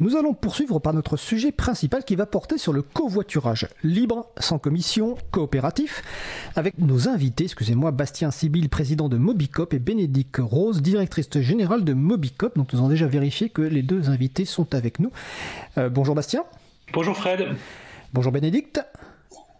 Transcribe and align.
Nous 0.00 0.16
allons 0.16 0.34
poursuivre 0.34 0.80
par 0.80 0.92
notre 0.92 1.16
sujet 1.16 1.52
principal 1.52 2.04
qui 2.04 2.16
va 2.16 2.26
porter 2.26 2.58
sur 2.58 2.72
le 2.72 2.82
covoiturage 2.82 3.68
libre, 3.84 4.26
sans 4.38 4.58
commission, 4.58 5.16
coopératif, 5.30 6.02
avec 6.56 6.78
nos 6.78 7.08
invités, 7.08 7.44
excusez-moi, 7.44 7.92
Bastien 7.92 8.32
Sibyl, 8.32 8.68
président 8.68 9.08
de 9.08 9.16
Mobicop, 9.16 9.72
et 9.72 9.78
Bénédicte 9.78 10.40
Rose, 10.40 10.82
directrice 10.82 11.30
générale 11.40 11.84
de 11.84 11.92
Mobicop. 11.92 12.56
Donc 12.56 12.72
nous 12.72 12.80
avons 12.80 12.88
déjà 12.88 13.06
vérifié 13.06 13.50
que 13.50 13.62
les 13.62 13.82
deux 13.82 14.10
invités 14.10 14.44
sont 14.44 14.74
avec 14.74 14.98
nous. 14.98 15.12
Euh, 15.78 15.88
bonjour 15.88 16.16
Bastien. 16.16 16.44
Bonjour 16.92 17.16
Fred. 17.16 17.46
Bonjour 18.12 18.32
Bénédicte. 18.32 18.80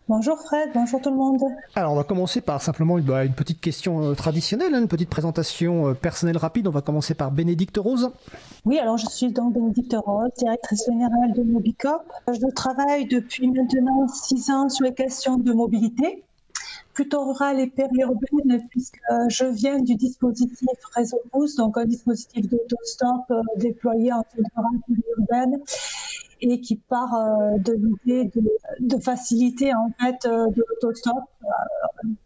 Bonjour 0.07 0.39
Fred, 0.39 0.69
bonjour 0.75 1.01
tout 1.01 1.09
le 1.09 1.17
monde. 1.17 1.41
Alors 1.75 1.95
on 1.95 1.97
va 1.97 2.05
commencer 2.05 2.43
par 2.43 2.61
simplement 2.61 2.99
une, 2.99 3.07
bah, 3.07 3.27
petite 3.27 3.63
question 3.63 4.03
euh, 4.03 4.15
traditionnelle, 4.15 4.75
hein, 4.75 4.83
une 4.83 4.89
petite 4.89 5.09
présentation 5.09 5.89
euh, 5.89 5.95
personnelle 5.95 6.37
rapide. 6.37 6.69
On 6.69 6.71
va 6.71 6.83
commencer 6.83 7.15
par 7.15 7.31
Bénédicte 7.31 7.79
Rose. 7.79 8.11
Oui, 8.67 8.79
alors 8.79 8.99
je 8.99 9.07
suis 9.07 9.33
donc 9.33 9.55
Bénédicte 9.55 9.97
Rose, 10.05 10.29
directrice 10.37 10.85
générale 10.85 11.33
de 11.35 11.43
Mobicop. 11.43 12.03
Je 12.29 12.53
travaille 12.55 13.07
depuis 13.07 13.49
maintenant 13.49 14.07
six 14.09 14.51
ans 14.51 14.69
sur 14.69 14.85
les 14.85 14.93
questions 14.93 15.39
de 15.39 15.55
mobilité, 15.55 16.23
plutôt 16.93 17.25
rurale 17.25 17.59
et 17.61 17.69
périurbaine, 17.69 18.61
puisque 18.69 19.01
je 19.29 19.47
viens 19.47 19.79
du 19.79 19.95
dispositif 19.95 20.69
Réseau 20.95 21.23
Pouce, 21.33 21.57
donc 21.57 21.79
un 21.79 21.87
dispositif 21.87 22.47
d'autostop 22.51 23.25
euh, 23.31 23.41
déployé 23.57 24.13
en 24.13 24.23
zone 24.37 24.45
rurale 24.55 24.81
périurbaine 24.87 25.63
et 26.41 26.61
qui 26.61 26.77
part 26.77 27.15
euh, 27.15 27.59
de 27.59 27.73
l'idée 27.73 28.31
de, 28.81 28.99
faciliter 28.99 29.75
en 29.75 29.91
fait 30.01 30.27
euh, 30.27 30.49
de 30.51 30.65
l'autostop, 30.69 31.17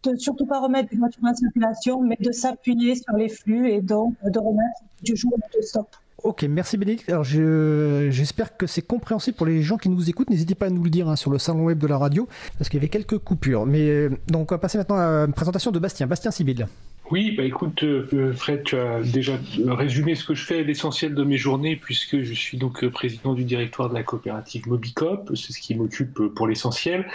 euh, 0.07 0.15
surtout 0.17 0.45
pas 0.45 0.59
remettre 0.59 0.89
des 0.89 0.97
voitures 0.97 1.23
en 1.23 1.33
circulation, 1.33 2.01
mais 2.01 2.17
de 2.19 2.31
s'appuyer 2.31 2.95
sur 2.95 3.13
les 3.15 3.29
flux 3.29 3.69
et 3.71 3.81
donc 3.81 4.15
de 4.23 4.39
remettre 4.39 4.81
du 5.03 5.15
jour 5.15 5.31
l'autostop. 5.35 5.87
Ok, 6.21 6.43
merci 6.43 6.77
Bénédicte. 6.77 7.09
Alors 7.09 7.23
j'espère 7.23 8.57
que 8.57 8.67
c'est 8.67 8.81
compréhensible 8.81 9.37
pour 9.37 9.45
les 9.45 9.61
gens 9.61 9.77
qui 9.77 9.87
nous 9.87 10.09
écoutent. 10.09 10.29
N'hésitez 10.29 10.53
pas 10.53 10.65
à 10.65 10.69
nous 10.69 10.83
le 10.83 10.89
dire 10.89 11.07
hein, 11.07 11.15
sur 11.15 11.31
le 11.31 11.37
salon 11.37 11.65
web 11.65 11.79
de 11.79 11.87
la 11.87 11.97
radio, 11.97 12.27
parce 12.57 12.69
qu'il 12.69 12.77
y 12.77 12.81
avait 12.81 12.89
quelques 12.89 13.19
coupures. 13.19 13.65
Mais 13.65 14.09
donc 14.27 14.51
on 14.51 14.55
va 14.55 14.59
passer 14.59 14.77
maintenant 14.77 14.97
à 14.97 15.27
la 15.27 15.33
présentation 15.33 15.71
de 15.71 15.79
Bastien. 15.79 16.07
Bastien 16.07 16.31
Sibyl. 16.31 16.67
Oui, 17.11 17.31
bah 17.31 17.43
écoute, 17.43 17.81
euh, 17.81 18.33
Fred, 18.33 18.65
tu 18.65 18.77
as 18.77 19.01
déjà 19.01 19.39
résumé 19.65 20.13
ce 20.13 20.23
que 20.23 20.35
je 20.35 20.45
fais, 20.45 20.63
l'essentiel 20.63 21.15
de 21.15 21.23
mes 21.23 21.37
journées, 21.37 21.75
puisque 21.75 22.21
je 22.21 22.33
suis 22.35 22.55
donc 22.55 22.85
président 22.89 23.33
du 23.33 23.45
directoire 23.45 23.89
de 23.89 23.95
la 23.95 24.03
coopérative 24.03 24.67
Mobicop, 24.67 25.31
c'est 25.35 25.51
ce 25.51 25.59
qui 25.59 25.73
m'occupe 25.73 26.21
pour 26.35 26.45
l'essentiel. 26.45 27.07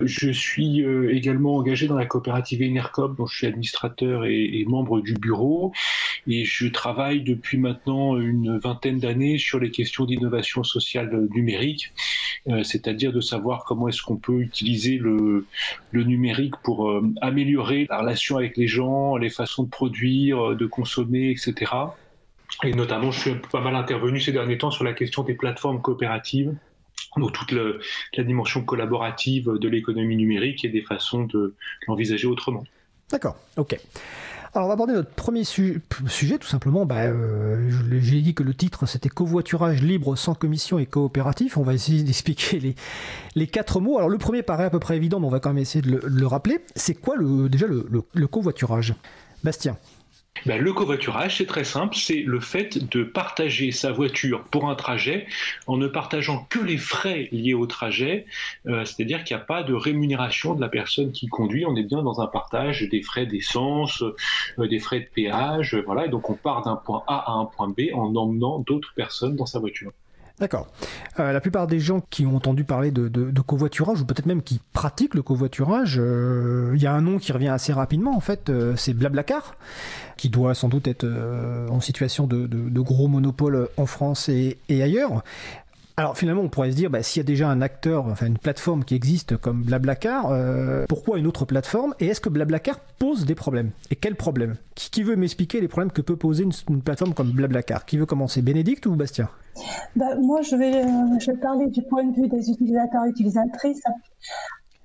Je 0.00 0.30
suis 0.30 0.82
euh, 0.82 1.14
également 1.14 1.56
engagé 1.56 1.88
dans 1.88 1.96
la 1.96 2.04
coopérative 2.04 2.60
Enercop, 2.62 3.16
dont 3.16 3.26
je 3.26 3.38
suis 3.38 3.46
administrateur 3.46 4.26
et, 4.26 4.66
membre 4.68 5.00
du 5.00 5.14
bureau, 5.14 5.72
et 6.26 6.44
je 6.44 6.66
travaille 6.66 7.22
depuis 7.22 7.56
maintenant 7.56 8.18
une 8.18 8.58
vingtaine 8.58 8.98
d'années 8.98 9.38
sur 9.38 9.58
les 9.58 9.70
questions 9.70 10.04
d'innovation 10.04 10.62
sociale 10.62 11.26
numérique, 11.34 11.94
euh, 12.48 12.62
c'est-à-dire 12.64 13.14
de 13.14 13.22
savoir 13.22 13.64
comment 13.64 13.88
est-ce 13.88 14.02
qu'on 14.02 14.16
peut 14.16 14.40
utiliser 14.40 14.98
le, 14.98 15.46
le 15.92 16.04
numérique 16.04 16.54
pour 16.62 17.00
améliorer 17.22 17.86
la 17.88 18.00
relation 18.00 18.36
avec 18.36 18.58
les 18.58 18.66
gens, 18.66 19.16
les 19.16 19.37
façon 19.38 19.62
de 19.62 19.70
produire, 19.70 20.54
de 20.54 20.66
consommer, 20.66 21.30
etc. 21.30 21.72
Et 22.64 22.72
notamment, 22.72 23.10
je 23.10 23.20
suis 23.20 23.34
pas 23.34 23.60
mal 23.60 23.74
intervenu 23.74 24.20
ces 24.20 24.32
derniers 24.32 24.58
temps 24.58 24.70
sur 24.70 24.84
la 24.84 24.92
question 24.92 25.22
des 25.22 25.34
plateformes 25.34 25.80
coopératives, 25.80 26.54
donc 27.16 27.32
toute 27.32 27.52
la 27.52 28.24
dimension 28.24 28.62
collaborative 28.64 29.50
de 29.58 29.68
l'économie 29.68 30.16
numérique 30.16 30.64
et 30.64 30.68
des 30.68 30.82
façons 30.82 31.24
de 31.24 31.54
l'envisager 31.86 32.26
autrement. 32.26 32.64
D'accord, 33.10 33.36
ok. 33.56 33.78
Alors 34.54 34.64
on 34.64 34.68
va 34.68 34.74
aborder 34.74 34.94
notre 34.94 35.10
premier 35.10 35.44
sujet, 35.44 36.38
tout 36.38 36.48
simplement. 36.48 36.86
Bah, 36.86 37.02
euh, 37.02 37.70
J'ai 38.00 38.22
dit 38.22 38.34
que 38.34 38.42
le 38.42 38.54
titre 38.54 38.86
c'était 38.86 39.10
covoiturage 39.10 39.82
libre, 39.82 40.16
sans 40.16 40.34
commission 40.34 40.78
et 40.78 40.86
coopératif. 40.86 41.58
On 41.58 41.62
va 41.62 41.74
essayer 41.74 42.02
d'expliquer 42.04 42.74
les, 43.34 43.46
quatre 43.46 43.80
mots. 43.80 43.98
Alors 43.98 44.08
le 44.08 44.18
premier 44.18 44.42
paraît 44.42 44.64
à 44.64 44.70
peu 44.70 44.80
près 44.80 44.96
évident, 44.96 45.20
mais 45.20 45.26
on 45.26 45.30
va 45.30 45.40
quand 45.40 45.50
même 45.50 45.58
essayer 45.58 45.82
de 45.82 46.00
le, 46.02 46.26
rappeler. 46.26 46.60
C'est 46.74 46.94
quoi 46.94 47.16
déjà 47.48 47.66
le 47.66 48.26
covoiturage? 48.26 48.94
Bastien. 49.44 49.76
Ben, 50.46 50.60
le 50.60 50.72
covoiturage, 50.72 51.38
c'est 51.38 51.46
très 51.46 51.64
simple, 51.64 51.96
c'est 51.96 52.22
le 52.22 52.40
fait 52.40 52.78
de 52.90 53.02
partager 53.02 53.72
sa 53.72 53.90
voiture 53.90 54.44
pour 54.44 54.68
un 54.68 54.76
trajet 54.76 55.26
en 55.66 55.76
ne 55.76 55.88
partageant 55.88 56.46
que 56.48 56.60
les 56.60 56.76
frais 56.76 57.28
liés 57.32 57.54
au 57.54 57.66
trajet, 57.66 58.26
euh, 58.66 58.84
c'est-à-dire 58.84 59.24
qu'il 59.24 59.36
n'y 59.36 59.42
a 59.42 59.44
pas 59.44 59.62
de 59.62 59.74
rémunération 59.74 60.54
de 60.54 60.60
la 60.60 60.68
personne 60.68 61.12
qui 61.12 61.26
conduit, 61.26 61.66
on 61.66 61.74
est 61.74 61.82
bien 61.82 62.02
dans 62.02 62.20
un 62.20 62.26
partage 62.26 62.82
des 62.88 63.02
frais 63.02 63.26
d'essence, 63.26 64.02
euh, 64.02 64.68
des 64.68 64.78
frais 64.78 65.00
de 65.00 65.08
péage, 65.12 65.76
voilà, 65.84 66.06
et 66.06 66.08
donc 66.08 66.30
on 66.30 66.34
part 66.34 66.62
d'un 66.62 66.76
point 66.76 67.02
A 67.08 67.32
à 67.32 67.32
un 67.32 67.46
point 67.46 67.68
B 67.68 67.92
en 67.92 68.14
emmenant 68.14 68.60
d'autres 68.60 68.92
personnes 68.94 69.34
dans 69.34 69.46
sa 69.46 69.58
voiture. 69.58 69.92
D'accord. 70.40 70.68
Euh, 71.18 71.32
la 71.32 71.40
plupart 71.40 71.66
des 71.66 71.80
gens 71.80 72.00
qui 72.10 72.24
ont 72.24 72.36
entendu 72.36 72.64
parler 72.64 72.90
de, 72.90 73.40
covoiturage, 73.40 74.00
ou 74.00 74.04
peut-être 74.04 74.26
même 74.26 74.42
qui 74.42 74.60
pratiquent 74.72 75.14
le 75.14 75.22
covoiturage, 75.22 75.96
euh, 75.98 76.72
il 76.74 76.82
y 76.82 76.86
a 76.86 76.92
un 76.92 77.00
nom 77.00 77.18
qui 77.18 77.32
revient 77.32 77.48
assez 77.48 77.72
rapidement, 77.72 78.16
en 78.16 78.20
fait, 78.20 78.48
euh, 78.48 78.74
c'est 78.76 78.94
Blablacar, 78.94 79.56
qui 80.16 80.28
doit 80.28 80.54
sans 80.54 80.68
doute 80.68 80.86
être 80.86 81.06
en 81.70 81.80
situation 81.80 82.26
de, 82.26 82.80
gros 82.80 83.08
monopole 83.08 83.68
en 83.76 83.86
France 83.86 84.28
et, 84.28 84.58
ailleurs. 84.68 85.22
Alors 85.96 86.16
finalement, 86.16 86.42
on 86.42 86.48
pourrait 86.48 86.70
se 86.70 86.76
dire, 86.76 86.90
bah, 86.90 87.02
s'il 87.02 87.18
y 87.18 87.24
a 87.24 87.26
déjà 87.26 87.48
un 87.48 87.60
acteur, 87.60 88.06
enfin 88.06 88.26
une 88.26 88.38
plateforme 88.38 88.84
qui 88.84 88.94
existe 88.94 89.36
comme 89.36 89.62
Blablacar, 89.62 90.32
pourquoi 90.88 91.18
une 91.18 91.26
autre 91.26 91.44
plateforme 91.44 91.94
Et 91.98 92.06
est-ce 92.06 92.20
que 92.20 92.28
Blablacar 92.28 92.78
pose 92.98 93.26
des 93.26 93.34
problèmes? 93.34 93.70
Et 93.90 93.96
quels 93.96 94.14
problèmes? 94.14 94.56
Qui, 94.76 95.02
veut 95.02 95.16
m'expliquer 95.16 95.60
les 95.60 95.68
problèmes 95.68 95.90
que 95.90 96.02
peut 96.02 96.16
poser 96.16 96.44
une, 96.44 96.82
plateforme 96.82 97.14
comme 97.14 97.30
Blablacar? 97.30 97.84
Qui 97.84 97.98
veut 97.98 98.06
commencer? 98.06 98.42
Bénédicte 98.42 98.86
ou 98.86 98.94
Bastien? 98.94 99.28
Bah, 99.96 100.14
Moi, 100.16 100.42
je 100.42 100.56
vais, 100.56 100.84
euh, 100.84 101.18
je 101.18 101.32
vais 101.32 101.38
parler 101.38 101.66
du 101.66 101.82
point 101.82 102.04
de 102.04 102.14
vue 102.14 102.28
des 102.28 102.50
utilisateurs 102.50 103.04
et 103.04 103.10
utilisatrices. 103.10 103.82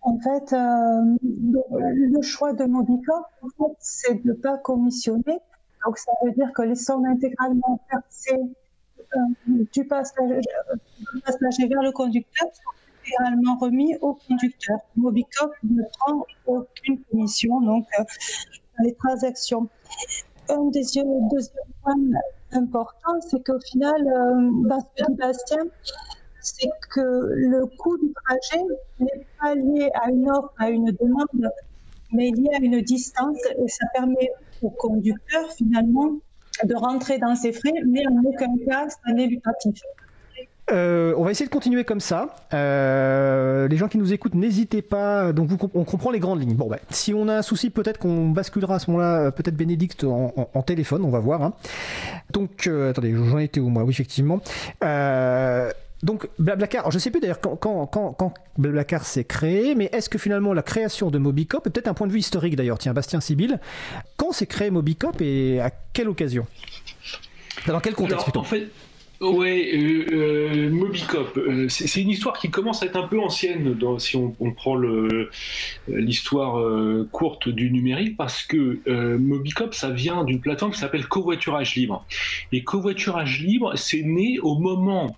En 0.02 0.18
fait, 0.20 0.54
euh, 0.54 1.18
le 1.22 2.22
choix 2.22 2.54
de 2.54 2.64
en 2.64 2.86
fait, 2.86 3.76
c'est 3.80 4.24
de 4.24 4.30
ne 4.30 4.34
pas 4.34 4.58
commissionner. 4.58 5.40
Donc, 5.86 5.98
ça 5.98 6.12
veut 6.24 6.32
dire 6.32 6.52
que 6.54 6.62
les 6.62 6.76
sommes 6.76 7.06
intégralement 7.06 7.80
versées 7.92 8.42
du 9.74 9.86
passager, 9.86 10.42
vers 11.68 11.82
le 11.84 11.92
conducteur 11.92 12.48
sont 12.54 12.72
également 13.06 13.58
remis 13.58 13.96
au 14.02 14.16
conducteur. 14.28 14.80
Mobicop 14.96 15.52
ne 15.64 15.84
prend 16.00 16.26
aucune 16.48 17.00
commission 17.12 17.62
donc 17.62 17.86
euh, 18.00 18.04
dans 18.78 18.84
les 18.86 18.96
transactions. 18.96 19.68
Un 20.50 20.66
des 20.66 20.82
deuxième 20.82 21.64
point 21.84 21.96
important, 22.56 23.20
c'est 23.30 23.44
qu'au 23.44 23.60
final, 23.60 24.02
euh, 24.08 24.68
Bastien, 25.18 25.64
c'est 26.42 26.70
que 26.94 27.02
le 27.02 27.66
coût 27.78 27.98
du 27.98 28.14
trajet 28.26 28.64
n'est 29.00 29.28
pas 29.40 29.56
lié 29.56 29.90
à 30.02 30.10
une 30.10 30.30
offre, 30.30 30.54
à 30.58 30.70
une 30.70 30.92
demande, 30.92 31.52
mais 32.12 32.32
lié 32.32 32.50
à 32.54 32.64
une 32.64 32.82
distance 32.82 33.38
et 33.58 33.68
ça 33.68 33.86
permet 33.94 34.30
au 34.62 34.70
conducteur 34.70 35.52
finalement 35.54 36.12
de 36.64 36.76
rentrer 36.76 37.18
dans 37.18 37.36
ses 37.36 37.52
frais, 37.52 37.74
mais 37.86 38.06
en 38.08 38.22
aucun 38.24 38.56
cas, 38.68 38.88
ça 38.90 39.14
n'est 39.14 39.28
lucratif. 39.28 39.82
Euh, 40.72 41.14
on 41.18 41.26
va 41.26 41.32
essayer 41.32 41.46
de 41.46 41.52
continuer 41.52 41.84
comme 41.84 42.00
ça. 42.00 42.36
Euh, 42.54 43.68
les 43.68 43.76
gens 43.78 43.88
qui 43.88 43.98
nous 43.98 44.14
écoutent, 44.14 44.36
n'hésitez 44.36 44.82
pas. 44.82 45.34
Donc, 45.34 45.50
on 45.74 45.84
comprend 45.84 46.12
les 46.12 46.20
grandes 46.20 46.40
lignes. 46.40 46.56
Bon, 46.56 46.68
bah, 46.68 46.80
si 46.90 47.14
on 47.14 47.28
a 47.28 47.38
un 47.38 47.42
souci, 47.42 47.70
peut-être 47.70 47.98
qu'on 48.00 48.30
basculera 48.30 48.76
à 48.76 48.80
ce 48.80 48.90
moment-là, 48.92 49.26
euh, 49.26 49.32
peut-être 49.32 49.56
Bénédicte 49.56 50.04
en, 50.06 50.62
téléphone, 50.66 51.04
on 51.04 51.10
va 51.10 51.20
voir. 51.20 51.42
Hein. 51.42 51.54
Donc, 52.32 52.68
attendez, 52.68 53.14
j'en 53.14 53.40
étais 53.40 53.60
où 53.60 53.70
moi? 53.70 53.84
Oui, 53.84 53.92
effectivement. 53.92 54.40
Donc 56.02 56.28
Blablacar, 56.38 56.92
je 56.92 56.98
ne 56.98 57.00
sais 57.00 57.12
plus 57.12 57.22
d'ailleurs 57.22 57.40
quand, 57.40 57.56
quand, 57.56 57.88
quand, 57.88 58.34
Blablacar 58.58 59.06
s'est 59.06 59.24
créé, 59.24 59.74
mais 59.74 59.90
est-ce 59.94 60.10
que 60.10 60.18
finalement 60.18 60.52
la 60.52 60.62
création 60.62 61.10
de 61.10 61.18
Mobicop, 61.18 61.64
peut-être 61.64 61.88
un 61.88 61.94
point 61.94 62.08
de 62.08 62.12
vue 62.12 62.20
historique 62.20 62.58
d'ailleurs, 62.58 62.78
tiens 62.78 62.94
Bastien 62.94 63.22
Sibyl, 63.22 63.58
quand 64.18 64.34
s'est 64.34 64.46
créé 64.46 64.70
Mobicop 64.70 65.22
et 65.22 65.62
à 65.62 65.72
quelle 65.94 66.10
occasion? 66.10 66.46
Dans 67.68 67.80
quel 67.80 67.94
contexte 67.94 68.26
plutôt? 68.26 68.44
Oui, 69.24 69.70
euh, 69.74 70.06
euh, 70.12 70.70
Mobicop, 70.70 71.38
euh, 71.38 71.68
c'est 71.70 72.02
une 72.02 72.10
histoire 72.10 72.38
qui 72.38 72.50
commence 72.50 72.84
à 72.84 72.88
être 72.88 72.98
un 72.98 73.08
peu 73.08 73.20
ancienne 73.20 73.78
si 73.98 74.18
on, 74.18 74.34
prend 74.52 74.76
l'histoire 75.88 76.62
courte 77.12 77.50
du 77.50 77.72
numérique, 77.72 78.18
parce 78.18 78.44
que 78.44 78.80
Mobicop, 79.18 79.74
ça 79.74 79.90
vient 79.90 80.24
d'une 80.24 80.42
plateforme 80.42 80.72
qui 80.72 80.80
s'appelle 80.80 81.08
Covoiturage 81.08 81.76
Libre. 81.76 82.06
Et 82.52 82.64
Covoiturage 82.64 83.42
Libre, 83.42 83.74
c'est 83.76 84.04
né 84.04 84.40
au 84.40 84.60
moment 84.60 85.16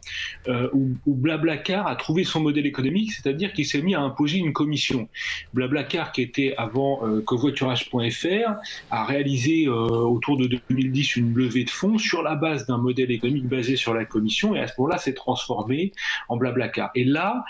où, 0.47 0.95
Blablacar 1.05 1.87
a 1.87 1.95
trouvé 1.95 2.23
son 2.23 2.41
modèle 2.41 2.65
économique, 2.65 3.11
c'est-à-dire 3.11 3.53
qu'il 3.53 3.65
s'est 3.65 3.81
mis 3.81 3.95
à 3.95 4.01
imposer 4.01 4.37
une 4.37 4.53
commission. 4.53 5.09
Blablacar, 5.53 6.11
qui 6.11 6.21
était 6.21 6.53
avant 6.57 7.01
covoiturage.fr, 7.25 8.51
a 8.91 9.05
réalisé 9.05 9.67
autour 9.67 10.37
de 10.37 10.47
2010 10.69 11.17
une 11.17 11.33
levée 11.33 11.63
de 11.63 11.69
fonds 11.69 11.97
sur 11.97 12.21
la 12.21 12.35
base 12.35 12.67
d'un 12.67 12.77
modèle 12.77 13.11
économique 13.11 13.47
basé 13.47 13.75
sur 13.75 13.94
la 13.95 14.05
commission 14.05 14.55
et 14.55 14.59
à 14.59 14.67
ce 14.67 14.73
moment-là, 14.77 14.97
c'est 14.97 15.13
transformé 15.13 15.91
en 16.29 16.37
Blablacar. 16.37 16.91
Et 16.95 17.03
là, 17.03 17.43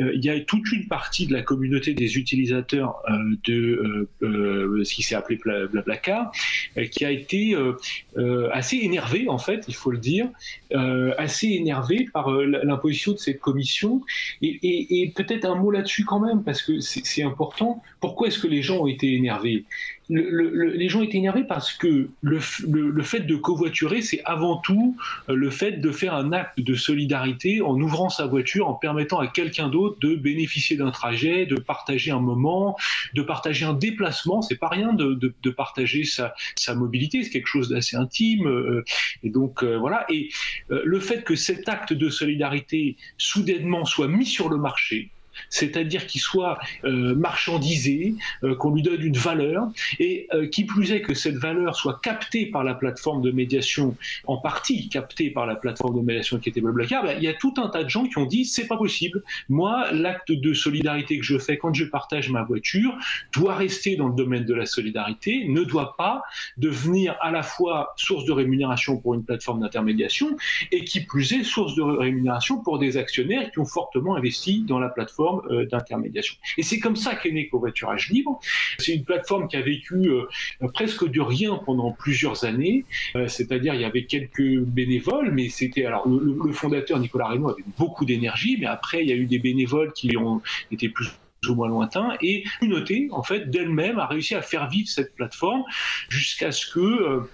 euh, 0.00 0.12
il 0.14 0.24
y 0.24 0.30
a 0.30 0.40
toute 0.40 0.70
une 0.72 0.88
partie 0.88 1.26
de 1.26 1.32
la 1.32 1.42
communauté 1.42 1.94
des 1.94 2.16
utilisateurs 2.16 3.00
euh, 3.08 3.36
de 3.44 4.08
euh, 4.22 4.84
ce 4.84 4.94
qui 4.94 5.02
s'est 5.02 5.14
appelé 5.14 5.38
Blablacar 5.70 6.32
qui 6.90 7.04
a 7.04 7.10
été 7.10 7.56
assez 8.52 8.78
énervé 8.78 9.28
en 9.28 9.38
fait, 9.38 9.64
il 9.68 9.74
faut 9.74 9.90
le 9.90 9.98
dire, 9.98 10.28
assez 11.18 11.48
énervé 11.48 12.08
par 12.12 12.30
l'imposition 12.30 13.12
de 13.12 13.18
cette 13.18 13.40
commission. 13.40 14.02
Et, 14.42 15.12
peut-être 15.14 15.44
un 15.44 15.54
mot 15.54 15.70
là-dessus 15.70 16.04
quand 16.04 16.20
même, 16.20 16.42
parce 16.42 16.62
que 16.62 16.80
c'est 16.80 17.22
important. 17.22 17.82
Pourquoi 18.00 18.28
est-ce 18.28 18.38
que 18.38 18.48
les 18.48 18.62
gens 18.62 18.78
ont 18.78 18.86
été 18.86 19.14
énervés? 19.14 19.64
Les 20.12 20.88
gens 20.88 21.02
étaient 21.02 21.18
énervés 21.18 21.44
parce 21.44 21.72
que 21.72 22.08
le, 22.20 22.40
fait 23.02 23.20
de 23.20 23.36
covoiturer, 23.36 24.02
c'est 24.02 24.22
avant 24.24 24.58
tout 24.58 24.96
euh, 25.28 25.34
le 25.34 25.50
fait 25.50 25.72
de 25.72 25.90
faire 25.90 26.14
un 26.14 26.32
acte 26.32 26.60
de 26.60 26.74
solidarité 26.74 27.62
en 27.62 27.78
ouvrant 27.80 28.08
sa 28.08 28.26
voiture, 28.26 28.68
en 28.68 28.74
permettant 28.74 29.18
à 29.18 29.26
quelqu'un 29.26 29.68
d'autre 29.68 29.98
de 30.00 30.14
bénéficier 30.14 30.76
d'un 30.76 30.90
trajet, 30.90 31.46
de 31.46 31.56
partager 31.56 32.10
un 32.10 32.20
moment, 32.20 32.76
de 33.14 33.22
partager 33.22 33.64
un 33.64 33.74
déplacement. 33.74 34.42
C'est 34.42 34.58
pas 34.58 34.68
rien 34.68 34.92
de, 34.92 35.32
partager 35.50 36.04
sa, 36.04 36.34
mobilité, 36.74 37.22
c'est 37.22 37.30
quelque 37.30 37.46
chose 37.46 37.68
d'assez 37.68 37.96
intime. 37.96 38.46
Euh, 38.46 38.84
et 39.22 39.30
donc 39.30 39.62
euh, 39.62 39.78
voilà. 39.78 40.06
Et 40.10 40.28
le 40.68 41.00
fait 41.00 41.24
que 41.24 41.34
cet 41.34 41.68
acte 41.68 41.92
de 41.92 42.08
solidarité 42.08 42.96
soudainement 43.18 43.84
soit 43.84 44.08
mis 44.08 44.26
sur 44.26 44.48
le 44.48 44.56
marché, 44.56 45.10
c'est-à-dire 45.52 46.06
qu'il 46.06 46.20
soit 46.20 46.58
euh, 46.84 47.14
marchandisé, 47.14 48.14
euh, 48.42 48.56
qu'on 48.56 48.74
lui 48.74 48.82
donne 48.82 49.02
une 49.02 49.16
valeur, 49.16 49.68
et 50.00 50.26
euh, 50.32 50.48
qui 50.48 50.64
plus 50.64 50.92
est 50.92 51.02
que 51.02 51.14
cette 51.14 51.36
valeur 51.36 51.76
soit 51.76 52.00
captée 52.02 52.46
par 52.46 52.64
la 52.64 52.74
plateforme 52.74 53.20
de 53.22 53.30
médiation, 53.30 53.94
en 54.26 54.38
partie 54.38 54.88
captée 54.88 55.30
par 55.30 55.46
la 55.46 55.54
plateforme 55.54 55.94
de 55.96 56.00
médiation 56.00 56.38
qui 56.38 56.48
était 56.48 56.62
Blablacar, 56.62 57.04
ben, 57.04 57.16
il 57.18 57.22
y 57.22 57.28
a 57.28 57.34
tout 57.34 57.52
un 57.58 57.68
tas 57.68 57.84
de 57.84 57.90
gens 57.90 58.04
qui 58.04 58.16
ont 58.18 58.24
dit 58.24 58.46
c'est 58.46 58.66
pas 58.66 58.78
possible. 58.78 59.22
Moi, 59.50 59.92
l'acte 59.92 60.32
de 60.32 60.54
solidarité 60.54 61.18
que 61.18 61.24
je 61.24 61.38
fais 61.38 61.58
quand 61.58 61.74
je 61.74 61.84
partage 61.84 62.30
ma 62.30 62.42
voiture 62.42 62.96
doit 63.34 63.54
rester 63.54 63.96
dans 63.96 64.08
le 64.08 64.14
domaine 64.14 64.46
de 64.46 64.54
la 64.54 64.64
solidarité, 64.64 65.44
ne 65.48 65.64
doit 65.64 65.96
pas 65.98 66.22
devenir 66.56 67.14
à 67.20 67.30
la 67.30 67.42
fois 67.42 67.92
source 67.96 68.24
de 68.24 68.32
rémunération 68.32 68.96
pour 68.96 69.12
une 69.14 69.24
plateforme 69.24 69.60
d'intermédiation 69.60 70.34
et 70.70 70.84
qui 70.84 71.04
plus 71.04 71.34
est 71.34 71.44
source 71.44 71.74
de 71.74 71.82
rémunération 71.82 72.62
pour 72.62 72.78
des 72.78 72.96
actionnaires 72.96 73.50
qui 73.50 73.58
ont 73.58 73.66
fortement 73.66 74.16
investi 74.16 74.62
dans 74.62 74.78
la 74.78 74.88
plateforme 74.88 75.41
euh, 75.50 75.66
d'intermédiation. 75.66 76.36
Et 76.58 76.62
c'est 76.62 76.78
comme 76.78 76.96
ça 76.96 77.14
qu'est 77.14 77.30
né 77.30 77.48
Covoiturage 77.48 78.10
Libre. 78.10 78.40
C'est 78.78 78.94
une 78.94 79.04
plateforme 79.04 79.48
qui 79.48 79.56
a 79.56 79.62
vécu 79.62 79.94
euh, 79.94 80.26
presque 80.74 81.08
de 81.08 81.20
rien 81.20 81.60
pendant 81.64 81.92
plusieurs 81.92 82.44
années, 82.44 82.84
euh, 83.16 83.28
c'est-à-dire 83.28 83.74
il 83.74 83.80
y 83.80 83.84
avait 83.84 84.04
quelques 84.04 84.58
bénévoles, 84.60 85.30
mais 85.32 85.48
c'était 85.48 85.84
alors 85.84 86.08
le, 86.08 86.52
fondateur 86.52 86.98
Nicolas 86.98 87.28
Reynaud 87.28 87.50
avait 87.50 87.64
beaucoup 87.78 88.04
d'énergie, 88.04 88.56
mais 88.60 88.66
après 88.66 89.02
il 89.02 89.08
y 89.08 89.12
a 89.12 89.16
eu 89.16 89.26
des 89.26 89.38
bénévoles 89.38 89.92
qui 89.92 90.16
ont 90.16 90.42
été 90.70 90.88
plus 90.88 91.08
ou 91.48 91.54
moins 91.54 91.68
lointains, 91.68 92.16
et 92.20 92.44
une 92.60 92.72
communauté, 92.72 93.08
en 93.10 93.22
fait, 93.22 93.50
d'elle-même 93.50 93.98
a 93.98 94.06
réussi 94.06 94.34
à 94.34 94.42
faire 94.42 94.68
vivre 94.68 94.88
cette 94.88 95.14
plateforme 95.14 95.64
jusqu'à 96.08 96.52
ce 96.52 96.70
que 96.70 97.26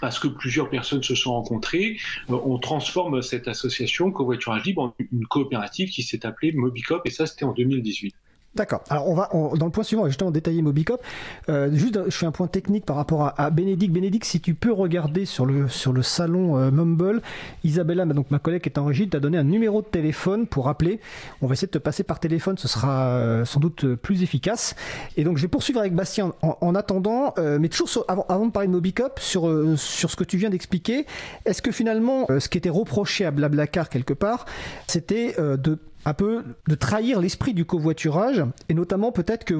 parce 0.00 0.18
que 0.18 0.28
plusieurs 0.28 0.70
personnes 0.70 1.02
se 1.02 1.14
sont 1.14 1.32
rencontrées, 1.32 1.96
euh, 2.30 2.38
on 2.44 2.58
transforme 2.58 3.22
cette 3.22 3.48
association 3.48 4.10
Covoiturage 4.10 4.64
Libre 4.64 4.82
en 4.82 4.94
une 5.12 5.26
coopérative 5.26 5.90
qui 5.90 6.02
s'est 6.02 6.26
appelée 6.26 6.52
Mobicop, 6.52 7.02
et 7.06 7.10
ça 7.10 7.26
c'était 7.26 7.44
en 7.44 7.52
2018. 7.52 8.14
D'accord. 8.56 8.82
Alors 8.90 9.08
on 9.08 9.14
va 9.14 9.28
dans 9.32 9.66
le 9.66 9.70
point 9.70 9.84
suivant, 9.84 10.06
justement 10.06 10.32
détailler 10.32 10.60
Mobicop. 10.60 11.00
Euh, 11.48 11.70
juste, 11.72 12.00
je 12.06 12.10
fais 12.10 12.26
un 12.26 12.32
point 12.32 12.48
technique 12.48 12.84
par 12.84 12.96
rapport 12.96 13.32
à, 13.36 13.50
Bénédicte. 13.50 13.94
Bénédicte, 13.94 14.24
si 14.24 14.40
tu 14.40 14.54
peux 14.54 14.72
regarder 14.72 15.24
sur 15.24 15.46
le 15.46 15.68
sur 15.68 15.92
le 15.92 16.02
salon 16.02 16.58
euh, 16.58 16.72
Mumble, 16.72 17.22
Isabella, 17.62 18.04
donc 18.06 18.32
ma 18.32 18.40
collègue 18.40 18.62
qui 18.62 18.68
est 18.68 18.78
en 18.78 18.86
régie, 18.86 19.08
t'a 19.08 19.20
donné 19.20 19.38
un 19.38 19.44
numéro 19.44 19.82
de 19.82 19.86
téléphone 19.86 20.48
pour 20.48 20.68
appeler. 20.68 20.98
On 21.42 21.46
va 21.46 21.52
essayer 21.52 21.68
de 21.68 21.72
te 21.72 21.78
passer 21.78 22.02
par 22.02 22.18
téléphone, 22.18 22.58
ce 22.58 22.66
sera 22.66 23.10
euh, 23.10 23.44
sans 23.44 23.60
doute 23.60 23.94
plus 23.94 24.24
efficace. 24.24 24.74
Et 25.16 25.22
donc 25.22 25.36
je 25.36 25.42
vais 25.42 25.48
poursuivre 25.48 25.78
avec 25.78 25.94
Bastien 25.94 26.32
en, 26.42 26.74
attendant, 26.74 27.34
mais 27.38 27.68
toujours 27.68 28.04
avant, 28.08 28.26
avant 28.28 28.46
de 28.46 28.50
parler 28.50 28.66
de 28.66 28.72
Mobicop, 28.72 29.20
sur 29.20 29.48
sur 29.76 30.10
ce 30.10 30.16
que 30.16 30.24
tu 30.24 30.38
viens 30.38 30.50
d'expliquer, 30.50 31.06
est-ce 31.44 31.62
que 31.62 31.70
finalement 31.70 32.26
ce 32.38 32.48
qui 32.48 32.58
était 32.58 32.68
reproché 32.68 33.24
à 33.24 33.30
Blablacar 33.30 33.88
quelque 33.88 34.14
part, 34.14 34.44
c'était 34.88 35.36
de 35.38 35.78
un 36.04 36.14
peu 36.14 36.44
de 36.68 36.74
trahir 36.74 37.20
l'esprit 37.20 37.54
du 37.54 37.64
covoiturage 37.64 38.44
et 38.68 38.74
notamment 38.74 39.12
peut-être 39.12 39.44
que 39.44 39.54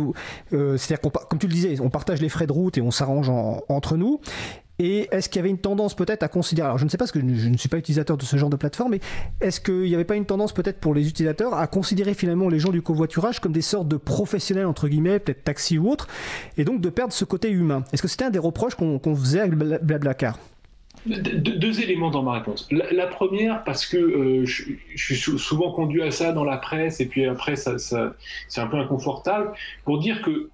euh, 0.52 0.76
c'est-à-dire 0.76 1.12
comme 1.12 1.38
tu 1.38 1.46
le 1.46 1.52
disais 1.52 1.80
on 1.80 1.90
partage 1.90 2.20
les 2.20 2.28
frais 2.28 2.46
de 2.46 2.52
route 2.52 2.78
et 2.78 2.80
on 2.80 2.90
s'arrange 2.90 3.30
entre 3.68 3.96
nous 3.96 4.20
et 4.80 5.08
est-ce 5.10 5.28
qu'il 5.28 5.36
y 5.36 5.40
avait 5.40 5.50
une 5.50 5.58
tendance 5.58 5.94
peut-être 5.94 6.22
à 6.22 6.28
considérer, 6.28 6.64
alors 6.64 6.78
je 6.78 6.84
ne 6.84 6.88
sais 6.88 6.96
pas 6.96 7.02
parce 7.02 7.12
que 7.12 7.20
je 7.20 7.48
ne 7.50 7.56
suis 7.58 7.68
pas 7.68 7.76
utilisateur 7.76 8.16
de 8.16 8.24
ce 8.24 8.38
genre 8.38 8.48
de 8.48 8.56
plateforme, 8.56 8.92
mais 8.92 9.00
est-ce 9.42 9.60
qu'il 9.60 9.82
n'y 9.82 9.94
avait 9.94 10.06
pas 10.06 10.16
une 10.16 10.24
tendance 10.24 10.54
peut-être 10.54 10.80
pour 10.80 10.94
les 10.94 11.06
utilisateurs 11.06 11.52
à 11.52 11.66
considérer 11.66 12.14
finalement 12.14 12.48
les 12.48 12.58
gens 12.58 12.70
du 12.70 12.80
covoiturage 12.80 13.40
comme 13.40 13.52
des 13.52 13.60
sortes 13.60 13.88
de 13.88 13.98
professionnels 13.98 14.64
entre 14.64 14.88
guillemets, 14.88 15.18
peut-être 15.18 15.44
taxi 15.44 15.76
ou 15.76 15.90
autre, 15.90 16.08
et 16.56 16.64
donc 16.64 16.80
de 16.80 16.88
perdre 16.88 17.12
ce 17.12 17.26
côté 17.26 17.50
humain? 17.50 17.84
Est-ce 17.92 18.00
que 18.00 18.08
c'était 18.08 18.24
un 18.24 18.30
des 18.30 18.38
reproches 18.38 18.74
qu'on 18.74 19.16
faisait 19.16 19.40
avec 19.40 19.52
Blablacar? 19.52 20.38
Deux, 21.06 21.80
éléments 21.80 22.10
dans 22.10 22.22
ma 22.22 22.34
réponse. 22.34 22.68
La, 22.70 23.06
première, 23.06 23.64
parce 23.64 23.86
que 23.86 23.96
euh, 23.96 24.46
je, 24.46 24.74
suis 24.94 25.16
souvent 25.16 25.72
conduit 25.72 26.02
à 26.02 26.10
ça 26.10 26.32
dans 26.32 26.44
la 26.44 26.58
presse, 26.58 27.00
et 27.00 27.06
puis 27.06 27.24
après, 27.24 27.56
ça, 27.56 27.78
c'est 27.78 28.60
un 28.60 28.66
peu 28.66 28.76
inconfortable, 28.76 29.52
pour 29.84 29.98
dire 29.98 30.22
que 30.22 30.50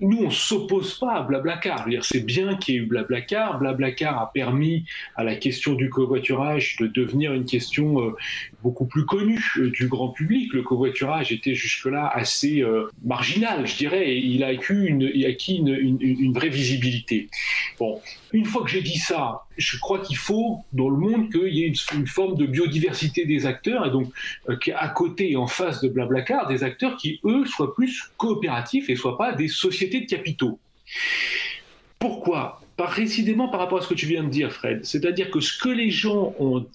nous, 0.00 0.24
on 0.24 0.30
s'oppose 0.30 0.98
pas 0.98 1.14
à 1.14 1.22
Blablacar. 1.22 1.86
C'est 2.02 2.24
bien 2.24 2.56
qu'il 2.56 2.74
y 2.74 2.78
ait 2.78 2.80
eu 2.82 2.86
Blablacar. 2.86 3.58
Blablacar 3.58 4.20
a 4.20 4.32
permis 4.32 4.84
à 5.16 5.24
la 5.24 5.34
question 5.34 5.74
du 5.74 5.90
covoiturage 5.90 6.76
de 6.78 6.86
devenir 6.86 7.32
une 7.32 7.44
question 7.44 8.00
euh, 8.00 8.16
beaucoup 8.62 8.86
plus 8.86 9.04
connue 9.04 9.44
euh, 9.58 9.70
du 9.70 9.88
grand 9.88 10.08
public. 10.08 10.52
Le 10.52 10.62
covoiturage 10.62 11.32
était 11.32 11.54
jusque-là 11.54 12.08
assez 12.08 12.62
euh, 12.62 12.88
marginal, 13.04 13.66
je 13.66 13.76
dirais, 13.76 14.10
et 14.10 14.18
il 14.18 14.42
a 14.44 14.48
acquis, 14.48 14.86
une, 15.56 16.32
vraie 16.32 16.48
visibilité. 16.48 17.28
Bon, 17.78 18.00
une 18.32 18.44
fois 18.44 18.64
que 18.64 18.70
j'ai 18.70 18.82
dit 18.82 18.98
ça, 18.98 19.42
je 19.56 19.78
crois 19.78 20.00
qu'il 20.00 20.16
faut, 20.16 20.58
dans 20.72 20.88
le 20.88 20.96
monde, 20.96 21.30
qu'il 21.30 21.54
y 21.54 21.64
ait 21.64 21.72
une, 21.94 22.06
forme 22.06 22.36
de 22.36 22.46
biodiversité 22.46 23.24
des 23.24 23.46
acteurs, 23.46 23.86
et 23.86 23.90
donc 23.90 24.12
qu'à 24.60 24.88
côté 24.88 25.32
et 25.32 25.36
en 25.36 25.46
face 25.46 25.80
de 25.80 25.88
Blablacar, 25.88 26.46
des 26.48 26.64
acteurs 26.64 26.96
qui, 26.96 27.20
eux, 27.24 27.44
soient 27.46 27.74
plus 27.74 28.10
coopératifs 28.16 28.90
et 28.90 28.96
soient 28.96 29.18
pas 29.18 29.32
des 29.32 29.48
sociétés 29.48 30.00
de 30.00 30.06
capitaux. 30.06 30.58
Pourquoi? 31.98 32.60
Précisément 32.76 33.48
par 33.48 33.60
rapport 33.60 33.78
à 33.78 33.80
ce 33.82 33.88
que 33.88 33.94
tu 33.94 34.06
viens 34.06 34.22
de 34.22 34.28
dire, 34.28 34.52
Fred. 34.52 34.84
C'est-à-dire 34.84 35.30
que 35.30 35.40
ce 35.40 35.58
que 35.58 35.70
les 35.70 35.90
gens 35.90 36.34
ont 36.38 36.66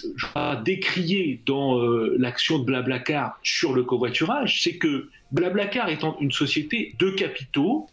décrié 0.66 1.40
dans 1.46 1.78
euh, 1.78 2.16
l'action 2.18 2.58
de 2.58 2.66
Blablacar 2.66 3.40
sur 3.44 3.74
le 3.74 3.84
covoiturage, 3.84 4.64
c'est 4.64 4.78
que 4.78 5.10
Blablacar 5.32 5.90
étant 5.90 6.18
une 6.20 6.32
société 6.32 6.96
de 6.98 7.12
capitaux, 7.12 7.88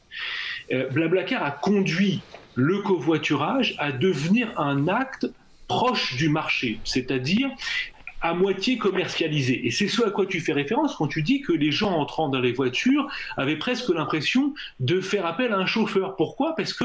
euh, 0.72 0.88
Blablacar 0.88 1.42
a 1.42 1.50
conduit 1.50 2.20
le 2.54 2.78
covoiturage 2.78 3.74
à 3.78 3.92
devenir 3.92 4.58
un 4.58 4.88
acte 4.88 5.26
proche 5.68 6.16
du 6.16 6.30
marché, 6.30 6.80
c'est-à-dire 6.84 7.50
à 8.20 8.34
moitié 8.34 8.78
commercialisé. 8.78 9.66
Et 9.66 9.70
c'est 9.70 9.88
ce 9.88 10.02
à 10.04 10.10
quoi 10.10 10.26
tu 10.26 10.40
fais 10.40 10.52
référence 10.52 10.96
quand 10.96 11.08
tu 11.08 11.22
dis 11.22 11.40
que 11.40 11.52
les 11.52 11.70
gens 11.70 11.92
entrant 11.92 12.28
dans 12.28 12.40
les 12.40 12.52
voitures 12.52 13.08
avaient 13.36 13.56
presque 13.56 13.88
l'impression 13.90 14.54
de 14.80 15.00
faire 15.00 15.26
appel 15.26 15.52
à 15.52 15.58
un 15.58 15.66
chauffeur. 15.66 16.16
Pourquoi? 16.16 16.54
Parce 16.56 16.72
que 16.72 16.84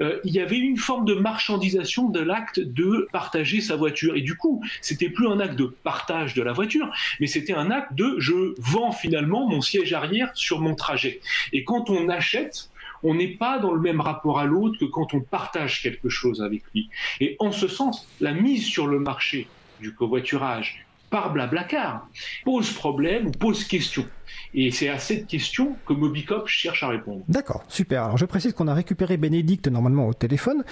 euh, 0.00 0.18
il 0.24 0.32
y 0.32 0.40
avait 0.40 0.58
une 0.58 0.76
forme 0.76 1.04
de 1.04 1.14
marchandisation 1.14 2.08
de 2.08 2.20
l'acte 2.20 2.60
de 2.60 3.08
partager 3.12 3.60
sa 3.60 3.76
voiture. 3.76 4.16
Et 4.16 4.22
du 4.22 4.36
coup, 4.36 4.62
c'était 4.80 5.10
plus 5.10 5.28
un 5.28 5.40
acte 5.40 5.56
de 5.56 5.66
partage 5.66 6.34
de 6.34 6.42
la 6.42 6.52
voiture, 6.52 6.90
mais 7.20 7.26
c'était 7.26 7.54
un 7.54 7.70
acte 7.70 7.94
de 7.94 8.16
je 8.18 8.54
vends 8.58 8.92
finalement 8.92 9.48
mon 9.48 9.60
siège 9.60 9.92
arrière 9.92 10.30
sur 10.34 10.60
mon 10.60 10.74
trajet. 10.74 11.20
Et 11.52 11.64
quand 11.64 11.90
on 11.90 12.08
achète, 12.08 12.70
on 13.02 13.14
n'est 13.14 13.28
pas 13.28 13.58
dans 13.58 13.72
le 13.72 13.80
même 13.80 14.00
rapport 14.00 14.38
à 14.38 14.44
l'autre 14.44 14.78
que 14.78 14.84
quand 14.84 15.14
on 15.14 15.20
partage 15.20 15.82
quelque 15.82 16.08
chose 16.08 16.42
avec 16.42 16.62
lui. 16.74 16.88
Et 17.20 17.36
en 17.38 17.52
ce 17.52 17.68
sens, 17.68 18.06
la 18.20 18.32
mise 18.32 18.66
sur 18.66 18.86
le 18.86 18.98
marché 18.98 19.46
du 19.80 19.94
covoiturage 19.94 20.84
par 21.10 21.32
Blablacar 21.32 22.08
pose 22.44 22.72
problème 22.72 23.26
ou 23.26 23.30
pose 23.32 23.64
question. 23.64 24.06
Et 24.54 24.70
c'est 24.70 24.88
à 24.88 24.98
cette 24.98 25.26
question 25.26 25.76
que 25.86 25.92
Mobicop 25.92 26.48
cherche 26.48 26.82
à 26.82 26.88
répondre. 26.88 27.22
D'accord, 27.28 27.64
super. 27.68 28.04
Alors 28.04 28.18
je 28.18 28.24
précise 28.24 28.52
qu'on 28.52 28.68
a 28.68 28.74
récupéré 28.74 29.16
Bénédicte 29.16 29.68
normalement 29.68 30.08
au 30.08 30.14
téléphone. 30.14 30.64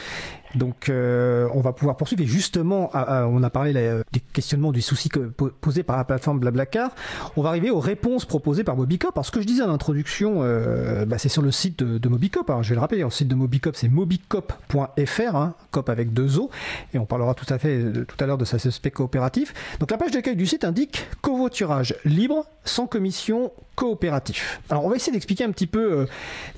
Donc 0.55 0.89
euh, 0.89 1.49
on 1.55 1.61
va 1.61 1.73
pouvoir 1.73 1.97
poursuivre. 1.97 2.23
Et 2.23 2.27
justement, 2.27 2.91
on 2.95 3.43
a 3.43 3.51
parlé 3.51 3.73
des 3.73 4.21
questionnements 4.33 4.73
du 4.73 4.83
souci 4.83 5.09
que, 5.09 5.21
posé 5.21 5.83
par 5.83 5.97
la 5.97 6.05
plateforme 6.05 6.41
Blablacar. 6.41 6.91
On 7.37 7.43
va 7.43 7.51
arriver 7.51 7.71
aux 7.71 7.81
réponses 7.81 8.25
proposées 8.25 8.65
par 8.65 8.77
Mobicop. 8.77 9.17
Alors 9.17 9.27
ce 9.27 9.31
que 9.31 9.41
je 9.41 9.47
disais 9.47 9.63
en 9.63 9.71
introduction, 9.71 10.39
euh, 10.43 11.05
bah, 11.05 11.19
c'est 11.19 11.29
sur 11.29 11.43
le 11.43 11.51
site 11.51 11.83
de, 11.83 12.09
Mobicop. 12.09 12.49
Alors 12.51 12.63
je 12.63 12.71
vais 12.71 12.75
le 12.75 12.81
rappeler, 12.81 13.03
le 13.03 13.11
site 13.11 13.29
de 13.29 13.35
Mobicop 13.35 13.77
c'est 13.77 13.89
mobicop.fr, 13.89 15.37
hein, 15.37 15.55
cop 15.71 15.89
avec 15.89 16.13
deux 16.13 16.39
O. 16.39 16.51
Et 16.95 16.99
on 16.99 17.07
parlera 17.07 17.35
tout 17.35 17.53
à 17.53 17.59
fait 17.59 17.93
tout 18.07 18.17
à 18.21 18.27
l'heure 18.27 18.39
de 18.39 18.45
sa 18.45 18.57
aspect 18.57 18.91
coopératif. 18.91 19.55
Donc 19.79 19.91
la 19.91 19.99
page 19.99 20.11
d'accueil 20.11 20.37
du 20.37 20.47
site 20.47 20.65
indique 20.65 21.07
covoiturage 21.21 21.95
libre, 22.05 22.47
sans 22.65 22.87
commission, 22.87 23.48
coopératif. 23.79 24.61
Alors 24.71 24.85
on 24.85 24.91
va 24.91 24.97
essayer 24.97 25.13
d'expliquer 25.13 25.45
un 25.45 25.53
petit 25.53 25.69
peu 25.69 25.93
euh, 25.93 26.07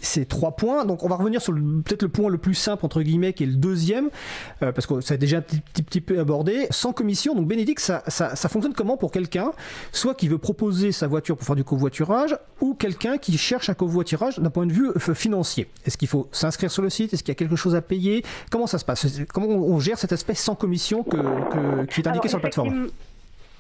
ces 0.01 0.25
trois 0.25 0.53
points. 0.53 0.87
Donc 0.87 1.05
on 1.05 1.09
va 1.09 1.17
revenir 1.17 1.43
sur 1.43 1.53
peut-être 1.53 2.03
le 2.03 2.09
point 2.09 2.31
le 2.31 2.39
plus 2.39 2.55
simple 2.55 2.87
entre 2.87 3.03
guillemets 3.03 3.35
qui 3.35 3.43
est 3.43 3.47
le 3.47 3.57
deuxième, 3.57 4.09
euh, 4.63 4.73
parce 4.73 4.87
que 4.87 5.03
ça 5.03 5.15
a 5.15 5.17
déjà 5.19 5.39
un 5.39 5.43
petit, 5.43 5.83
petit, 5.83 6.01
peu 6.01 6.19
abordé. 6.19 6.67
Sans 6.71 6.93
commission, 6.93 7.35
donc 7.35 7.47
Bénédicte, 7.47 7.81
ça, 7.81 8.03
ça, 8.09 8.37
ça 8.37 8.49
fonctionne 8.49 8.73
comment 8.73 8.97
pour 8.97 9.13
quelqu'un, 9.13 9.53
soit 9.93 10.15
qui 10.15 10.29
veut 10.29 10.39
proposer 10.39 10.93
sa 10.93 11.09
voiture 11.09 11.37
pour 11.37 11.47
faire 11.47 11.57
du 11.57 11.65
covoiturage, 11.65 12.37
ou 12.61 12.75
quelqu'un 12.75 13.19
qui 13.19 13.37
cherche 13.37 13.69
un 13.69 13.75
covoiturage 13.75 14.39
d'un 14.39 14.51
point 14.51 14.67
de 14.67 14.73
vue 14.73 14.89
euh, 14.89 15.15
financier? 15.15 15.69
Est-ce 15.85 15.99
qu'il 15.99 16.09
faut 16.09 16.29
s'inscrire 16.33 16.71
sur 16.71 16.83
le 16.83 16.89
site? 16.89 17.13
Est-ce 17.13 17.23
qu'il 17.23 17.33
y 17.33 17.37
a 17.37 17.39
quelque 17.39 17.57
chose 17.57 17.75
à 17.75 17.83
payer? 17.83 18.25
Comment 18.51 18.67
ça 18.67 18.79
se 18.79 18.85
passe? 18.85 19.07
Comment 19.33 19.49
on 19.49 19.79
gère 19.79 19.99
cette 19.99 20.13
espèce 20.13 20.41
sans 20.41 20.55
commission 20.55 21.03
que, 21.03 21.85
qui 21.87 22.01
est 22.01 22.07
indiqué 22.07 22.29
sur 22.29 22.39
la 22.39 22.43
plateforme? 22.43 22.89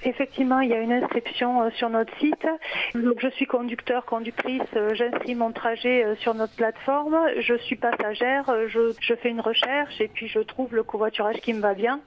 Effectivement, 0.03 0.61
il 0.61 0.71
y 0.71 0.75
a 0.75 0.81
une 0.81 0.93
inscription 0.93 1.63
euh, 1.63 1.71
sur 1.73 1.91
notre 1.91 2.17
site. 2.19 2.47
Donc, 2.95 3.21
je 3.21 3.29
suis 3.29 3.47
conducteur, 3.47 4.07
conductrice, 4.07 4.63
euh, 4.77 4.95
j'inscris 4.95 5.35
mon 5.35 5.53
trajet 5.53 6.05
euh, 6.05 6.17
sur 6.17 6.35
notre 6.35 6.55
plateforme. 6.55 7.19
Je 7.39 7.55
suis 7.59 7.77
passagère, 7.77 8.51
je, 8.69 8.95
je, 8.99 9.15
fais 9.15 9.29
une 9.29 9.41
recherche 9.41 10.01
et 10.01 10.09
puis 10.09 10.27
je 10.27 10.41
trouve 10.41 10.75
le 10.75 10.83
covoiturage 10.83 11.37
qui 11.41 11.53
me 11.53 11.61
va 11.61 11.75
bien. 11.75 12.01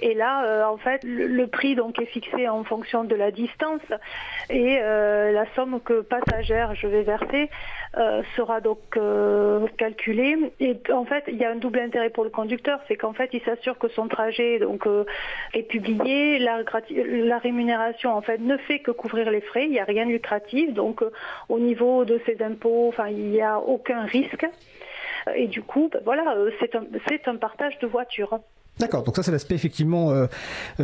Et 0.00 0.14
là, 0.14 0.68
en 0.70 0.76
fait, 0.76 1.00
le, 1.04 1.46
prix 1.46 1.74
donc 1.74 2.00
est 2.00 2.06
fixé 2.06 2.48
en 2.48 2.64
fonction 2.64 3.04
de 3.04 3.14
la 3.14 3.30
distance 3.30 3.82
et 4.50 4.78
la 4.78 5.46
somme 5.54 5.80
que 5.80 6.00
passagère 6.00 6.74
je 6.74 6.86
vais 6.86 7.02
verser 7.02 7.50
sera 8.36 8.60
donc 8.60 8.78
calculée. 9.76 10.36
Et 10.60 10.76
en 10.92 11.04
fait, 11.04 11.24
il 11.28 11.36
y 11.36 11.44
a 11.44 11.50
un 11.50 11.56
double 11.56 11.80
intérêt 11.80 12.10
pour 12.10 12.24
le 12.24 12.30
conducteur, 12.30 12.80
c'est 12.88 12.96
qu'en 12.96 13.12
fait, 13.12 13.30
il 13.32 13.40
s'assure 13.42 13.78
que 13.78 13.88
son 13.88 14.08
trajet 14.08 14.58
donc 14.58 14.86
est 15.52 15.62
publié, 15.62 16.38
la, 16.38 17.38
rémunération 17.38 18.14
en 18.14 18.22
fait 18.22 18.38
ne 18.38 18.56
fait 18.56 18.80
que 18.80 18.90
couvrir 18.90 19.30
les 19.30 19.40
frais, 19.40 19.64
il 19.64 19.70
n'y 19.70 19.80
a 19.80 19.84
rien 19.84 20.06
de 20.06 20.10
lucratif, 20.10 20.72
donc 20.72 21.02
euh, 21.02 21.10
au 21.48 21.58
niveau 21.58 22.04
de 22.04 22.20
ces 22.26 22.42
impôts, 22.42 22.88
enfin 22.88 23.08
il 23.08 23.30
n'y 23.30 23.42
a 23.42 23.58
aucun 23.58 24.04
risque. 24.04 24.46
Et 25.34 25.46
du 25.46 25.62
coup, 25.62 25.88
ben, 25.92 26.00
voilà, 26.04 26.36
euh, 26.36 26.50
c'est 26.60 26.74
un, 26.74 26.84
un 27.26 27.36
partage 27.36 27.78
de 27.78 27.86
voitures. 27.86 28.38
D'accord, 28.78 29.04
donc 29.04 29.14
ça 29.14 29.22
c'est 29.22 29.30
l'aspect 29.30 29.54
effectivement 29.54 30.10
euh, 30.10 30.26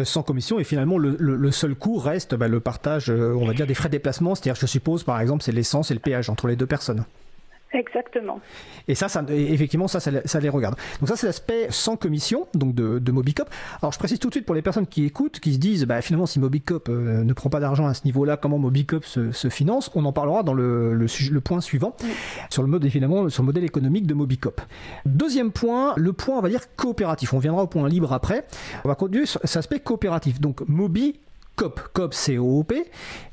sans 0.04 0.22
commission 0.22 0.60
et 0.60 0.64
finalement 0.64 0.96
le, 0.96 1.50
seul 1.50 1.74
coût 1.74 1.98
reste 1.98 2.36
ben, 2.36 2.46
le 2.46 2.60
partage, 2.60 3.10
on 3.10 3.44
va 3.46 3.52
dire, 3.52 3.66
des 3.66 3.74
frais 3.74 3.88
de 3.88 3.92
déplacement, 3.92 4.34
c'est-à-dire 4.34 4.60
je 4.60 4.66
suppose 4.66 5.02
par 5.02 5.20
exemple 5.20 5.42
c'est 5.42 5.52
l'essence 5.52 5.90
et 5.90 5.94
le 5.94 6.00
péage 6.00 6.30
entre 6.30 6.46
les 6.46 6.54
deux 6.54 6.66
personnes. 6.66 7.04
Exactement. 7.72 8.40
Et 8.88 8.96
ça, 8.96 9.08
ça 9.08 9.24
effectivement, 9.28 9.86
ça, 9.86 10.00
ça, 10.00 10.40
les 10.40 10.48
regarde. 10.48 10.74
Donc 10.98 11.08
ça, 11.08 11.14
c'est 11.14 11.26
l'aspect 11.26 11.68
sans 11.70 11.96
commission, 11.96 12.48
donc 12.54 12.74
de, 12.74 12.98
de, 12.98 13.12
Mobicop. 13.12 13.48
Alors 13.80 13.92
je 13.92 13.98
précise 13.98 14.18
tout 14.18 14.28
de 14.28 14.34
suite 14.34 14.44
pour 14.44 14.56
les 14.56 14.62
personnes 14.62 14.88
qui 14.88 15.04
écoutent, 15.04 15.38
qui 15.38 15.54
se 15.54 15.58
disent, 15.58 15.84
bah, 15.84 16.02
finalement, 16.02 16.26
si 16.26 16.40
Mobicop 16.40 16.88
euh, 16.88 17.22
ne 17.22 17.32
prend 17.32 17.48
pas 17.48 17.60
d'argent 17.60 17.86
à 17.86 17.94
ce 17.94 18.04
niveau-là, 18.06 18.36
comment 18.36 18.58
Mobicop 18.58 19.04
se, 19.04 19.30
se, 19.30 19.48
finance? 19.48 19.90
On 19.94 20.04
en 20.04 20.12
parlera 20.12 20.42
dans 20.42 20.54
le, 20.54 20.94
le, 20.94 21.06
le 21.30 21.40
point 21.40 21.60
suivant, 21.60 21.94
sur 22.50 22.62
le 22.62 22.68
mode 22.68 22.84
évidemment, 22.84 23.28
sur 23.28 23.44
le 23.44 23.46
modèle 23.46 23.64
économique 23.64 24.06
de 24.06 24.14
Mobicop. 24.14 24.60
Deuxième 25.06 25.52
point, 25.52 25.94
le 25.96 26.12
point, 26.12 26.38
on 26.38 26.42
va 26.42 26.48
dire 26.48 26.74
coopératif. 26.74 27.32
On 27.34 27.38
viendra 27.38 27.62
au 27.62 27.68
point 27.68 27.88
libre 27.88 28.12
après. 28.12 28.46
On 28.84 28.88
va 28.88 28.96
continuer 28.96 29.26
sur 29.26 29.40
cet 29.44 29.58
aspect 29.58 29.78
coopératif. 29.78 30.40
Donc 30.40 30.62
Mobi 30.66 31.20
COP, 31.54 31.80
COP, 31.92 32.14
C-O-O-P. 32.14 32.86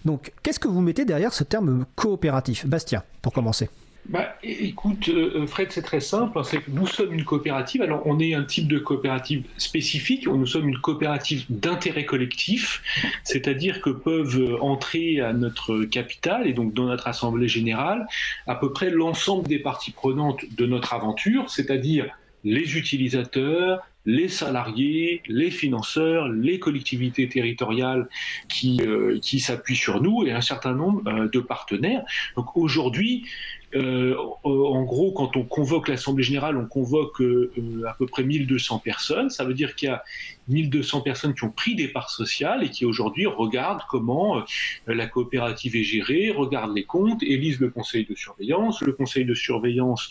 Donc, 0.04 0.34
qu'est-ce 0.44 0.60
que 0.60 0.68
vous 0.68 0.82
mettez 0.82 1.06
derrière 1.06 1.34
ce 1.34 1.46
terme 1.46 1.86
coopératif? 1.96 2.68
Bastien, 2.68 3.04
pour 3.22 3.32
commencer 3.32 3.70
bah, 4.10 4.36
écoute, 4.42 5.10
euh, 5.10 5.46
Fred, 5.48 5.72
c'est 5.72 5.82
très 5.82 6.00
simple. 6.00 6.40
Hein, 6.40 6.44
c'est 6.44 6.60
que 6.60 6.72
nous 6.72 6.88
sommes 6.88 7.14
une 7.14 7.26
coopérative. 7.26 7.82
Alors, 7.82 8.04
on 8.06 8.20
est 8.20 8.34
un 8.34 8.44
type 8.44 8.68
de 8.68 8.80
coopérative 8.80 9.44
spécifique. 9.58 10.28
Nous 10.28 10.46
sommes 10.46 10.70
une 10.70 10.80
coopérative 10.80 11.46
d'intérêt 11.50 12.06
collectif, 12.06 12.82
c'est-à-dire 13.24 13.82
que 13.82 13.90
peuvent 13.90 14.58
entrer 14.62 15.20
à 15.20 15.34
notre 15.34 15.84
capital 15.84 16.48
et 16.48 16.54
donc 16.54 16.74
dans 16.74 16.86
notre 16.86 17.08
assemblée 17.08 17.48
générale 17.48 18.08
à 18.46 18.56
peu 18.56 18.72
près 18.72 18.90
l'ensemble 18.90 19.48
des 19.48 19.60
parties 19.60 19.92
prenantes 19.92 20.46
de 20.56 20.66
notre 20.66 20.94
aventure, 20.94 21.50
c'est-à-dire 21.50 22.08
les 22.44 22.78
utilisateurs, 22.78 23.82
les 24.08 24.30
salariés, 24.30 25.22
les 25.28 25.52
financeurs, 25.52 26.30
les 26.30 26.60
collectivités 26.60 27.28
territoriales 27.28 28.08
qui, 28.48 28.80
euh, 28.82 29.20
s'appuient 29.22 29.76
sur 29.76 30.02
nous 30.02 30.26
et 30.26 30.32
un 30.32 30.42
certain 30.42 30.74
nombre 30.74 31.02
euh, 31.08 31.28
de 31.28 31.40
partenaires. 31.42 32.04
Donc 32.38 32.56
aujourd'hui, 32.56 33.26
euh, 33.76 34.16
en 34.44 34.84
gros, 34.84 35.12
quand 35.12 35.36
on 35.36 35.44
convoque 35.44 35.90
l'Assemblée 35.90 36.24
générale, 36.24 36.58
on 36.58 36.66
convoque 36.66 37.22
euh, 37.22 37.52
à 37.88 37.94
peu 37.94 38.06
près 38.06 38.24
1200 38.24 38.80
personnes. 38.80 39.30
Ça 39.30 39.44
veut 39.44 39.54
dire 39.54 39.76
qu'il 39.76 39.90
y 39.90 39.92
a 39.92 40.04
1200 40.48 41.02
personnes 41.02 41.34
qui 41.34 41.44
ont 41.44 41.52
pris 41.52 41.76
des 41.76 41.88
parts 41.88 42.10
sociales 42.10 42.64
et 42.64 42.70
qui 42.70 42.86
aujourd'hui 42.86 43.26
regardent 43.26 43.84
comment 43.90 44.38
euh, 44.38 44.44
la 44.88 45.08
coopérative 45.08 45.76
est 45.76 45.84
gérée, 45.84 46.32
regardent 46.32 46.76
les 46.76 46.84
comptes, 46.84 47.24
élisent 47.24 47.60
le 47.60 47.70
conseil 47.70 48.06
de 48.06 48.16
surveillance. 48.16 48.82
Le 48.82 48.94
conseil 48.94 49.26
de 49.26 49.34
surveillance 49.34 50.10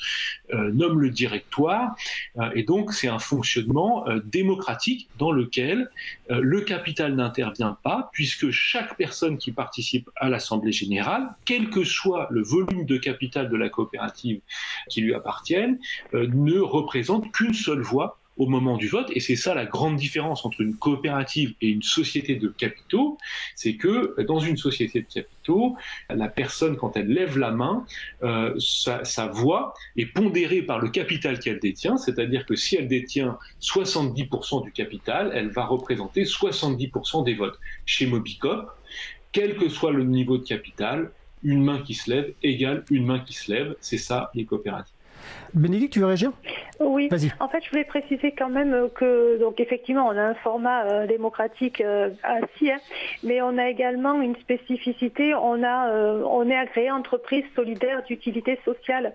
nomme 0.53 1.01
le 1.01 1.11
directoire. 1.11 1.95
et 2.55 2.63
donc, 2.63 2.93
c'est 2.93 3.09
un 3.09 3.19
fonctionnement 3.19 4.05
démocratique 4.25 5.09
dans 5.19 5.33
lequel 5.33 5.91
le 6.29 6.61
capital 6.61 7.15
n'intervient 7.15 7.77
pas, 7.83 8.11
puisque 8.13 8.51
chaque 8.51 8.97
personne 8.97 9.39
qui 9.39 9.53
participe 9.53 10.11
à 10.17 10.29
l'Assemblée 10.29 10.73
générale, 10.73 11.29
quel 11.45 11.71
que 11.71 11.85
soit 11.85 12.29
le 12.31 12.43
volume 12.43 12.85
de 12.85 12.97
capital 12.97 13.49
de 13.49 13.57
la 13.57 13.69
coopérative 13.69 14.41
qui 14.89 15.01
lui 15.01 15.15
appartiennent 15.15 15.79
euh, 16.15 16.29
ne 16.33 16.59
représente 16.59 17.33
qu'une 17.33 17.55
seule 17.55 17.81
voix 17.81 18.19
au 18.37 18.47
moment 18.47 18.77
du 18.77 18.89
vote. 18.89 19.11
Et 19.15 19.21
c'est 19.21 19.37
ça 19.37 19.55
la 19.55 19.65
grande 19.65 19.97
différence 19.97 20.45
entre 20.45 20.61
une 20.61 20.77
coopérative 20.77 21.55
et 21.61 21.69
une 21.69 21.83
société 21.83 22.37
de 22.37 22.49
capitaux, 22.49 23.19
c'est 23.55 23.77
que 23.77 24.21
dans 24.23 24.41
une 24.41 24.57
société 24.57 25.01
de 25.01 25.07
capitaux, 25.07 25.77
la 26.11 26.29
personne, 26.29 26.77
quand 26.77 26.97
elle 26.97 27.09
lève 27.09 27.39
la 27.39 27.51
main, 27.51 27.85
euh, 28.23 28.55
sa, 28.59 29.27
voix 29.29 29.75
est 29.97 30.07
pondérée 30.07 30.63
par 30.63 30.79
le 30.79 30.89
capital 30.89 31.39
qu'elle 31.39 31.61
détient, 31.61 31.97
c'est-à-dire 31.97 32.47
que 32.47 32.57
si 32.57 32.77
elle 32.77 32.89
détient 32.89 33.39
70% 33.61 34.65
du 34.65 34.73
capital, 34.73 35.31
elle 35.35 35.51
va 35.51 35.67
représenter 35.67 36.25
70% 36.25 37.25
des 37.25 37.35
votes. 37.35 37.59
Chez 37.85 38.07
Mobicop, 38.07 38.71
quel 39.33 39.57
que 39.57 39.69
soit 39.69 39.93
le 39.93 40.05
niveau 40.05 40.39
de 40.39 40.45
capital, 40.45 41.11
une 41.43 41.63
main 41.63 41.79
qui 41.79 41.95
se 41.95 42.11
lève 42.11 42.33
égale 42.43 42.85
une 42.91 43.07
main 43.07 43.21
qui 43.21 43.33
se 43.33 43.53
lève. 43.53 43.77
C'est 43.81 43.99
ça 43.99 44.31
les 44.35 44.45
coopératives. 44.45 44.96
Bénédicte, 45.57 45.95
tu 45.95 46.01
veux 46.01 46.07
réagir? 46.07 46.33
Oui. 46.81 47.09
En 47.41 47.49
fait, 47.49 47.65
je 47.65 47.71
voulais 47.71 47.85
préciser 47.85 48.33
quand 48.33 48.51
même 48.51 48.91
que, 48.95 49.39
donc 49.39 49.59
effectivement, 49.59 50.07
on 50.07 50.17
a 50.17 50.23
un 50.23 50.35
format 50.35 50.85
euh, 50.85 51.07
démocratique 51.07 51.81
euh, 51.81 52.11
assis, 52.23 52.71
hein, 52.71 52.79
mais 53.23 53.41
on 53.41 53.57
a 53.57 53.71
également 53.71 54.21
une 54.21 54.37
spécificité. 54.37 55.35
On 55.35 55.63
a, 55.63 55.89
euh, 55.89 56.23
on 56.27 56.49
est 56.51 56.57
agréé 56.57 56.91
entreprise 56.91 57.45
solidaire 57.55 58.03
d'utilité 58.05 58.61
sociale 58.67 59.15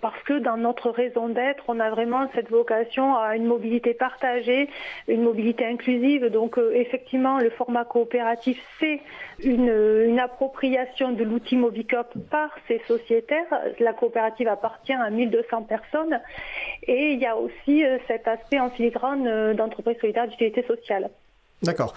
parce 0.00 0.20
que 0.24 0.38
dans 0.38 0.56
notre 0.56 0.90
raison 0.90 1.28
d'être, 1.28 1.64
on 1.68 1.80
a 1.80 1.90
vraiment 1.90 2.28
cette 2.34 2.50
vocation 2.50 3.16
à 3.16 3.36
une 3.36 3.46
mobilité 3.46 3.94
partagée, 3.94 4.68
une 5.08 5.22
mobilité 5.22 5.64
inclusive. 5.64 6.26
Donc 6.26 6.58
euh, 6.58 6.72
effectivement, 6.74 7.38
le 7.38 7.50
format 7.50 7.84
coopératif, 7.84 8.60
c'est 8.80 9.00
une, 9.42 10.18
appropriation 10.18 11.12
de 11.12 11.24
l'outil 11.24 11.56
Mobicop 11.56 12.06
par 12.30 12.50
ces 12.68 12.80
sociétaires. 12.86 13.46
La 13.80 13.92
coopérative 13.92 14.48
appartient 14.48 14.92
à 14.92 15.10
1200 15.10 15.62
personnes 15.62 16.20
et 16.86 17.12
il 17.12 17.18
y 17.18 17.26
a 17.26 17.36
aussi 17.36 17.84
euh, 17.84 17.98
cet 18.06 18.28
aspect 18.28 18.60
en 18.60 18.70
filigrane 18.70 19.26
euh, 19.26 19.54
d'entreprise 19.54 19.98
solidaire 20.00 20.28
d'utilité 20.28 20.62
sociale. 20.62 21.10
D'accord. 21.62 21.94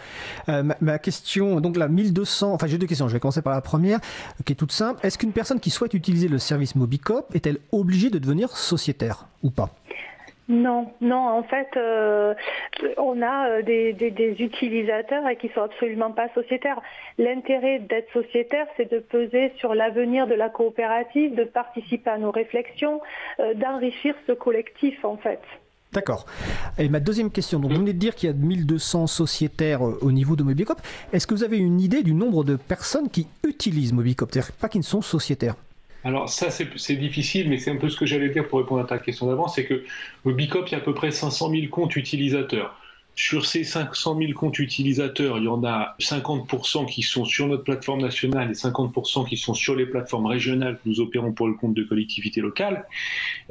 Euh, 0.49 0.63
ma, 0.79 0.99
question, 0.99 1.59
donc 1.59 1.77
là, 1.77 1.87
1200, 1.87 2.53
enfin 2.53 2.67
j'ai 2.67 2.77
deux 2.77 2.87
questions, 2.87 3.07
je 3.07 3.13
vais 3.13 3.19
commencer 3.19 3.41
par 3.41 3.53
la 3.53 3.61
première, 3.61 3.99
qui 4.45 4.53
est 4.53 4.55
toute 4.55 4.71
simple. 4.71 5.05
Est-ce 5.05 5.17
qu'une 5.17 5.31
personne 5.31 5.59
qui 5.59 5.71
souhaite 5.71 5.93
utiliser 5.93 6.27
le 6.27 6.37
service 6.37 6.75
Mobicop 6.75 7.33
est-elle 7.33 7.57
obligée 7.71 8.09
de 8.09 8.19
devenir 8.19 8.55
sociétaire 8.55 9.27
ou 9.43 9.49
pas? 9.49 9.69
Non, 10.47 10.93
non, 11.01 11.27
en 11.27 11.41
fait, 11.41 11.69
euh, 11.75 12.35
on 12.97 13.19
a 13.23 13.49
euh, 13.49 13.61
des, 13.63 13.93
des, 13.93 14.35
utilisateurs 14.39 15.27
et 15.27 15.37
qui 15.37 15.49
sont 15.49 15.63
absolument 15.63 16.11
pas 16.11 16.29
sociétaires. 16.35 16.79
L'intérêt 17.17 17.79
d'être 17.79 18.11
sociétaire, 18.13 18.67
c'est 18.77 18.91
de 18.91 18.99
peser 18.99 19.53
sur 19.57 19.73
l'avenir 19.73 20.27
de 20.27 20.35
la 20.35 20.49
coopérative, 20.49 21.33
de 21.33 21.45
participer 21.45 22.11
à 22.11 22.19
nos 22.19 22.29
réflexions, 22.29 23.01
d'enrichir 23.55 24.13
ce 24.27 24.33
collectif, 24.33 25.03
en 25.03 25.17
fait. 25.17 25.41
D'accord. 25.95 26.25
Et 26.77 26.89
ma 26.89 26.99
deuxième 26.99 27.31
question, 27.31 27.57
donc 27.57 27.71
vous 27.71 27.79
venez 27.79 27.93
de 27.93 27.97
dire 27.97 28.15
qu'il 28.15 28.27
y 28.27 28.29
a 28.29 28.35
1200 28.35 29.07
sociétaires 29.07 29.87
euh, 29.87 29.97
au 30.01 30.11
niveau 30.11 30.35
de 30.35 30.43
Mobicop. 30.43 30.79
Est-ce 31.13 31.25
que 31.25 31.33
vous 31.33 31.45
avez 31.45 31.57
une 31.57 31.79
idée 31.79 32.03
du 32.03 32.13
nombre 32.13 32.43
de 32.43 32.57
personnes 32.57 33.09
qui 33.09 33.27
utilisent 33.47 33.93
Mobicop, 33.93 34.29
c'est-à-dire 34.31 34.51
pas 34.51 34.67
qui 34.67 34.77
ne 34.77 34.83
sont 34.83 35.01
sociétaires 35.01 35.55
alors 36.03 36.29
ça 36.29 36.51
c'est 36.51 36.95
difficile, 36.97 37.49
mais 37.49 37.57
c'est 37.57 37.71
un 37.71 37.77
peu 37.77 37.89
ce 37.89 37.97
que 37.97 38.05
j'allais 38.05 38.29
dire 38.29 38.47
pour 38.47 38.59
répondre 38.59 38.79
à 38.79 38.85
ta 38.85 38.99
question 38.99 39.25
d'avant, 39.25 39.47
c'est 39.47 39.65
que 39.65 39.83
Mobicop, 40.23 40.67
il 40.67 40.73
y 40.73 40.75
a 40.75 40.77
à 40.77 40.81
peu 40.81 40.93
près 40.93 41.09
500 41.09 41.49
000 41.49 41.63
comptes 41.71 41.95
utilisateurs. 41.95 42.79
Sur 43.17 43.45
ces 43.45 43.63
500 43.63 44.17
000 44.17 44.33
comptes 44.33 44.59
utilisateurs, 44.59 45.37
il 45.37 45.45
y 45.45 45.47
en 45.47 45.63
a 45.63 45.95
50% 45.99 46.85
qui 46.85 47.01
sont 47.01 47.23
sur 47.23 47.47
notre 47.47 47.63
plateforme 47.63 48.01
nationale 48.01 48.51
et 48.51 48.53
50% 48.53 49.27
qui 49.29 49.37
sont 49.37 49.53
sur 49.53 49.73
les 49.73 49.85
plateformes 49.85 50.25
régionales 50.25 50.75
que 50.75 50.89
nous 50.89 50.99
opérons 50.99 51.31
pour 51.31 51.47
le 51.47 51.53
compte 51.53 51.73
de 51.73 51.83
collectivités 51.83 52.41
locales. 52.41 52.85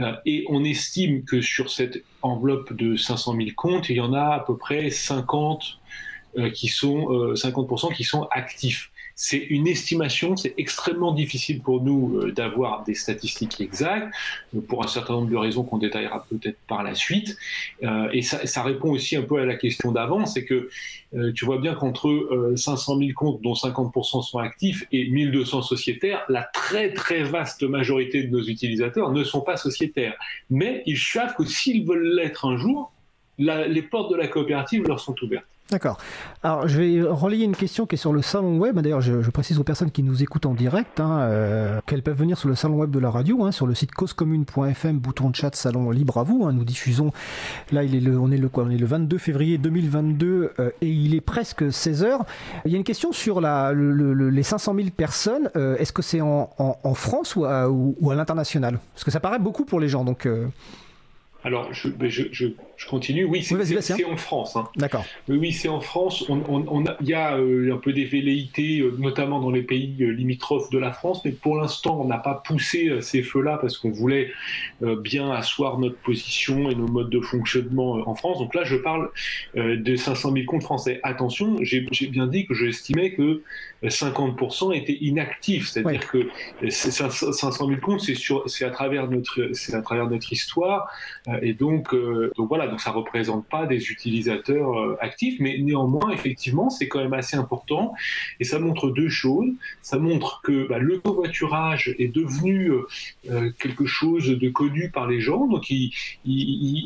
Euh, 0.01 0.13
et 0.27 0.45
on 0.51 0.65
estime 0.65 1.25
que 1.25 1.41
sur 1.41 1.71
cette 1.71 2.05
enveloppe 2.21 2.75
de 2.75 2.97
500 2.97 3.37
000 3.37 3.49
comptes, 3.57 3.89
il 3.89 3.97
y 3.97 4.01
en 4.01 4.13
a 4.13 4.35
à 4.35 4.41
peu 4.41 4.57
près 4.59 4.91
50 4.91 5.79
euh, 6.37 6.51
qui 6.51 6.69
sont 6.69 7.33
50% 7.35 7.91
euh, 7.91 7.95
qui 7.95 8.05
sont 8.05 8.29
actifs. 8.33 8.91
C'est 9.17 9.39
une 9.39 9.69
estimation, 9.69 10.37
c'est 10.37 10.55
extrêmement 10.59 11.13
difficile 11.13 11.63
pour 11.63 11.83
nous 11.83 12.19
euh, 12.19 12.33
d'avoir 12.33 12.83
des 12.83 12.95
statistiques 12.95 13.61
exactes, 13.61 14.13
euh, 14.57 14.61
pour 14.61 14.83
un 14.85 14.89
certain 14.89 15.15
nombre 15.15 15.31
de 15.31 15.37
raisons 15.37 15.63
qu'on 15.63 15.79
détaillera 15.79 16.27
peut-être 16.29 16.59
par 16.67 16.83
la 16.83 16.97
suite. 16.97 17.37
Euh, 17.85 18.09
et 18.13 18.23
ça, 18.23 18.63
répond 18.63 18.91
aussi 18.91 19.15
un 19.17 19.23
peu 19.23 19.39
à 19.39 19.45
la 19.45 19.55
question 19.55 19.93
d'avant, 19.93 20.27
c'est 20.27 20.45
que 20.45 20.69
tu 21.35 21.45
vois 21.45 21.59
bien 21.59 21.75
qu'entre 21.75 22.55
500 22.57 22.99
000 22.99 23.11
comptes, 23.15 23.41
dont 23.41 23.53
50% 23.53 24.23
sont 24.23 24.39
actifs, 24.39 24.85
et 24.91 25.09
1200 25.11 25.63
sociétaires, 25.63 26.25
la 26.29 26.43
très 26.43 26.93
très 26.93 27.23
vaste 27.23 27.63
majorité 27.63 28.25
de 28.25 28.31
nos 28.31 28.43
utilisateurs 28.43 29.13
ne 29.13 29.23
sont 29.23 29.43
pas 29.43 29.57
sociétaires. 29.57 30.15
Mais 30.51 30.83
ils 30.87 30.99
savent 30.99 31.37
que 31.37 31.45
s'ils 31.45 31.87
veulent 31.87 32.17
l'être 32.17 32.47
un 32.47 32.57
jour, 32.57 32.91
les 33.39 33.83
portes 33.83 34.11
de 34.11 34.17
la 34.17 34.27
coopérative 34.27 34.89
leur 34.89 34.99
sont 34.99 35.15
ouvertes. 35.23 35.54
D'accord. 35.71 35.97
Alors, 36.43 36.69
je 36.69 36.79
vais 36.79 37.01
relayer 37.01 37.47
une 37.47 37.57
question 37.57 37.87
qui 37.87 37.95
est 37.95 37.99
sur 37.99 38.13
le 38.13 38.21
salon 38.21 38.59
web. 38.59 38.79
D'ailleurs, 38.79 39.01
je, 39.01 39.31
précise 39.31 39.59
aux 39.59 39.65
personnes 39.65 39.91
qui 39.91 40.03
nous 40.03 40.23
écoutent 40.23 40.45
en 40.45 40.53
direct 40.53 41.01
hein, 41.01 41.21
euh, 41.21 41.81
qu'elles 41.87 42.03
peuvent 42.03 42.19
venir 42.19 42.37
sur 42.37 42.51
le 42.51 42.55
salon 42.55 42.77
web 42.77 42.91
de 42.91 42.99
la 42.99 43.11
radio, 43.11 43.45
hein, 43.45 43.51
sur 43.51 43.67
le 43.67 43.75
site 43.75 43.93
causecommune.fm, 43.93 44.99
bouton 44.99 45.31
de 45.31 45.35
chat, 45.35 45.55
salon 45.57 45.91
libre 45.91 46.19
à 46.19 46.23
vous. 46.23 46.45
Hein. 46.45 46.53
nous 46.53 46.65
diffusons, 46.65 47.13
là, 47.73 47.83
il 47.83 47.95
est 47.95 48.01
le, 48.01 48.19
on, 48.19 48.31
est 48.31 48.37
le, 48.37 48.51
quoi, 48.51 48.65
on 48.65 48.71
est 48.71 48.77
le 48.77 48.85
22 48.85 49.17
février 49.17 49.57
2022 49.57 50.53
euh, 50.59 50.71
et 50.83 50.89
il 50.89 51.15
est 51.15 51.23
presque 51.23 51.63
16h. 51.63 52.21
Il 52.67 52.73
y 52.73 52.75
a 52.75 52.79
une 52.79 52.85
question 52.85 53.13
sur 53.13 53.41
la, 53.41 53.73
les 53.73 54.43
500 54.43 54.75
000 54.75 54.89
personnes. 54.95 55.51
Euh, 55.57 55.77
est-ce 55.79 55.95
que 55.95 56.03
c'est 56.03 56.21
en, 56.21 56.47
France 56.95 57.37
ou 57.37 57.47
à, 57.47 57.71
ou, 57.71 58.11
à 58.11 58.15
l'international? 58.15 58.81
Parce 58.93 59.05
que 59.05 59.11
ça 59.11 59.19
paraît 59.19 59.39
beaucoup 59.39 59.65
pour 59.65 59.81
les 59.81 59.89
gens. 59.89 60.05
Donc. 60.05 60.29
Alors, 61.43 61.73
je, 61.73 61.89
je 61.99 62.49
continue. 62.89 63.25
Oui, 63.25 63.43
c'est 63.43 64.05
en 64.05 64.17
France. 64.17 64.57
Hein. 64.57 64.69
D'accord. 64.77 65.05
Oui, 65.29 65.53
c'est 65.53 65.69
en 65.69 65.81
France. 65.81 66.25
On, 66.29 66.43
on, 66.49 66.85
il 67.01 67.09
y 67.09 67.15
a 67.15 67.37
euh, 67.37 67.75
un 67.75 67.79
peu 67.79 67.93
des 67.93 68.05
velléités, 68.05 68.81
euh, 68.81 68.95
notamment 68.99 69.41
dans 69.41 69.51
les 69.51 69.63
pays 69.63 69.97
euh, 70.01 70.11
limitrophes 70.11 70.71
de 70.71 70.79
la 70.79 70.93
France, 70.93 71.25
mais 71.25 71.31
pour 71.31 71.57
l'instant, 71.57 72.01
on 72.01 72.07
n'a 72.07 72.19
pas 72.19 72.43
poussé 72.47 73.01
ces 73.01 73.23
feux-là 73.23 73.59
parce 73.61 73.79
qu'on 73.79 73.91
voulait 73.91 74.33
bien 74.81 75.31
asseoir 75.31 75.79
notre 75.79 75.97
position 75.99 76.71
et 76.71 76.75
nos 76.75 76.87
modes 76.87 77.11
de 77.11 77.21
fonctionnement 77.21 78.09
en 78.09 78.15
France. 78.15 78.39
Donc 78.39 78.55
là, 78.55 78.65
je 78.65 78.77
parle 78.77 79.11
de 79.55 79.97
500 79.97 80.33
000 80.33 80.45
comptes 80.47 80.63
français. 80.63 81.01
Attention, 81.03 81.57
j'ai 81.63 81.81
bien 82.09 82.27
dit 82.27 82.47
que 82.47 82.55
j'estimais 82.55 83.13
que 83.13 83.43
50% 83.83 84.75
étaient 84.75 84.99
inactifs, 85.01 85.69
c'est-à-dire 85.69 86.07
que 86.11 86.29
500 86.69 87.67
000 87.67 87.81
comptes, 87.81 88.01
c'est 88.01 88.65
à 88.65 88.71
travers 88.71 89.09
notre, 89.09 89.51
c'est 89.53 89.75
à 89.75 89.83
travers 89.83 90.09
notre 90.09 90.33
histoire, 90.33 90.89
et 91.43 91.55
donc, 91.55 91.95
donc 92.37 92.49
voilà 92.49 92.64
donc 92.67 92.81
ça 92.81 92.91
ne 92.91 92.97
représente 92.97 93.47
pas 93.49 93.67
des 93.67 93.91
utilisateurs 93.91 94.79
euh, 94.79 94.97
actifs, 95.01 95.39
mais 95.41 95.59
néanmoins, 95.59 96.11
effectivement, 96.13 96.71
c'est 96.71 96.89
quand 96.89 97.01
même 97.01 97.15
assez 97.15 97.37
important. 97.37 97.95
Et 98.41 98.45
ça 98.45 98.59
montre 98.59 98.91
deux 98.91 99.09
choses. 99.09 99.51
Ça 99.83 99.99
montre 99.99 100.41
que 100.43 100.69
bah, 100.69 100.79
le 100.79 100.99
covoiturage 100.99 101.95
est 101.99 102.15
devenu 102.15 102.71
euh, 102.71 102.87
euh, 103.31 103.51
quelque 103.59 103.87
chose 103.87 104.29
de 104.29 104.49
connu 104.49 104.91
par 104.91 105.07
les 105.07 105.21
gens, 105.21 105.47
donc 105.47 105.71
ils, 105.71 105.93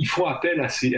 font 0.06 0.26
appel 0.26 0.60
à 0.60 0.68
ces, 0.68 0.94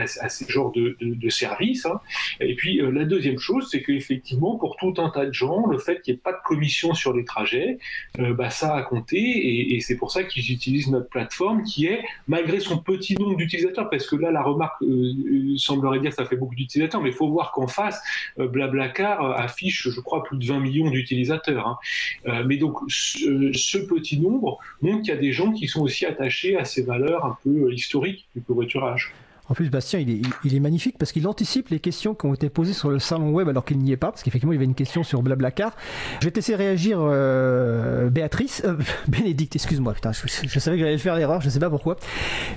genres 0.49 0.73
de, 0.73 1.29
services. 1.29 1.87
Hein. 1.87 2.01
Et 2.41 2.55
puis 2.55 2.81
la 2.81 3.05
deuxième 3.05 3.39
chose, 3.39 3.69
c'est 3.71 3.83
qu'effectivement, 3.83 4.57
pour 4.57 4.77
tout 4.77 4.95
un 4.99 5.11
tas 5.11 5.27
de 5.27 5.33
gens, 5.33 5.67
le 5.67 5.79
fait 5.79 6.01
qu'il 6.01 6.15
n'y 6.15 6.19
ait 6.19 6.23
pas 6.23 6.33
de 6.33 6.39
commission 6.45 6.95
sur 6.95 7.13
les 7.13 7.25
trajets, 7.25 7.79
bah, 8.19 8.51
ça 8.51 8.75
a 8.75 8.83
compté, 8.83 9.75
et 9.75 9.81
c'est 9.81 9.97
pour 9.97 10.11
ça 10.11 10.23
qu'ils 10.25 10.51
utilisent 10.53 10.89
notre 10.89 11.09
plateforme 11.09 11.63
qui 11.65 11.87
est, 11.87 12.03
malgré 12.29 12.61
son 12.61 12.79
petit 12.79 13.15
nombre 13.17 13.37
d'utilisateurs, 13.37 13.91
parce 13.91 14.07
que 14.07 14.17
là, 14.17 14.31
la 14.31 14.43
remarque 14.43 14.70
euh, 14.83 15.57
semblerait 15.57 16.01
dire 16.01 16.11
que 16.11 16.17
ça 16.17 16.25
fait 16.25 16.37
beaucoup 16.37 16.55
d'utilisateurs, 16.55 17.01
mais 17.01 17.11
il 17.11 17.15
faut 17.15 17.29
voir 17.29 17.53
qu'en 17.53 17.67
face, 17.67 18.01
euh, 18.39 18.49
Blablacar 18.49 19.25
euh, 19.25 19.35
affiche, 19.35 19.89
je 19.89 20.01
crois, 20.01 20.23
plus 20.23 20.39
de 20.39 20.47
20 20.47 20.61
millions 20.61 20.91
d'utilisateurs. 20.91 21.67
Hein. 21.67 22.43
mais 22.47 22.57
donc, 22.57 22.79
ce, 22.89 23.79
petit 23.79 24.21
nombre 24.21 24.59
montre 24.83 25.03
qu'il 25.03 25.15
y 25.15 25.17
a 25.17 25.21
des 25.21 25.33
gens 25.33 25.53
qui 25.53 25.67
sont 25.67 25.83
aussi 25.83 26.07
attachés 26.07 26.57
à 26.57 26.65
ces 26.65 26.83
valeurs 26.83 27.25
un 27.25 27.37
peu 27.43 27.73
historiques 27.73 28.29
du 28.35 28.43
covoiturage. 28.43 29.13
En 29.51 29.55
plus, 29.55 29.69
Bastien, 29.69 29.99
il 29.99 30.55
est, 30.55 30.61
magnifique 30.61 30.97
parce 30.97 31.11
qu'il 31.11 31.27
anticipe 31.27 31.71
les 31.71 31.81
questions 31.81 32.15
qui 32.15 32.25
ont 32.25 32.35
été 32.35 32.49
posées 32.49 32.73
sur 32.73 32.89
le 32.89 33.01
salon 33.01 33.33
web 33.33 33.49
alors 33.49 33.65
qu'il 33.65 33.79
n'y 33.79 33.91
est 33.91 33.97
pas, 33.97 34.13
parce 34.13 34.23
qu'effectivement, 34.23 34.53
il 34.53 34.57
y 34.57 34.59
avait 34.59 34.65
une 34.65 34.77
question 34.77 35.03
sur 35.03 35.23
Blablacar. 35.23 35.75
Je 36.21 36.27
vais 36.27 36.31
te 36.31 36.37
laisser 36.37 36.55
réagir, 36.55 36.99
euh, 37.01 38.11
Béatrice, 38.11 38.63
euh, 38.65 38.77
Bénédicte, 39.09 39.57
excuse-moi, 39.57 39.93
putain, 39.93 40.13
je, 40.13 40.59
savais 40.61 40.77
que 40.77 40.85
j'allais 40.85 40.99
faire 40.99 41.17
l'erreur, 41.17 41.41
je 41.41 41.47
ne 41.47 41.51
sais 41.51 41.59
pas 41.59 41.69
pourquoi. 41.69 41.97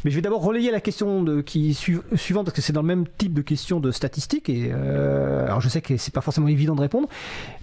Mais 0.05 0.11
je 0.11 0.15
vais 0.15 0.21
d'abord 0.21 0.43
relayer 0.43 0.69
la 0.69 0.81
question 0.81 1.41
qui 1.41 1.73
suivante 1.73 2.45
parce 2.45 2.55
que 2.55 2.61
c'est 2.61 2.73
dans 2.73 2.83
le 2.83 2.87
même 2.87 3.05
type 3.17 3.33
de 3.33 3.41
question 3.41 3.79
de 3.79 3.89
statistiques. 3.89 4.47
Et, 4.49 4.69
euh, 4.71 5.47
alors, 5.47 5.61
je 5.61 5.69
sais 5.69 5.81
que 5.81 5.97
c'est 5.97 6.13
pas 6.13 6.21
forcément 6.21 6.47
évident 6.47 6.75
de 6.75 6.81
répondre, 6.81 7.09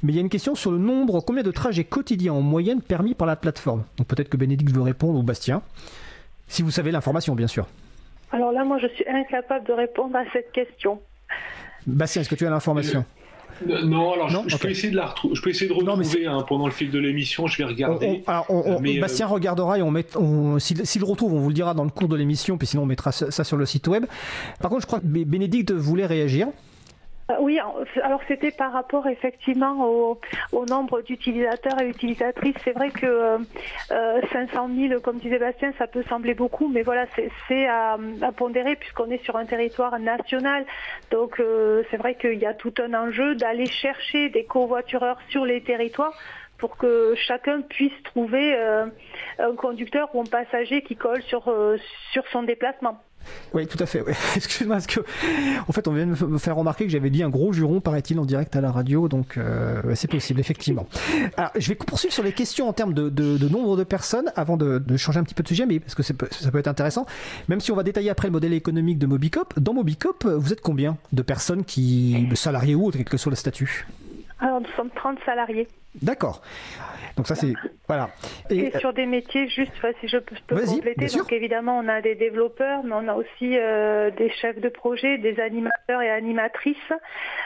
mais 0.02 0.12
il 0.12 0.16
y 0.16 0.18
a 0.18 0.22
une 0.22 0.28
question 0.28 0.56
sur 0.56 0.72
le 0.72 0.78
nombre, 0.78 1.20
combien 1.20 1.44
de 1.44 1.52
trajets 1.52 1.84
quotidiens 1.84 2.32
en 2.32 2.40
moyenne 2.40 2.82
permis 2.82 3.14
par 3.14 3.28
la 3.28 3.36
plateforme. 3.36 3.84
Donc 3.96 4.08
peut-être 4.08 4.28
que 4.28 4.36
Bénédicte 4.36 4.74
veut 4.74 4.82
répondre 4.82 5.20
ou 5.20 5.22
Bastien, 5.22 5.62
si 6.48 6.62
vous 6.62 6.72
savez 6.72 6.90
l'information, 6.90 7.36
bien 7.36 7.46
sûr. 7.46 7.68
Alors 8.32 8.52
là, 8.52 8.64
moi, 8.64 8.78
je 8.78 8.86
suis 8.88 9.06
incapable 9.08 9.66
de 9.66 9.72
répondre 9.72 10.16
à 10.16 10.24
cette 10.32 10.52
question. 10.52 11.00
Bastien, 11.86 12.22
est-ce 12.22 12.28
que 12.28 12.34
tu 12.34 12.46
as 12.46 12.50
l'information 12.50 13.04
euh, 13.68 13.82
non, 13.82 14.12
alors 14.14 14.30
je, 14.48 14.56
peux 14.56 14.70
essayer 14.70 14.90
de 14.90 14.96
la 14.96 15.06
retrouver. 15.06 15.34
Je 15.34 15.42
peux 15.42 15.50
essayer 15.50 15.68
de 15.68 15.74
retrouver 15.74 16.26
hein, 16.26 16.42
pendant 16.48 16.64
le 16.64 16.72
fil 16.72 16.90
de 16.90 16.98
l'émission. 16.98 17.46
Je 17.46 17.58
vais 17.58 17.64
regarder. 17.64 18.22
Euh, 18.26 19.00
Bastien 19.00 19.26
regardera 19.26 19.78
et 19.78 19.82
on 19.82 19.90
met. 19.90 20.06
S'il 20.58 21.00
le 21.00 21.06
retrouve, 21.06 21.34
on 21.34 21.40
vous 21.40 21.48
le 21.48 21.54
dira 21.54 21.74
dans 21.74 21.84
le 21.84 21.90
cours 21.90 22.08
de 22.08 22.16
l'émission. 22.16 22.56
Puis 22.56 22.68
sinon, 22.68 22.84
on 22.84 22.86
mettra 22.86 23.12
ça 23.12 23.44
sur 23.44 23.58
le 23.58 23.66
site 23.66 23.86
web. 23.88 24.06
Par 24.60 24.70
contre, 24.70 24.82
je 24.82 24.86
crois 24.86 25.00
que 25.00 25.06
Bénédicte 25.06 25.72
voulait 25.72 26.06
réagir. 26.06 26.48
Euh, 27.30 27.34
oui, 27.40 27.58
alors 28.02 28.20
c'était 28.28 28.50
par 28.50 28.72
rapport 28.72 29.06
effectivement 29.06 29.84
au, 30.52 30.66
nombre 30.66 31.00
d'utilisateurs 31.02 31.80
et 31.80 31.88
utilisatrices. 31.88 32.56
C'est 32.64 32.72
vrai 32.72 32.90
que 32.90 33.38
500 33.88 34.68
euh, 34.68 34.88
000, 34.88 35.00
comme 35.00 35.18
disait 35.18 35.38
Bastien, 35.38 35.72
ça 35.78 35.86
peut 35.86 36.02
sembler 36.08 36.34
beaucoup, 36.34 36.68
mais 36.68 36.82
voilà, 36.82 37.06
c'est 37.48 37.66
à, 37.66 37.98
pondérer 38.36 38.76
puisqu'on 38.76 39.10
est 39.10 39.22
sur 39.24 39.36
un 39.36 39.46
territoire 39.46 39.98
national. 39.98 40.64
Donc 41.10 41.40
euh, 41.40 41.82
c'est 41.90 41.96
vrai 41.96 42.14
qu'il 42.14 42.38
y 42.38 42.46
a 42.46 42.54
tout 42.54 42.74
un 42.78 42.94
enjeu 42.94 43.34
d'aller 43.34 43.66
chercher 43.66 44.28
des 44.28 44.44
covoitureurs 44.44 45.18
sur 45.28 45.44
les 45.44 45.62
territoires 45.62 46.14
pour 46.58 46.76
que 46.76 47.14
chacun 47.16 47.62
puisse 47.62 48.02
trouver 48.04 48.54
un 49.38 49.56
conducteur 49.56 50.14
ou 50.14 50.20
un 50.20 50.24
passager 50.24 50.82
qui 50.82 50.94
colle 50.94 51.22
sur 51.22 51.42
son 52.32 52.42
déplacement. 52.42 53.00
Oui, 53.52 53.66
tout 53.66 53.78
à 53.80 53.86
fait. 53.86 54.02
Excuse-moi, 54.36 54.76
parce 54.76 54.86
que 54.86 55.00
en 55.68 55.72
fait, 55.72 55.86
on 55.88 55.92
vient 55.92 56.06
de 56.06 56.24
me 56.24 56.38
faire 56.38 56.56
remarquer 56.56 56.84
que 56.84 56.90
j'avais 56.90 57.10
dit 57.10 57.22
un 57.22 57.28
gros 57.28 57.52
juron, 57.52 57.80
paraît-il, 57.80 58.18
en 58.18 58.24
direct 58.24 58.54
à 58.56 58.60
la 58.60 58.70
radio, 58.70 59.08
donc 59.08 59.36
euh, 59.36 59.82
c'est 59.94 60.10
possible, 60.10 60.40
effectivement. 60.40 60.86
Alors, 61.36 61.50
je 61.56 61.68
vais 61.68 61.74
poursuivre 61.74 62.12
sur 62.12 62.22
les 62.22 62.32
questions 62.32 62.68
en 62.68 62.72
termes 62.72 62.94
de, 62.94 63.48
nombre 63.48 63.76
de 63.76 63.84
personnes 63.84 64.32
avant 64.36 64.56
de, 64.56 64.96
changer 64.96 65.20
un 65.20 65.24
petit 65.24 65.34
peu 65.34 65.42
de 65.42 65.48
sujet, 65.48 65.66
mais 65.66 65.80
parce 65.80 65.94
que 65.94 66.02
ça 66.02 66.14
peut 66.14 66.58
être 66.58 66.68
intéressant. 66.68 67.06
Même 67.48 67.60
si 67.60 67.72
on 67.72 67.76
va 67.76 67.82
détailler 67.82 68.10
après 68.10 68.28
le 68.28 68.32
modèle 68.32 68.52
économique 68.52 68.98
de 68.98 69.06
Mobicop, 69.06 69.58
dans 69.58 69.74
Mobicop, 69.74 70.24
vous 70.26 70.52
êtes 70.52 70.60
combien 70.60 70.96
de 71.12 71.22
personnes 71.22 71.64
qui 71.64 72.28
salariés 72.34 72.74
ou 72.74 72.86
autres, 72.86 72.96
quel 72.96 73.06
que 73.06 73.16
soit 73.16 73.30
le 73.30 73.36
statut? 73.36 73.86
Alors, 74.40 74.60
nous 74.60 74.68
sommes 74.76 74.90
30 74.94 75.18
salariés. 75.26 75.68
D'accord. 75.94 76.40
Donc 77.16 77.26
ça 77.26 77.34
c'est 77.34 77.52
voilà. 77.88 78.10
Et, 78.50 78.70
sur 78.78 78.92
des 78.92 79.06
métiers 79.06 79.48
juste, 79.48 79.72
si 80.00 80.08
je 80.08 80.18
peux, 80.18 80.36
compléter. 80.46 81.06
Donc 81.18 81.32
évidemment 81.32 81.78
on 81.78 81.88
a 81.88 82.00
des 82.00 82.14
développeurs, 82.14 82.84
mais 82.84 82.94
on 82.94 83.08
a 83.08 83.14
aussi 83.14 83.58
euh, 83.58 84.10
des 84.12 84.30
chefs 84.30 84.60
de 84.60 84.68
projet, 84.68 85.18
des 85.18 85.40
animateurs 85.40 86.00
et 86.00 86.08
animatrices, 86.08 86.76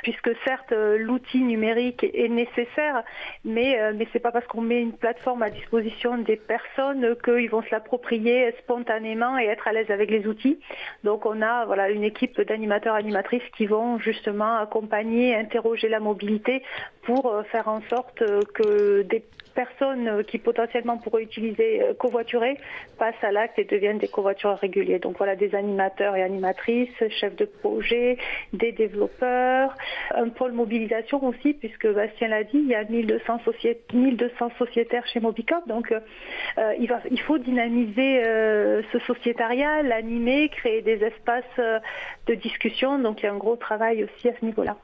puisque 0.02 0.30
certes 0.44 0.72
euh, 0.72 0.98
l'outil 0.98 1.40
numérique 1.40 2.04
est 2.04 2.28
nécessaire, 2.28 3.02
mais 3.44 3.80
euh, 3.80 3.94
mais 3.96 4.06
c'est 4.12 4.20
pas 4.20 4.32
parce 4.32 4.46
qu'on 4.46 4.60
met 4.60 4.80
une 4.80 4.92
plateforme 4.92 5.42
à 5.42 5.48
disposition 5.48 6.18
des 6.18 6.36
personnes 6.36 7.16
qu'ils 7.24 7.48
vont 7.48 7.62
se 7.62 7.70
l'approprier 7.70 8.54
spontanément 8.58 9.38
et 9.38 9.46
être 9.46 9.66
à 9.66 9.72
l'aise 9.72 9.90
avec 9.90 10.10
les 10.10 10.26
outils. 10.26 10.60
Donc 11.04 11.24
on 11.24 11.40
a 11.40 11.64
voilà 11.64 11.88
une 11.88 12.04
équipe 12.04 12.38
d'animateurs 12.42 12.94
animatrices 12.94 13.48
qui 13.56 13.64
vont 13.64 13.98
justement 13.98 14.58
accompagner, 14.58 15.34
interroger 15.34 15.88
la 15.88 16.00
mobilité 16.00 16.62
pour 17.02 17.34
faire 17.50 17.68
en 17.68 17.80
sorte 17.90 18.22
que 18.42 19.02
des 19.02 19.24
personnes 19.54 20.24
qui 20.24 20.38
potentiellement 20.38 20.98
pourraient 20.98 21.22
utiliser 21.22 21.82
euh, 21.82 21.94
covoiturer 21.94 22.58
passent 22.98 23.22
à 23.22 23.32
l'acte 23.32 23.58
et 23.58 23.64
deviennent 23.64 23.98
des 23.98 24.08
covoitureurs 24.08 24.58
réguliers. 24.58 24.98
Donc 24.98 25.16
voilà 25.18 25.36
des 25.36 25.54
animateurs 25.54 26.16
et 26.16 26.22
animatrices, 26.22 26.90
chefs 27.20 27.36
de 27.36 27.44
projet, 27.44 28.18
des 28.52 28.72
développeurs, 28.72 29.74
un 30.14 30.28
pôle 30.28 30.52
mobilisation 30.52 31.24
aussi, 31.24 31.54
puisque 31.54 31.86
Bastien 31.86 32.28
l'a 32.28 32.44
dit, 32.44 32.58
il 32.58 32.68
y 32.68 32.74
a 32.74 32.84
1200, 32.84 33.40
1200 33.92 34.50
sociétaires 34.58 35.06
chez 35.06 35.20
Mobicop. 35.20 35.66
Donc 35.66 35.92
euh, 35.92 36.74
il, 36.78 36.88
va, 36.88 37.00
il 37.10 37.20
faut 37.20 37.38
dynamiser 37.38 38.24
euh, 38.24 38.82
ce 38.92 38.98
sociétariat, 39.00 39.82
l'animer, 39.82 40.48
créer 40.48 40.82
des 40.82 41.02
espaces 41.04 41.44
de 42.26 42.34
discussion. 42.34 42.98
Donc 42.98 43.22
il 43.22 43.26
y 43.26 43.28
a 43.28 43.32
un 43.32 43.38
gros 43.38 43.56
travail 43.56 44.04
aussi 44.04 44.28
à 44.28 44.32
ce 44.38 44.44
niveau-là. 44.44 44.76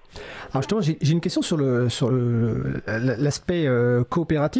Alors 0.52 0.62
justement, 0.62 0.80
j'ai 0.80 1.12
une 1.12 1.20
question 1.20 1.42
sur 1.42 1.56
le 1.56 1.88
sur 1.88 2.10
l'aspect 2.86 3.66
coopératif 4.08 4.59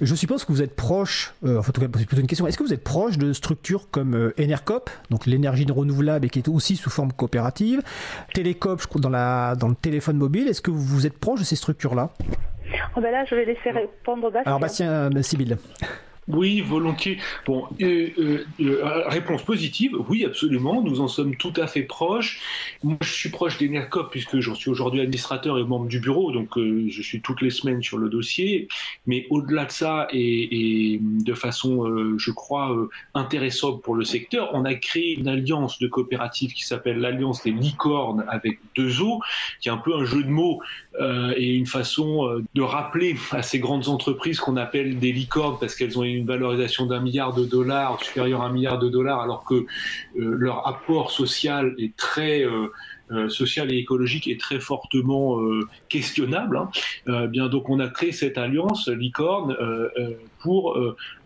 je 0.00 0.14
suppose 0.14 0.44
que 0.44 0.52
vous 0.52 0.62
êtes 0.62 0.74
proche, 0.74 1.34
euh, 1.44 1.58
enfin, 1.58 1.70
en 1.70 1.72
tout 1.72 1.80
cas, 1.80 1.86
c'est 1.98 2.06
plutôt 2.06 2.20
une 2.20 2.26
question, 2.26 2.46
est-ce 2.46 2.58
que 2.58 2.62
vous 2.62 2.72
êtes 2.72 2.84
proche 2.84 3.18
de 3.18 3.32
structures 3.32 3.90
comme 3.90 4.14
euh, 4.14 4.34
Enercop, 4.40 4.90
donc 5.10 5.26
l'énergie 5.26 5.66
renouvelable 5.70 6.26
et 6.26 6.28
qui 6.30 6.38
est 6.38 6.48
aussi 6.48 6.76
sous 6.76 6.90
forme 6.90 7.12
coopérative, 7.12 7.82
Télécop, 8.34 8.82
je 8.82 8.86
crois, 8.86 9.00
dans, 9.00 9.08
la, 9.08 9.54
dans 9.56 9.68
le 9.68 9.74
téléphone 9.74 10.16
mobile, 10.16 10.48
est-ce 10.48 10.62
que 10.62 10.70
vous 10.70 11.06
êtes 11.06 11.18
proche 11.18 11.40
de 11.40 11.44
ces 11.44 11.56
structures-là? 11.56 12.10
Oh 12.96 13.00
ben 13.00 13.10
Là, 13.10 13.24
je 13.24 13.34
vais 13.34 13.44
laisser 13.44 13.70
répondre 13.70 14.30
Bastien. 14.30 14.42
Alors, 14.46 14.60
Bastien, 14.60 14.90
euh, 14.90 15.22
Sibylle. 15.22 15.58
Oui, 16.32 16.60
volontiers. 16.60 17.18
Bon, 17.46 17.66
euh, 17.80 18.08
euh, 18.18 18.44
euh, 18.60 19.02
réponse 19.06 19.42
positive, 19.42 19.96
oui, 20.08 20.24
absolument, 20.24 20.82
nous 20.82 21.00
en 21.00 21.08
sommes 21.08 21.36
tout 21.36 21.52
à 21.56 21.66
fait 21.66 21.82
proches. 21.82 22.40
Moi, 22.82 22.96
je 23.02 23.12
suis 23.12 23.30
proche 23.30 23.58
des 23.58 23.70
puisque 24.10 24.40
j'en 24.40 24.54
suis 24.54 24.70
aujourd'hui 24.70 25.00
administrateur 25.00 25.58
et 25.58 25.64
membre 25.64 25.86
du 25.86 26.00
bureau, 26.00 26.32
donc 26.32 26.50
je 26.56 27.02
suis 27.02 27.20
toutes 27.22 27.40
les 27.40 27.50
semaines 27.50 27.82
sur 27.82 27.98
le 27.98 28.08
dossier. 28.08 28.68
Mais 29.06 29.26
au-delà 29.30 29.64
de 29.64 29.70
ça, 29.70 30.08
et, 30.12 30.94
et 30.94 31.00
de 31.00 31.34
façon, 31.34 32.16
je 32.18 32.30
crois, 32.30 32.76
intéressante 33.14 33.82
pour 33.82 33.94
le 33.94 34.04
secteur, 34.04 34.50
on 34.52 34.64
a 34.64 34.74
créé 34.74 35.18
une 35.18 35.28
alliance 35.28 35.78
de 35.78 35.88
coopératives 35.88 36.52
qui 36.52 36.64
s'appelle 36.64 36.98
l'Alliance 36.98 37.42
des 37.42 37.52
licornes 37.52 38.24
avec 38.28 38.58
deux 38.76 39.00
O, 39.00 39.20
qui 39.60 39.68
est 39.68 39.72
un 39.72 39.78
peu 39.78 39.94
un 39.94 40.04
jeu 40.04 40.22
de 40.22 40.28
mots 40.28 40.60
et 41.00 41.54
une 41.54 41.66
façon 41.66 42.42
de 42.54 42.62
rappeler 42.62 43.16
à 43.30 43.42
ces 43.42 43.58
grandes 43.58 43.88
entreprises 43.88 44.40
qu'on 44.40 44.56
appelle 44.56 44.98
des 44.98 45.12
licornes 45.12 45.56
parce 45.58 45.74
qu'elles 45.74 45.98
ont 45.98 46.04
une 46.04 46.19
valorisation 46.26 46.86
d'un 46.86 47.00
milliard 47.00 47.34
de 47.34 47.44
dollars, 47.44 48.02
supérieur 48.02 48.42
à 48.42 48.46
un 48.46 48.52
milliard 48.52 48.78
de 48.78 48.88
dollars, 48.88 49.20
alors 49.20 49.44
que 49.44 49.54
euh, 49.54 49.66
leur 50.14 50.66
apport 50.66 51.10
social 51.10 51.74
est 51.78 51.96
très 51.96 52.44
euh, 53.10 53.20
euh, 53.20 53.28
social 53.28 53.72
et 53.72 53.76
écologique 53.76 54.28
est 54.28 54.40
très 54.40 54.60
fortement 54.60 55.38
questionnable. 55.88 56.56
Hein. 56.56 57.26
bien 57.26 57.48
donc 57.48 57.68
on 57.68 57.80
a 57.80 57.88
créé 57.88 58.12
cette 58.12 58.38
alliance 58.38 58.88
licorne 58.88 59.56
pour 60.40 60.78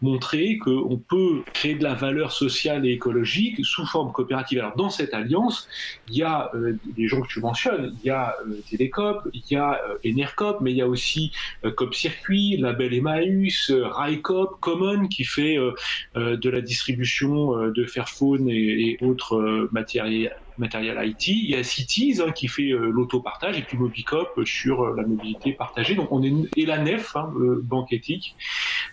montrer 0.03 0.59
qu'on 0.59 0.97
peut 0.97 1.43
créer 1.53 1.75
de 1.75 1.85
la 1.85 1.95
valeur 1.95 2.33
sociale 2.33 2.87
et 2.87 2.91
écologique 2.91 3.65
sous 3.65 3.87
forme 3.87 4.13
coopérative. 4.13 4.59
Alors 4.59 4.77
dans 4.77 4.91
cette 4.91 5.15
alliance, 5.15 5.69
il 6.09 6.17
y 6.17 6.23
a 6.23 6.51
des 6.97 7.07
gens 7.07 7.21
que 7.21 7.29
tu 7.29 7.41
mentionnes, 7.41 7.95
il 8.03 8.09
y 8.09 8.11
a 8.11 8.37
Télécop, 8.69 9.29
il 9.33 9.43
y 9.51 9.57
a 9.57 9.81
Enercop, 10.05 10.61
mais 10.61 10.73
il 10.73 10.77
y 10.77 10.83
a 10.83 10.89
aussi 10.89 11.33
Cop 11.77 11.95
Circuit, 11.95 12.57
Label 12.57 12.95
Emmaüs, 12.95 13.71
Raicop, 13.71 14.59
Common 14.61 15.07
qui 15.09 15.25
fait 15.25 15.57
de 16.17 16.51
la 16.51 16.61
distribution 16.61 17.69
de 17.69 17.85
Fairphone 17.85 18.49
et, 18.49 18.99
et 18.99 18.99
autres 19.01 19.69
matériels 19.73 20.37
matériel 20.59 20.99
IT. 21.07 21.29
Il 21.29 21.51
y 21.51 21.55
a 21.55 21.63
Cities 21.63 22.21
hein, 22.21 22.33
qui 22.33 22.49
fait 22.49 22.71
euh, 22.71 22.91
l'autopartage 22.91 23.59
et 23.59 23.63
puis 23.63 23.77
Mobicop 23.77 24.45
sur 24.45 24.83
euh, 24.83 24.95
la 24.97 25.03
mobilité 25.03 25.53
partagée. 25.53 25.95
Donc 25.95 26.13
on 26.13 26.23
est 26.23 26.33
et 26.57 26.67
la 26.67 26.79
NEF, 26.79 27.17
hein, 27.17 27.33
euh, 27.37 27.61
banque 27.63 27.93
éthique. 27.93 28.37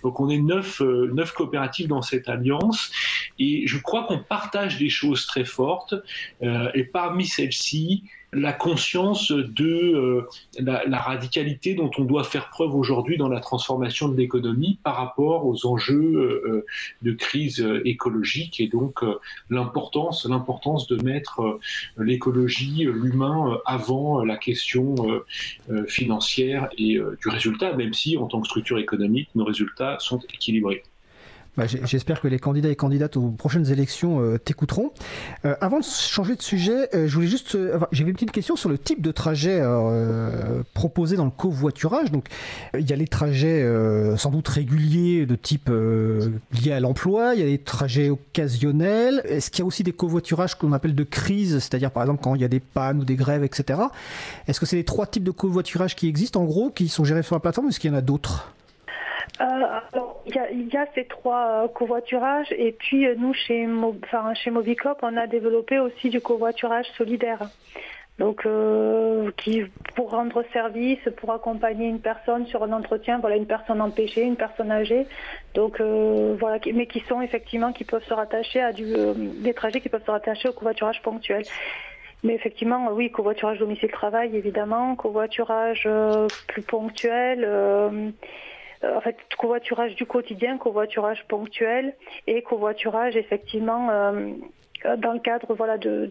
Donc 0.04 0.19
on 0.19 0.30
est 0.30 0.39
neuf, 0.39 0.82
neuf 0.82 1.34
coopératives 1.34 1.88
dans 1.88 2.02
cette 2.02 2.30
alliance 2.30 2.91
et 3.39 3.67
je 3.67 3.78
crois 3.78 4.04
qu'on 4.04 4.19
partage 4.19 4.78
des 4.78 4.89
choses 4.89 5.26
très 5.26 5.45
fortes. 5.45 5.93
et 6.41 6.84
parmi 6.84 7.26
celles-ci, 7.26 8.04
la 8.33 8.53
conscience 8.53 9.31
de 9.31 9.65
euh, 9.65 10.27
la, 10.59 10.99
radicalité 10.99 11.73
dont 11.73 11.91
on 11.97 12.05
doit 12.05 12.23
faire 12.23 12.49
preuve 12.49 12.75
aujourd'hui 12.75 13.17
dans 13.17 13.27
la 13.27 13.41
transformation 13.41 14.07
de 14.07 14.15
l'économie 14.15 14.79
par 14.83 14.95
rapport 14.95 15.45
aux 15.45 15.65
enjeux 15.65 16.15
euh, 16.15 16.47
euh, 16.47 16.65
de 17.01 17.11
crise 17.11 17.65
écologique 17.83 18.61
et 18.61 18.67
donc 18.67 19.03
l'importance 19.49 20.25
l'importance 20.25 20.87
de 20.87 21.01
mettre 21.03 21.59
l'écologie 21.97 22.85
l'humain 22.85 23.59
avant 23.65 24.23
la 24.23 24.37
question 24.37 24.95
financière 25.87 26.69
et 26.77 26.99
du 27.21 27.29
résultat 27.29 27.73
même 27.73 27.93
si 27.93 28.17
en 28.17 28.27
tant 28.27 28.41
que 28.41 28.47
structure 28.47 28.79
économique 28.79 29.29
nos 29.35 29.43
résultats 29.43 29.97
sont 29.99 30.19
équilibrés. 30.33 30.83
Bah, 31.57 31.65
j'espère 31.67 32.21
que 32.21 32.29
les 32.29 32.39
candidats 32.39 32.69
et 32.69 32.77
candidates 32.77 33.17
aux 33.17 33.29
prochaines 33.29 33.69
élections 33.69 34.21
euh, 34.21 34.37
t'écouteront. 34.37 34.91
Euh, 35.43 35.53
avant 35.59 35.79
de 35.79 35.83
changer 35.83 36.37
de 36.37 36.41
sujet, 36.41 36.87
euh, 36.95 37.09
je 37.09 37.13
voulais 37.13 37.27
juste. 37.27 37.57
J'avais 37.91 38.09
une 38.09 38.15
petite 38.15 38.31
question 38.31 38.55
sur 38.55 38.69
le 38.69 38.77
type 38.77 39.01
de 39.01 39.11
trajet 39.11 39.61
proposé 40.73 41.17
dans 41.17 41.25
le 41.25 41.31
covoiturage. 41.31 42.09
Donc, 42.09 42.27
il 42.77 42.89
y 42.89 42.93
a 42.93 42.95
les 42.95 43.07
trajets 43.07 43.65
sans 44.17 44.31
doute 44.31 44.47
réguliers 44.47 45.25
de 45.25 45.35
type 45.35 45.69
lié 45.69 46.71
à 46.71 46.79
l'emploi, 46.79 47.33
il 47.35 47.41
y 47.41 47.43
a 47.43 47.47
les 47.47 47.57
trajets 47.57 48.09
occasionnels. 48.09 49.21
Est-ce 49.25 49.51
qu'il 49.51 49.59
y 49.59 49.63
a 49.63 49.65
aussi 49.65 49.83
des 49.83 49.91
covoiturages 49.91 50.55
qu'on 50.55 50.71
appelle 50.71 50.95
de 50.95 51.03
crise, 51.03 51.59
c'est-à-dire 51.59 51.91
par 51.91 52.03
exemple 52.03 52.21
quand 52.23 52.35
il 52.35 52.41
y 52.41 52.45
a 52.45 52.49
des 52.49 52.61
pannes 52.61 52.99
ou 52.99 53.05
des 53.05 53.15
grèves, 53.15 53.43
etc. 53.43 53.79
Est-ce 54.47 54.59
que 54.59 54.65
c'est 54.65 54.77
les 54.77 54.85
trois 54.85 55.05
types 55.05 55.23
de 55.23 55.31
covoiturage 55.31 55.95
qui 55.95 56.07
existent 56.07 56.41
en 56.41 56.45
gros, 56.45 56.69
qui 56.69 56.87
sont 56.87 57.03
gérés 57.03 57.23
sur 57.23 57.35
la 57.35 57.39
plateforme, 57.41 57.67
ou 57.67 57.69
est-ce 57.69 57.79
qu'il 57.79 57.91
y 57.91 57.93
en 57.93 57.97
a 57.97 58.01
d'autres? 58.01 58.53
Il 59.39 60.67
y, 60.71 60.77
a, 60.77 60.86
ces 60.95 61.05
trois 61.05 61.63
euh, 61.63 61.67
covoiturages 61.67 62.51
et 62.51 62.71
puis 62.71 63.07
euh, 63.07 63.15
nous 63.17 63.34
chez, 63.34 63.67
chez 64.36 64.51
Mobicop 64.51 64.99
on 65.01 65.17
a 65.17 65.27
développé 65.27 65.79
aussi 65.79 66.10
du 66.10 66.21
covoiturage 66.21 66.86
solidaire. 66.97 67.49
Donc, 68.19 68.45
euh, 68.45 69.31
qui 69.38 69.63
pour 69.95 70.12
rendre 70.12 70.43
service, 70.53 70.99
pour 71.17 71.31
accompagner 71.31 71.88
une 71.88 72.01
personne 72.01 72.45
sur 72.45 72.62
un 72.63 72.71
entretien, 72.71 73.17
voilà, 73.17 73.36
une 73.36 73.47
personne 73.47 73.81
empêchée, 73.81 74.21
une 74.21 74.36
personne 74.36 74.69
âgée. 74.69 75.07
Donc, 75.55 75.81
voilà, 75.81 76.60
mais 76.71 76.86
qui 76.86 76.99
sont 76.99 77.21
effectivement, 77.21 77.71
qui 77.73 77.84
peuvent 77.84 78.03
se 78.03 78.13
rattacher 78.13 78.62
à 78.62 78.73
du, 78.73 78.86
des 79.15 79.53
trajets 79.55 79.81
qui 79.81 79.89
peuvent 79.89 80.05
se 80.05 80.12
rattacher 80.12 80.49
au 80.49 80.53
covoiturage 80.53 81.01
ponctuel. 81.01 81.43
Mais 82.23 82.36
effectivement, 82.36 82.89
oui, 82.91 83.10
covoiturage 83.10 83.57
domicile-travail, 83.57 84.36
évidemment, 84.36 84.95
covoiturage 84.95 85.89
plus 86.47 86.62
ponctuel. 86.62 88.13
Euh, 88.83 88.95
en 88.95 89.01
fait, 89.01 89.17
covoiturage 89.37 89.95
du 89.95 90.05
quotidien, 90.05 90.57
covoiturage 90.57 91.23
ponctuel 91.27 91.93
et 92.27 92.41
covoiturage 92.41 93.15
effectivement 93.15 93.89
euh, 93.89 94.31
dans 94.97 95.13
le 95.13 95.19
cadre 95.19 95.53
voilà 95.53 95.77
de, 95.77 96.09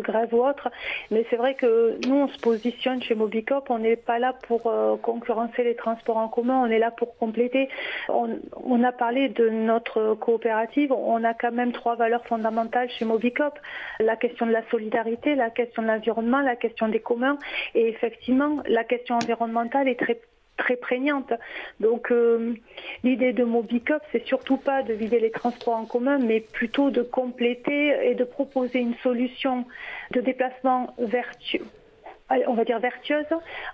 grève 0.00 0.32
ou 0.32 0.46
autre. 0.46 0.68
Mais 1.10 1.26
c'est 1.28 1.36
vrai 1.36 1.54
que 1.54 1.98
nous, 2.06 2.14
on 2.14 2.28
se 2.28 2.38
positionne 2.38 3.02
chez 3.02 3.14
Mobicop, 3.14 3.68
on 3.68 3.78
n'est 3.78 3.96
pas 3.96 4.18
là 4.18 4.32
pour 4.46 4.66
euh, 4.66 4.96
concurrencer 4.96 5.64
les 5.64 5.74
transports 5.74 6.16
en 6.16 6.28
commun, 6.28 6.62
on 6.64 6.70
est 6.70 6.78
là 6.78 6.90
pour 6.90 7.16
compléter. 7.18 7.68
On, 8.08 8.38
on, 8.64 8.82
a 8.82 8.92
parlé 8.92 9.28
de 9.28 9.50
notre 9.50 10.14
coopérative, 10.14 10.92
on 10.92 11.22
a 11.24 11.34
quand 11.34 11.52
même 11.52 11.72
trois 11.72 11.96
valeurs 11.96 12.24
fondamentales 12.26 12.88
chez 12.88 13.04
Mobicop. 13.04 13.58
La 14.00 14.16
question 14.16 14.46
de 14.46 14.52
la 14.52 14.62
solidarité, 14.70 15.34
la 15.34 15.50
question 15.50 15.82
de 15.82 15.88
l'environnement, 15.88 16.40
la 16.40 16.56
question 16.56 16.88
des 16.88 17.00
communs. 17.00 17.38
Et 17.74 17.88
effectivement, 17.88 18.62
la 18.66 18.84
question 18.84 19.16
environnementale 19.16 19.88
est 19.88 20.00
très 20.00 20.18
très 20.58 20.76
prégnante. 20.76 21.32
Donc 21.80 22.12
euh, 22.12 22.54
l'idée 23.02 23.32
de 23.32 23.44
Mobicop, 23.44 24.02
c'est 24.12 24.26
surtout 24.26 24.58
pas 24.58 24.82
de 24.82 24.92
vider 24.92 25.20
les 25.20 25.30
transports 25.30 25.76
en 25.76 25.86
commun, 25.86 26.18
mais 26.18 26.40
plutôt 26.40 26.90
de 26.90 27.02
compléter 27.02 28.10
et 28.10 28.14
de 28.14 28.24
proposer 28.24 28.80
une 28.80 28.96
solution 28.96 29.64
de 30.10 30.20
déplacement 30.20 30.94
vertueux 30.98 31.64
on 32.46 32.52
va 32.52 32.64
dire 32.64 32.78
vertueuse, 32.78 33.24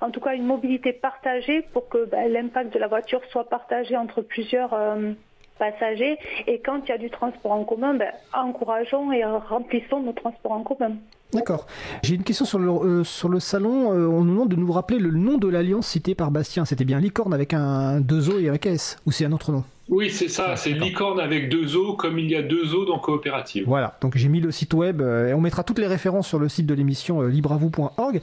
en 0.00 0.10
tout 0.10 0.20
cas 0.20 0.34
une 0.34 0.46
mobilité 0.46 0.92
partagée 0.92 1.62
pour 1.72 1.88
que 1.88 2.04
bah, 2.04 2.28
l'impact 2.28 2.72
de 2.72 2.78
la 2.78 2.86
voiture 2.86 3.20
soit 3.30 3.48
partagé 3.48 3.96
entre 3.96 4.22
plusieurs 4.22 4.72
euh, 4.74 5.12
passagers. 5.58 6.18
Et 6.46 6.60
quand 6.60 6.80
il 6.84 6.88
y 6.88 6.92
a 6.92 6.98
du 6.98 7.10
transport 7.10 7.52
en 7.52 7.64
commun, 7.64 7.94
ben, 7.94 8.12
encourageons 8.32 9.10
et 9.12 9.24
remplissons 9.24 10.00
nos 10.00 10.12
transports 10.12 10.52
en 10.52 10.62
commun. 10.62 10.96
D'accord. 11.34 11.66
J'ai 12.02 12.14
une 12.14 12.22
question 12.22 12.44
sur 12.44 12.58
le, 12.58 12.68
euh, 12.70 13.04
sur 13.04 13.28
le 13.28 13.40
salon. 13.40 13.92
Euh, 13.92 14.06
on 14.06 14.24
nous 14.24 14.32
demande 14.32 14.48
de 14.48 14.56
nous 14.56 14.72
rappeler 14.72 14.98
le 14.98 15.10
nom 15.10 15.38
de 15.38 15.48
l'alliance 15.48 15.86
citée 15.86 16.14
par 16.14 16.30
Bastien. 16.30 16.64
C'était 16.64 16.84
bien 16.84 17.00
Licorne 17.00 17.34
avec 17.34 17.54
un 17.54 18.00
2 18.00 18.30
O 18.30 18.38
et 18.38 18.48
un 18.48 18.54
S 18.54 18.96
Ou 19.06 19.12
c'est 19.12 19.24
un 19.24 19.32
autre 19.32 19.52
nom? 19.52 19.64
Oui, 19.90 20.10
c'est 20.10 20.28
ça, 20.28 20.56
c'est 20.56 20.70
licorne 20.70 21.20
avec 21.20 21.50
deux 21.50 21.76
os, 21.76 21.94
comme 21.98 22.18
il 22.18 22.30
y 22.30 22.34
a 22.34 22.40
deux 22.40 22.74
os 22.74 22.86
dans 22.86 22.98
coopérative. 22.98 23.64
Voilà, 23.66 23.98
donc 24.00 24.16
j'ai 24.16 24.28
mis 24.28 24.40
le 24.40 24.50
site 24.50 24.72
web 24.72 25.02
euh, 25.02 25.28
et 25.28 25.34
on 25.34 25.42
mettra 25.42 25.62
toutes 25.62 25.78
les 25.78 25.86
références 25.86 26.26
sur 26.26 26.38
le 26.38 26.48
site 26.48 26.64
de 26.64 26.72
l'émission 26.72 27.20
euh, 27.20 27.28
libravou.org. 27.28 28.22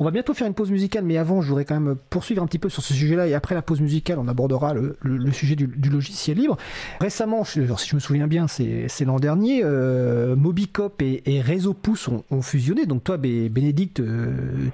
On 0.00 0.04
va 0.04 0.10
bientôt 0.10 0.34
faire 0.34 0.48
une 0.48 0.54
pause 0.54 0.72
musicale, 0.72 1.04
mais 1.04 1.16
avant, 1.16 1.40
je 1.40 1.48
voudrais 1.48 1.64
quand 1.64 1.78
même 1.78 1.94
poursuivre 2.10 2.42
un 2.42 2.46
petit 2.46 2.58
peu 2.58 2.68
sur 2.68 2.82
ce 2.82 2.94
sujet-là 2.94 3.28
et 3.28 3.34
après 3.34 3.54
la 3.54 3.62
pause 3.62 3.80
musicale, 3.80 4.18
on 4.18 4.26
abordera 4.26 4.74
le, 4.74 4.96
sujet 5.30 5.54
du, 5.54 5.88
logiciel 5.88 6.36
libre. 6.36 6.56
Récemment, 7.00 7.44
si 7.44 7.60
je 7.64 7.94
me 7.94 8.00
souviens 8.00 8.26
bien, 8.26 8.48
c'est 8.48 9.04
l'an 9.04 9.20
dernier, 9.20 9.60
euh, 9.62 10.34
Mobicop 10.34 11.00
et, 11.00 11.22
et 11.26 11.40
Réseau 11.40 11.74
Pouce 11.74 12.08
ont, 12.08 12.42
fusionné. 12.42 12.86
Donc 12.86 13.04
toi, 13.04 13.18
Bénédicte, 13.18 14.02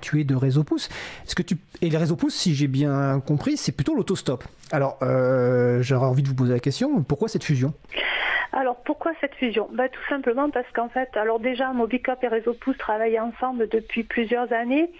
tu 0.00 0.20
es 0.20 0.24
de 0.24 0.34
Réseau 0.34 0.64
Pouce. 0.64 0.88
Est-ce 1.26 1.34
que 1.34 1.42
tu 1.42 1.58
et 1.82 1.90
les 1.90 1.98
Réseau 1.98 2.16
Pouce, 2.16 2.34
si 2.34 2.54
j'ai 2.54 2.68
bien 2.68 3.20
compris, 3.26 3.56
c'est 3.56 3.72
plutôt 3.72 3.94
l'autostop. 3.94 4.44
Alors, 4.70 4.98
j'aurais 5.00 6.06
envie 6.14 6.22
de 6.22 6.28
vous 6.28 6.34
poser 6.34 6.52
la 6.52 6.60
question, 6.60 7.02
pourquoi 7.02 7.28
cette 7.28 7.44
fusion? 7.44 7.74
Alors 8.54 8.76
pourquoi 8.84 9.12
cette 9.20 9.34
fusion? 9.34 9.68
Bah, 9.72 9.88
Tout 9.88 10.08
simplement 10.08 10.48
parce 10.48 10.70
qu'en 10.72 10.88
fait, 10.88 11.08
alors 11.16 11.40
déjà 11.40 11.72
Mobicop 11.72 12.22
et 12.22 12.28
Réseau 12.28 12.54
Pouce 12.54 12.78
travaillent 12.78 13.18
ensemble 13.18 13.68
depuis 13.68 14.04
plusieurs 14.04 14.52
années. 14.52 14.92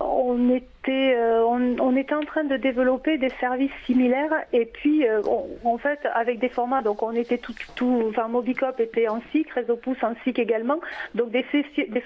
On 0.00 0.48
était, 0.48 1.14
euh, 1.14 1.44
on, 1.44 1.94
était 1.94 2.14
en 2.14 2.22
train 2.22 2.44
de 2.44 2.56
développer 2.56 3.18
des 3.18 3.28
services 3.38 3.70
similaires 3.84 4.32
et 4.54 4.64
puis 4.64 5.06
euh, 5.06 5.20
en 5.62 5.76
fait 5.76 6.00
avec 6.14 6.38
des 6.38 6.48
formats, 6.48 6.80
donc 6.80 7.02
on 7.02 7.12
était 7.12 7.36
tout, 7.36 7.54
tout 7.74 8.02
enfin 8.08 8.28
Mobicop 8.28 8.80
était 8.80 9.08
en 9.08 9.20
SIC, 9.30 9.50
Réseau 9.50 9.76
Pouce 9.76 10.02
en 10.02 10.14
SIC 10.24 10.38
également, 10.38 10.80
donc 11.14 11.30
des 11.30 11.44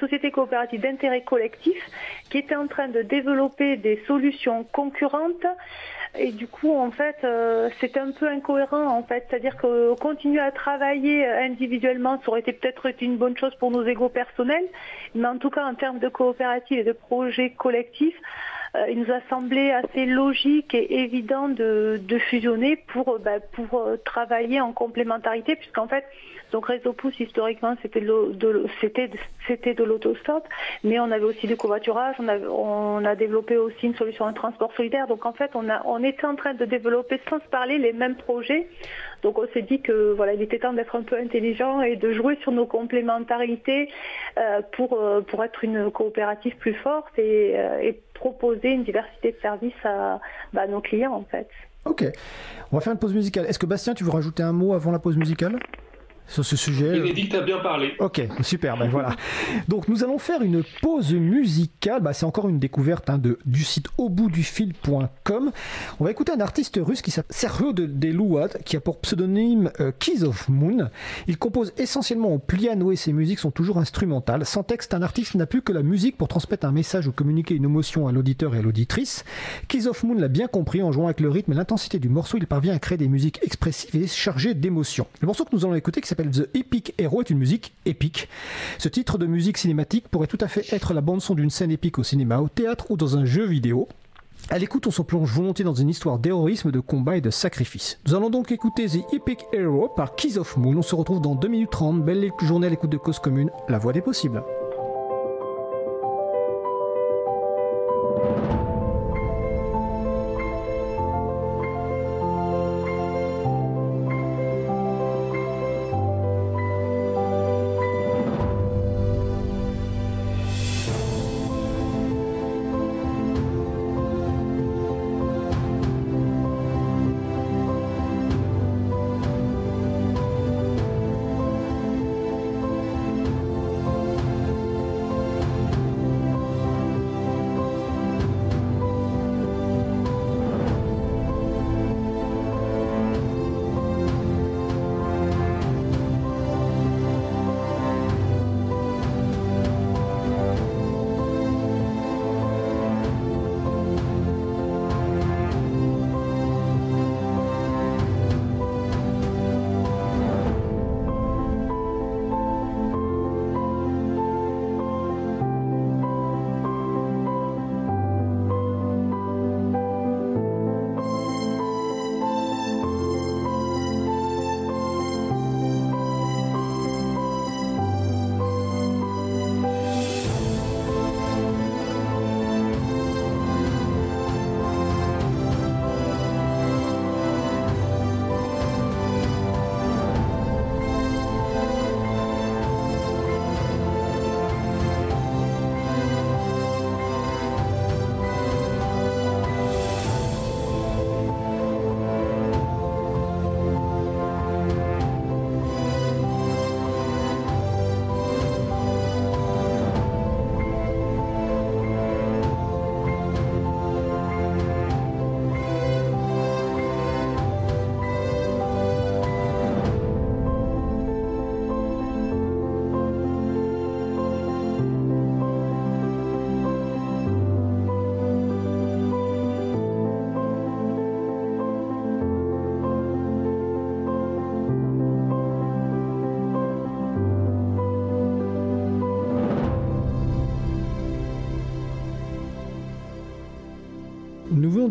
sociétés 0.01 0.33
coopératives 0.33 0.81
d'intérêt 0.81 1.23
collectif 1.23 1.79
qui 2.31 2.39
étaient 2.39 2.57
en 2.57 2.67
train 2.67 2.89
de 2.89 3.03
développer 3.03 3.77
des 3.77 4.03
solutions 4.09 4.65
concurrentes 4.73 5.47
et 6.15 6.33
du 6.33 6.47
coup, 6.47 6.73
en 6.75 6.91
fait, 6.91 7.17
euh, 7.25 7.69
c'est 7.81 7.97
un 7.97 8.13
peu 8.13 8.29
incohérent, 8.29 8.87
en 8.87 9.03
fait. 9.03 9.27
C'est-à-dire 9.29 9.57
que 9.57 9.95
continuer 9.95 10.41
à 10.41 10.51
travailler 10.51 11.27
individuellement, 11.27 12.21
ça 12.23 12.31
aurait 12.31 12.41
été 12.41 12.53
peut-être 12.53 12.87
une 13.01 13.17
bonne 13.17 13.37
chose 13.37 13.55
pour 13.57 13.71
nos 13.71 13.85
égaux 13.85 14.09
personnels, 14.09 14.67
mais 15.15 15.27
en 15.29 15.39
tout 15.39 15.51
cas, 15.51 15.65
en 15.65 15.75
termes 15.75 15.99
de 15.99 16.09
coopérative 16.09 16.79
et 16.79 16.85
de 16.85 16.93
projets 16.93 17.51
collectifs, 17.51 18.17
il 18.89 19.01
nous 19.01 19.13
a 19.13 19.21
semblé 19.29 19.71
assez 19.71 20.07
logique 20.07 20.75
et 20.75 21.01
évident 21.01 21.49
de, 21.49 22.01
fusionner 22.31 22.77
pour, 22.77 23.19
bah, 23.19 23.41
pour 23.53 23.85
travailler 24.05 24.61
en 24.61 24.73
complémentarité, 24.73 25.57
puisqu'en 25.57 25.89
fait, 25.89 26.05
donc 26.53 26.67
Réseau 26.67 26.93
Pouce, 26.93 27.19
historiquement, 27.19 27.75
c'était 27.83 28.01
de, 28.01 29.85
l'autostop, 29.85 30.47
mais 30.85 31.01
on 31.01 31.11
avait 31.11 31.25
aussi 31.25 31.47
du 31.47 31.57
covoiturage, 31.57 32.17
on, 32.21 33.05
a 33.05 33.15
développé 33.17 33.57
aussi 33.57 33.87
une 33.87 33.95
solution 33.97 34.29
de 34.29 34.35
transport 34.35 34.73
solidaire. 34.75 35.07
Donc 35.07 35.27
en 35.27 35.33
fait, 35.33 35.51
on, 35.55 35.69
a, 35.69 35.83
on 35.85 36.03
était 36.05 36.25
en 36.25 36.37
train 36.37 36.55
de 36.55 36.65
développer 36.65 37.21
sans 37.29 37.41
se 37.41 37.49
parler 37.49 37.79
les 37.79 37.93
mêmes 37.93 38.17
projets. 38.17 38.69
Donc 39.23 39.39
on 39.39 39.47
s'est 39.49 39.63
dit 39.63 39.81
que 39.81 40.13
voilà, 40.13 40.35
il 40.35 40.43
était 40.43 40.59
temps 40.59 40.73
d'être 40.73 40.95
un 40.95 41.03
peu 41.03 41.17
intelligent 41.17 41.81
et 41.81 41.97
de 41.97 42.13
jouer 42.13 42.37
sur 42.43 42.53
nos 42.53 42.67
complémentarités 42.67 43.89
euh, 44.39 44.61
pour, 44.73 44.93
euh, 44.95 45.23
être 45.43 45.65
une 45.65 45.91
coopérative 45.91 46.57
plus 46.57 46.75
forte 46.75 47.19
et, 47.19 47.53
euh, 47.57 47.93
proposer 48.17 48.69
une 48.69 48.85
diversité 48.85 49.33
de 49.33 49.39
services 49.41 49.73
à, 49.85 50.21
bah, 50.53 50.63
à 50.63 50.67
nos 50.67 50.81
clients 50.81 51.15
en 51.15 51.25
fait. 51.25 51.49
Ok, 51.85 52.05
on 52.73 52.77
va 52.77 52.81
faire 52.81 52.93
une 52.93 52.99
pause 52.99 53.15
musicale. 53.15 53.47
Est-ce 53.47 53.61
que 53.61 53.67
Bastien, 53.67 53.95
tu 53.95 54.03
veux 54.03 54.11
rajouter 54.11 54.43
un 54.43 54.53
mot 54.53 54.75
avant 54.75 54.91
la 54.91 54.99
pause 54.99 55.17
musicale? 55.17 55.59
Sur 56.29 56.45
ce 56.45 56.57
sujet. 56.57 56.93
Bénédicte 56.93 57.35
a 57.35 57.43
bien 57.43 57.59
parlé. 57.59 57.95
Ok, 57.99 58.23
super, 58.43 58.77
ben 58.77 58.89
voilà. 58.89 59.17
Donc 59.69 59.89
nous 59.89 60.03
allons 60.05 60.19
faire 60.19 60.43
une 60.43 60.63
pause 60.83 61.13
musicale. 61.15 62.03
Bah, 62.03 62.13
c'est 62.13 62.27
encore 62.27 62.49
une 62.49 62.59
découverte 62.59 63.09
hein, 63.11 63.19
de, 63.19 63.39
du 63.45 63.65
site 63.65 63.89
auboutdufil.com. 63.99 65.53
On 66.01 66.05
va 66.05 66.11
écouter 66.11 66.33
un 66.33 66.41
artiste 66.41 66.79
russe 66.83 67.03
qui 67.03 67.11
s'appelle 67.11 67.37
Sergio 67.37 67.73
de 67.73 67.87
Delouad, 67.87 68.59
qui 68.65 68.77
a 68.77 68.81
pour 68.81 68.99
pseudonyme 69.01 69.71
euh, 69.81 69.93
Keys 69.99 70.25
of 70.25 70.49
Moon. 70.49 70.89
Il 71.29 71.39
compose 71.39 71.73
essentiellement 71.79 72.35
au 72.35 72.39
piano 72.39 72.93
et 72.93 72.97
ses 72.97 73.13
musiques 73.13 73.39
sont 73.39 73.51
toujours 73.51 73.79
instrumentales. 73.79 74.45
Sans 74.45 74.63
texte, 74.63 74.95
un 74.95 75.03
artiste 75.03 75.35
n'a 75.35 75.47
plus 75.47 75.63
que 75.63 75.73
la 75.73 75.83
musique 75.83 76.17
pour 76.17 76.29
transmettre 76.29 76.67
un 76.67 76.73
message 76.73 77.07
ou 77.07 77.13
communiquer 77.13 77.55
une 77.55 77.65
émotion 77.65 78.09
à 78.09 78.13
l'auditeur 78.13 78.55
et 78.55 78.59
à 78.59 78.63
l'auditrice. 78.63 79.25
Keys 79.69 79.87
of 79.87 80.03
Moon 80.03 80.15
l'a 80.15 80.29
bien 80.29 80.49
compris 80.49 80.83
en 80.83 80.93
jouant 80.93 81.07
avec 81.07 81.21
le 81.21 81.29
rythme 81.29 81.53
et 81.53 81.57
l'intensité 81.57 81.99
du 81.99 82.09
morceau. 82.09 82.39
Il 82.39 82.47
parvient 82.47 82.75
à 82.75 82.79
créer 82.79 82.99
des 82.99 83.09
musiques 83.09 83.41
expressives 83.43 83.95
et 83.95 84.07
chargées 84.07 84.55
d'émotions. 84.55 85.07
Le 85.21 85.27
morceau 85.27 85.45
que 85.45 85.55
nous 85.55 85.65
allons 85.65 85.75
écouter, 85.75 86.01
qui 86.01 86.09
The 86.25 86.49
Epic 86.55 86.95
Hero 86.99 87.21
est 87.21 87.31
une 87.31 87.39
musique 87.39 87.75
épique. 87.85 88.29
Ce 88.79 88.89
titre 88.89 89.19
de 89.19 89.27
musique 89.27 89.59
cinématique 89.59 90.09
pourrait 90.09 90.27
tout 90.27 90.39
à 90.41 90.49
fait 90.49 90.73
être 90.73 90.95
la 90.95 91.01
bande-son 91.01 91.35
d'une 91.35 91.51
scène 91.51 91.71
épique 91.71 91.99
au 91.99 92.03
cinéma, 92.03 92.41
au 92.41 92.49
théâtre 92.49 92.91
ou 92.91 92.97
dans 92.97 93.17
un 93.17 93.25
jeu 93.25 93.47
vidéo. 93.47 93.89
À 94.49 94.59
l'écoute, 94.59 94.87
on 94.87 94.91
se 94.91 95.03
plonge 95.03 95.33
volontiers 95.33 95.65
dans 95.65 95.75
une 95.75 95.89
histoire 95.89 96.19
d'héroïsme, 96.19 96.71
de 96.71 96.81
combat 96.81 97.17
et 97.17 97.21
de 97.21 97.31
sacrifice. 97.31 97.99
Nous 98.07 98.15
allons 98.15 98.31
donc 98.31 98.53
écouter 98.53 98.87
The 98.87 99.13
Epic 99.13 99.41
Hero 99.53 99.89
par 99.89 100.15
Keys 100.15 100.39
of 100.39 100.57
Moon. 100.57 100.77
On 100.77 100.83
se 100.83 100.95
retrouve 100.95 101.21
dans 101.21 101.35
2 101.35 101.49
minutes 101.49 101.71
30. 101.71 102.05
Belle 102.05 102.31
journée 102.43 102.69
à 102.69 102.71
l'écoute 102.71 102.91
de 102.91 102.97
Cause 102.97 103.19
Commune, 103.19 103.51
la 103.69 103.79
voix 103.79 103.93
des 103.93 104.03
possibles. 104.03 104.43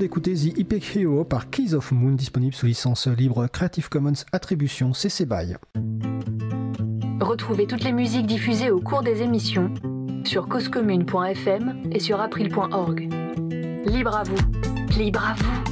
D'écouter 0.06 0.36
The 0.36 0.60
Epic 0.60 0.96
Hero 0.96 1.24
par 1.24 1.50
Keys 1.50 1.74
of 1.74 1.91
Moon, 1.91 2.12
disponible 2.12 2.54
sous 2.54 2.68
licence 2.68 3.08
libre 3.08 3.48
Creative 3.48 3.89
Commons 3.89 4.24
Attribution 4.34 4.94
CC 4.94 5.26
BY. 5.26 5.56
Retrouvez 7.20 7.65
toutes 7.65 7.84
les 7.84 7.91
musiques 7.91 8.28
diffusées 8.28 8.70
au 8.70 8.80
cours 8.80 9.02
des 9.02 9.24
émissions 9.24 9.74
sur 10.24 10.48
causecommune.fm 10.48 11.89
et 11.91 12.00
sur 12.00 12.22
april.org. 12.22 13.10
Libre 13.88 14.15
à 14.15 14.22
vous, 14.22 14.38
libre 14.96 15.26
à 15.26 15.34
vous, 15.34 15.63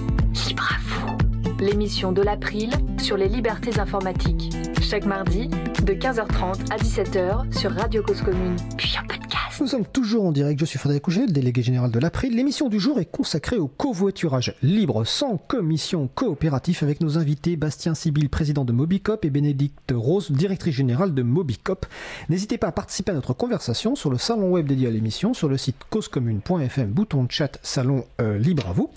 libre 0.47 0.67
à 0.67 0.79
vous. 0.81 1.63
L'émission 1.63 2.11
de 2.11 2.23
l'April 2.23 2.71
sur 2.97 3.17
les 3.17 3.27
libertés 3.27 3.79
informatiques. 3.79 4.49
Chaque 4.83 5.05
mardi, 5.05 5.47
de 5.47 5.93
15h30 5.93 6.71
à 6.71 6.77
17h 6.77 7.57
sur 7.57 7.71
Radio 7.71 8.03
Cause 8.03 8.21
Commune, 8.21 8.57
puis 8.77 8.95
en 9.01 9.07
podcast. 9.07 9.61
Nous 9.61 9.67
sommes 9.67 9.85
toujours 9.85 10.25
en 10.25 10.31
direct, 10.31 10.59
je 10.59 10.65
suis 10.65 10.77
Frédéric 10.77 11.03
Couget, 11.03 11.25
délégué 11.25 11.61
général 11.61 11.89
de 11.89 11.99
l'April. 11.99 12.35
L'émission 12.35 12.67
du 12.67 12.79
jour 12.79 12.99
est 12.99 13.05
consacrée 13.05 13.57
au 13.57 13.67
covoiturage 13.67 14.55
libre, 14.61 15.05
sans 15.05 15.37
commission 15.37 16.09
coopérative, 16.13 16.79
avec 16.81 17.01
nos 17.01 17.17
invités 17.17 17.55
Bastien 17.55 17.95
Sibyl, 17.95 18.29
président 18.29 18.65
de 18.65 18.73
Mobicop, 18.73 19.23
et 19.23 19.29
Bénédicte 19.29 19.93
Rose, 19.95 20.31
directrice 20.31 20.75
générale 20.75 21.13
de 21.13 21.21
Mobicop. 21.21 21.85
N'hésitez 22.29 22.57
pas 22.57 22.67
à 22.67 22.71
participer 22.71 23.11
à 23.11 23.15
notre 23.15 23.33
conversation 23.33 23.95
sur 23.95 24.09
le 24.09 24.17
salon 24.17 24.51
web 24.51 24.67
dédié 24.67 24.87
à 24.87 24.91
l'émission, 24.91 25.33
sur 25.33 25.47
le 25.47 25.57
site 25.57 25.77
causecommune.fm, 25.89 26.89
bouton 26.89 27.23
de 27.23 27.31
chat, 27.31 27.57
salon 27.61 28.05
euh, 28.21 28.37
libre 28.37 28.67
à 28.67 28.73
vous. 28.73 28.89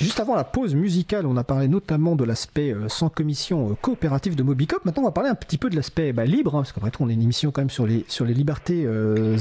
Juste 0.00 0.18
avant 0.18 0.34
la 0.34 0.44
pause 0.44 0.74
musicale, 0.74 1.26
on 1.26 1.36
a 1.36 1.44
parlé 1.44 1.68
notamment 1.68 2.16
de 2.16 2.24
l'aspect 2.24 2.72
euh, 2.72 2.88
sans 2.88 3.08
commission 3.08 3.70
euh, 3.70 3.74
coopérative 3.80 4.34
de 4.34 4.42
Mobicop. 4.42 4.84
Maintenant, 4.84 5.02
on 5.02 5.06
va 5.06 5.11
parler 5.12 5.30
un 5.30 5.34
petit 5.34 5.58
peu 5.58 5.70
de 5.70 5.76
l'aspect 5.76 6.12
bah, 6.12 6.24
libre, 6.24 6.54
hein, 6.54 6.60
parce 6.60 6.72
qu'après 6.72 6.90
tout, 6.90 7.02
on 7.02 7.08
est 7.08 7.14
une 7.14 7.22
émission 7.22 7.50
quand 7.50 7.60
même 7.60 7.70
sur 7.70 7.86
les, 7.86 8.34
libertés 8.34 8.86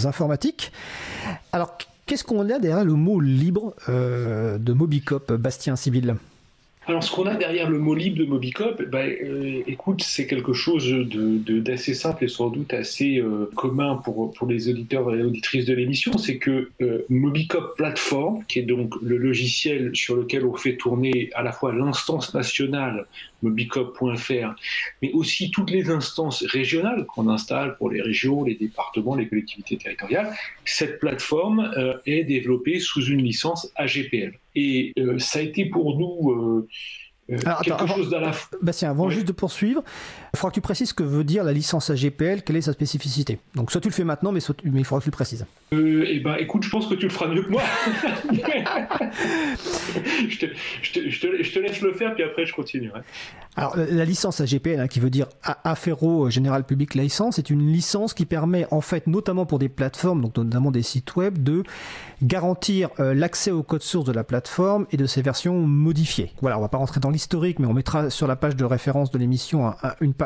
informatiques 0.05 0.71
alors, 1.53 1.77
qu'est-ce 2.05 2.23
qu'on 2.23 2.49
a 2.49 2.59
derrière 2.59 2.85
le 2.85 2.93
mot 2.93 3.19
libre 3.19 3.73
euh, 3.89 4.57
de 4.57 4.73
Mobicop, 4.73 5.33
Bastien 5.33 5.75
Sibyl 5.75 6.15
alors, 6.87 7.03
ce 7.03 7.11
qu'on 7.11 7.27
a 7.27 7.35
derrière 7.35 7.69
le 7.69 7.77
mot 7.77 7.93
libre 7.93 8.17
de 8.17 8.25
Mobicop, 8.25 8.81
bah, 8.89 9.03
euh, 9.03 9.61
écoute, 9.67 10.01
c'est 10.01 10.25
quelque 10.25 10.51
chose 10.51 10.91
d'assez 11.47 11.93
simple 11.93 12.23
et 12.23 12.27
sans 12.27 12.49
doute 12.49 12.73
assez 12.73 13.19
euh, 13.19 13.51
commun 13.55 13.97
pour, 14.03 14.33
les 14.49 14.67
auditeurs 14.67 15.13
et 15.13 15.21
auditrices 15.21 15.65
de 15.65 15.75
l'émission. 15.75 16.17
C'est 16.17 16.37
que 16.37 16.69
euh, 16.81 17.05
Mobicop 17.09 17.77
Platform, 17.77 18.43
qui 18.47 18.59
est 18.59 18.63
donc 18.63 18.95
le 19.03 19.17
logiciel 19.17 19.91
sur 19.93 20.15
lequel 20.15 20.43
on 20.43 20.55
fait 20.55 20.75
tourner 20.75 21.29
à 21.35 21.43
la 21.43 21.51
fois 21.51 21.71
l'instance 21.71 22.33
nationale 22.33 23.05
mobicop.fr, 23.41 24.55
mais 25.01 25.11
aussi 25.13 25.51
toutes 25.51 25.69
les 25.69 25.89
instances 25.89 26.43
régionales 26.43 27.05
qu'on 27.05 27.29
installe 27.29 27.77
pour 27.77 27.89
les 27.89 28.01
régions, 28.01 28.43
les 28.43 28.55
départements, 28.55 29.15
les 29.15 29.27
collectivités 29.27 29.77
territoriales, 29.77 30.33
cette 30.65 30.99
plateforme 30.99 31.71
est 32.05 32.23
développée 32.23 32.79
sous 32.79 33.05
une 33.05 33.23
licence 33.23 33.71
AGPL. 33.75 34.33
Et 34.55 34.93
euh, 34.97 35.17
ça 35.19 35.39
a 35.39 35.41
été 35.41 35.65
pour 35.65 35.97
nous 35.97 36.67
euh, 37.31 37.37
euh, 37.45 37.51
quelque 37.63 37.87
chose 37.87 38.09
d'à 38.09 38.19
la 38.19 38.31
Bastien, 38.61 38.89
avant 38.89 39.09
juste 39.09 39.27
de 39.27 39.31
poursuivre, 39.31 39.83
il 40.33 40.37
faudra 40.37 40.49
que 40.51 40.55
tu 40.55 40.61
précises 40.61 40.89
ce 40.89 40.93
que 40.93 41.03
veut 41.03 41.23
dire 41.23 41.43
la 41.43 41.53
licence 41.53 41.89
AGPL, 41.89 42.41
quelle 42.45 42.57
est 42.57 42.61
sa 42.61 42.73
spécificité. 42.73 43.39
Donc 43.55 43.71
soit 43.71 43.81
tu 43.81 43.87
le 43.87 43.93
fais 43.93 44.03
maintenant, 44.03 44.31
mais, 44.31 44.39
il 44.39 44.85
faudra 44.85 44.99
que 44.99 45.05
tu 45.05 45.09
le 45.09 45.15
précises. 45.15 45.45
Euh, 45.73 46.05
eh 46.07 46.19
ben, 46.19 46.35
écoute, 46.35 46.63
je 46.63 46.69
pense 46.69 46.87
que 46.87 46.95
tu 46.95 47.05
le 47.05 47.11
feras 47.11 47.27
mieux 47.27 47.43
que 47.43 47.49
moi. 47.49 47.61
je, 50.29 50.37
te, 50.37 50.45
je, 50.81 50.91
te, 50.91 51.11
je, 51.11 51.53
te, 51.53 51.59
laisse 51.59 51.81
le 51.81 51.93
faire, 51.93 52.13
puis 52.13 52.23
après 52.23 52.45
je 52.45 52.53
continuerai. 52.53 53.01
Alors 53.55 53.75
la 53.77 54.05
licence 54.05 54.39
AGPL, 54.41 54.79
hein, 54.79 54.87
qui 54.87 54.99
veut 54.99 55.09
dire 55.09 55.27
Affero 55.43 56.29
General 56.29 56.63
Public 56.65 56.95
License, 56.95 57.35
c'est 57.35 57.49
une 57.49 57.67
licence 57.67 58.13
qui 58.13 58.25
permet 58.25 58.65
en 58.71 58.81
fait, 58.81 59.07
notamment 59.07 59.45
pour 59.45 59.59
des 59.59 59.69
plateformes, 59.69 60.21
donc 60.21 60.37
notamment 60.37 60.71
des 60.71 60.83
sites 60.83 61.15
web, 61.15 61.41
de 61.41 61.63
garantir 62.23 62.89
euh, 62.99 63.13
l'accès 63.13 63.51
au 63.51 63.63
code 63.63 63.81
source 63.81 64.05
de 64.05 64.11
la 64.11 64.23
plateforme 64.23 64.85
et 64.91 64.97
de 64.97 65.05
ses 65.05 65.21
versions 65.21 65.59
modifiées. 65.61 66.31
Voilà, 66.41 66.57
on 66.57 66.61
va 66.61 66.69
pas 66.69 66.77
rentrer 66.77 66.99
dans 66.99 67.09
l'historique, 67.21 67.59
mais 67.59 67.67
on 67.67 67.73
mettra 67.73 68.09
sur 68.09 68.25
la 68.25 68.35
page 68.35 68.55
de 68.55 68.65
référence 68.65 69.11
de 69.11 69.19
l'émission 69.19 69.71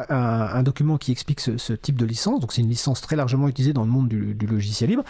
un, 0.10 0.64
document 0.64 0.98
qui 0.98 1.12
explique 1.12 1.42
ce, 1.42 1.74
type 1.74 1.98
de 1.98 2.06
licence. 2.06 2.40
Donc 2.40 2.54
c'est 2.54 2.62
une 2.62 2.70
licence 2.70 3.02
très 3.02 3.18
largement 3.18 3.50
utilisée 3.50 3.74
dans 3.74 3.84
le 3.84 3.90
monde 3.90 4.08
du, 4.08 4.48
logiciel 4.48 4.92
libre. 4.92 5.04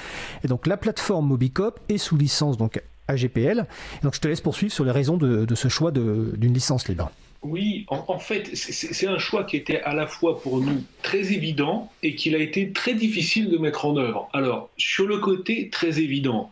Et 0.43 0.47
donc 0.47 0.65
la 0.65 0.77
plateforme 0.77 1.27
Mobicop 1.27 1.79
est 1.89 1.99
sous 1.99 2.17
licence 2.17 2.57
donc 2.57 2.81
AGPL. 3.07 3.67
donc 4.01 4.15
je 4.15 4.19
te 4.19 4.27
laisse 4.27 4.41
poursuivre 4.41 4.73
sur 4.73 4.83
les 4.83 4.89
raisons 4.89 5.17
de, 5.17 5.53
ce 5.53 5.67
choix 5.67 5.91
d'une 5.91 6.53
licence 6.53 6.87
libre. 6.87 7.11
Oui, 7.43 7.85
en, 7.89 8.17
fait, 8.17 8.55
c'est 8.55 9.05
un 9.05 9.19
choix 9.19 9.43
qui 9.43 9.55
était 9.55 9.79
à 9.81 9.93
la 9.93 10.07
fois 10.07 10.41
pour 10.41 10.61
nous 10.61 10.81
très 11.03 11.31
évident 11.31 11.91
et 12.01 12.15
qu'il 12.15 12.33
a 12.33 12.39
été 12.39 12.71
très 12.71 12.95
difficile 12.95 13.51
de 13.51 13.59
mettre 13.59 13.85
en 13.85 13.95
œuvre. 13.97 14.27
Alors, 14.33 14.71
sur 14.77 15.05
le 15.05 15.19
côté 15.19 15.69
très 15.69 15.99
évident, 15.99 16.51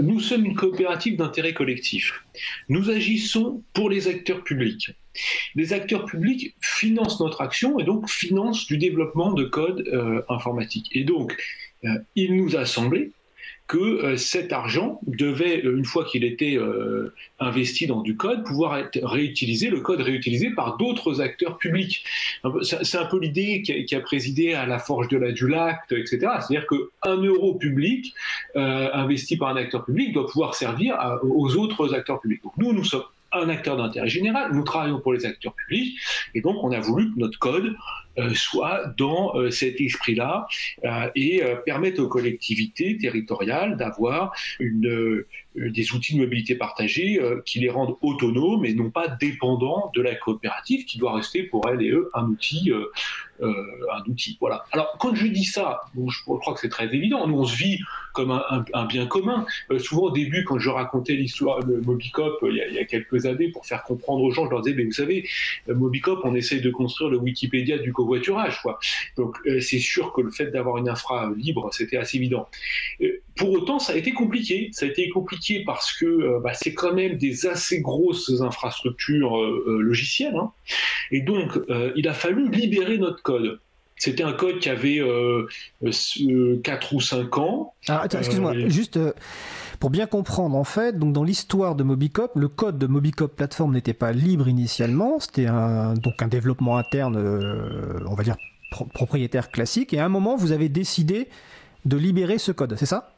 nous 0.00 0.20
sommes 0.20 0.44
une 0.44 0.54
coopérative 0.54 1.16
d'intérêt 1.16 1.54
collectif. 1.54 2.24
Nous 2.68 2.90
agissons 2.90 3.62
pour 3.72 3.90
les 3.90 4.08
acteurs 4.08 4.44
publics. 4.44 4.90
Les 5.54 5.72
acteurs 5.72 6.04
publics 6.04 6.54
financent 6.60 7.20
notre 7.20 7.40
action 7.40 7.78
et 7.78 7.84
donc 7.84 8.08
financent 8.08 8.66
du 8.66 8.78
développement 8.78 9.32
de 9.32 9.44
code 9.44 9.88
euh, 9.88 10.22
informatique. 10.28 10.88
Et 10.92 11.04
donc, 11.04 11.36
euh, 11.84 11.88
il 12.14 12.36
nous 12.36 12.56
a 12.56 12.66
semblé 12.66 13.12
que 13.68 13.76
euh, 13.76 14.16
cet 14.16 14.52
argent 14.52 14.98
devait, 15.06 15.62
euh, 15.64 15.76
une 15.76 15.84
fois 15.84 16.04
qu'il 16.04 16.24
était 16.24 16.56
euh, 16.56 17.14
investi 17.38 17.86
dans 17.86 18.00
du 18.00 18.16
code, 18.16 18.42
pouvoir 18.42 18.78
être 18.78 18.98
réutilisé, 19.04 19.68
le 19.68 19.80
code 19.80 20.00
réutilisé 20.00 20.50
par 20.50 20.78
d'autres 20.78 21.20
acteurs 21.20 21.58
publics. 21.58 22.02
C'est 22.62 22.96
un 22.96 23.04
peu 23.04 23.18
l'idée 23.18 23.62
qui, 23.62 23.94
a 23.94 24.00
présidé 24.00 24.54
à 24.54 24.64
la 24.64 24.78
forge 24.78 25.08
de 25.08 25.18
la 25.18 25.32
Dulac, 25.32 25.80
etc. 25.90 26.18
C'est-à-dire 26.18 26.66
qu'un 26.66 27.16
euro 27.16 27.54
public 27.54 28.14
investi 28.54 29.36
par 29.36 29.48
un 29.48 29.56
acteur 29.56 29.84
public 29.84 30.12
doit 30.12 30.26
pouvoir 30.26 30.54
servir 30.54 30.96
aux 31.22 31.56
autres 31.56 31.94
acteurs 31.94 32.20
publics. 32.20 32.42
Donc 32.42 32.52
nous, 32.56 32.72
nous 32.72 32.84
sommes 32.84 33.04
un 33.32 33.48
acteur 33.48 33.76
d'intérêt 33.76 34.08
général, 34.08 34.52
nous 34.54 34.64
travaillons 34.64 35.00
pour 35.00 35.12
les 35.12 35.26
acteurs 35.26 35.52
publics, 35.54 35.98
et 36.34 36.40
donc 36.40 36.56
on 36.62 36.72
a 36.72 36.80
voulu 36.80 37.12
que 37.12 37.18
notre 37.18 37.38
code 37.38 37.74
euh, 38.18 38.34
soit 38.34 38.86
dans 38.96 39.36
euh, 39.36 39.50
cet 39.50 39.80
esprit-là 39.80 40.46
euh, 40.84 41.08
et 41.14 41.42
permettre 41.64 42.02
aux 42.02 42.08
collectivités 42.08 42.96
territoriales 42.98 43.76
d'avoir 43.76 44.32
des 44.60 45.92
outils 45.92 46.14
de 46.14 46.20
mobilité 46.20 46.54
partagée 46.54 47.20
qui 47.44 47.58
les 47.60 47.68
rendent 47.68 47.96
autonomes 48.02 48.64
et 48.64 48.74
non 48.74 48.90
pas 48.90 49.08
dépendants 49.08 49.90
de 49.94 50.02
la 50.02 50.14
coopérative 50.14 50.84
qui 50.84 50.98
doit 50.98 51.14
rester 51.14 51.42
pour 51.42 51.68
elle 51.68 51.82
et 51.82 51.90
eux 51.90 52.10
un 52.14 52.26
outil 52.26 52.72
un 53.40 54.02
outil. 54.08 54.36
Voilà. 54.40 54.64
Alors, 54.72 54.96
quand 54.98 55.14
je 55.14 55.26
dis 55.26 55.44
ça, 55.44 55.80
je, 55.94 56.22
crois 56.24 56.54
que 56.54 56.60
c'est 56.60 56.68
très 56.68 56.92
évident. 56.92 57.26
Nous, 57.28 57.38
on 57.38 57.44
se 57.44 57.56
vit 57.56 57.78
comme 58.12 58.32
un, 58.32 58.86
bien 58.86 59.06
commun. 59.06 59.46
Souvent, 59.78 60.06
au 60.06 60.10
début, 60.10 60.42
quand 60.42 60.58
je 60.58 60.70
racontais 60.70 61.14
l'histoire 61.14 61.64
de 61.64 61.76
Mobicop 61.76 62.38
il, 62.42 62.56
y 62.56 62.78
a, 62.78 62.84
quelques 62.84 63.26
années, 63.26 63.48
pour 63.48 63.64
faire 63.64 63.84
comprendre 63.84 64.24
aux 64.24 64.32
gens, 64.32 64.46
je 64.46 64.50
leur 64.50 64.62
disais, 64.62 64.76
mais 64.76 64.84
vous 64.84 64.92
savez, 64.92 65.28
Mobicop, 65.68 66.20
on 66.24 66.34
essaye 66.34 66.60
de 66.60 66.70
construire 66.70 67.10
le 67.10 67.18
Wikipédia 67.18 67.78
du 67.78 67.92
covoiturage. 68.08 68.60
Quoi. 68.62 68.78
Donc, 69.16 69.36
c'est 69.60 69.78
sûr 69.78 70.12
que 70.12 70.20
le 70.20 70.30
fait 70.30 70.46
d'avoir 70.46 70.78
une 70.78 70.88
infra 70.88 71.30
libre, 71.36 71.70
c'était 71.72 71.96
assez 71.96 72.16
évident. 72.16 72.48
pour 73.36 73.52
autant, 73.52 73.78
ça 73.78 73.92
a 73.92 73.96
été 73.96 74.12
compliqué. 74.12 74.70
Ça 74.72 74.86
a 74.86 74.88
été 74.88 75.08
compliqué 75.10 75.62
parce 75.64 75.92
que 75.92 76.40
bah, 76.42 76.54
c'est 76.54 76.74
quand 76.74 76.94
même 76.94 77.16
des 77.16 77.46
assez 77.46 77.80
grosses 77.80 78.40
infrastructures 78.40 79.36
logicielles. 79.66 80.36
Hein. 80.36 80.52
Et 81.10 81.20
donc, 81.20 81.58
il 81.96 82.08
a 82.08 82.14
fallu 82.14 82.50
libérer 82.50 82.98
notre 82.98 83.22
code. 83.22 83.60
C'était 83.98 84.22
un 84.22 84.32
code 84.32 84.58
qui 84.58 84.68
avait 84.68 84.98
4 84.98 85.06
euh, 85.06 85.48
euh, 85.82 86.76
ou 86.92 87.00
5 87.00 87.38
ans. 87.38 87.74
Ah, 87.88 88.06
excuse-moi, 88.10 88.54
euh, 88.54 88.68
juste 88.68 88.98
pour 89.80 89.90
bien 89.90 90.06
comprendre, 90.06 90.56
en 90.56 90.64
fait, 90.64 90.98
donc 90.98 91.12
dans 91.12 91.24
l'histoire 91.24 91.74
de 91.74 91.84
Mobicop, 91.84 92.32
le 92.34 92.48
code 92.48 92.78
de 92.78 92.86
Mobicop 92.86 93.34
Platform 93.34 93.72
n'était 93.72 93.94
pas 93.94 94.12
libre 94.12 94.48
initialement, 94.48 95.20
c'était 95.20 95.46
un, 95.46 95.94
donc 95.94 96.20
un 96.20 96.28
développement 96.28 96.78
interne, 96.78 97.16
on 98.06 98.14
va 98.14 98.22
dire 98.22 98.36
propriétaire 98.70 99.50
classique, 99.50 99.94
et 99.94 99.98
à 99.98 100.04
un 100.04 100.08
moment, 100.08 100.36
vous 100.36 100.52
avez 100.52 100.68
décidé 100.68 101.28
de 101.84 101.96
libérer 101.96 102.38
ce 102.38 102.52
code, 102.52 102.76
c'est 102.76 102.86
ça? 102.86 103.17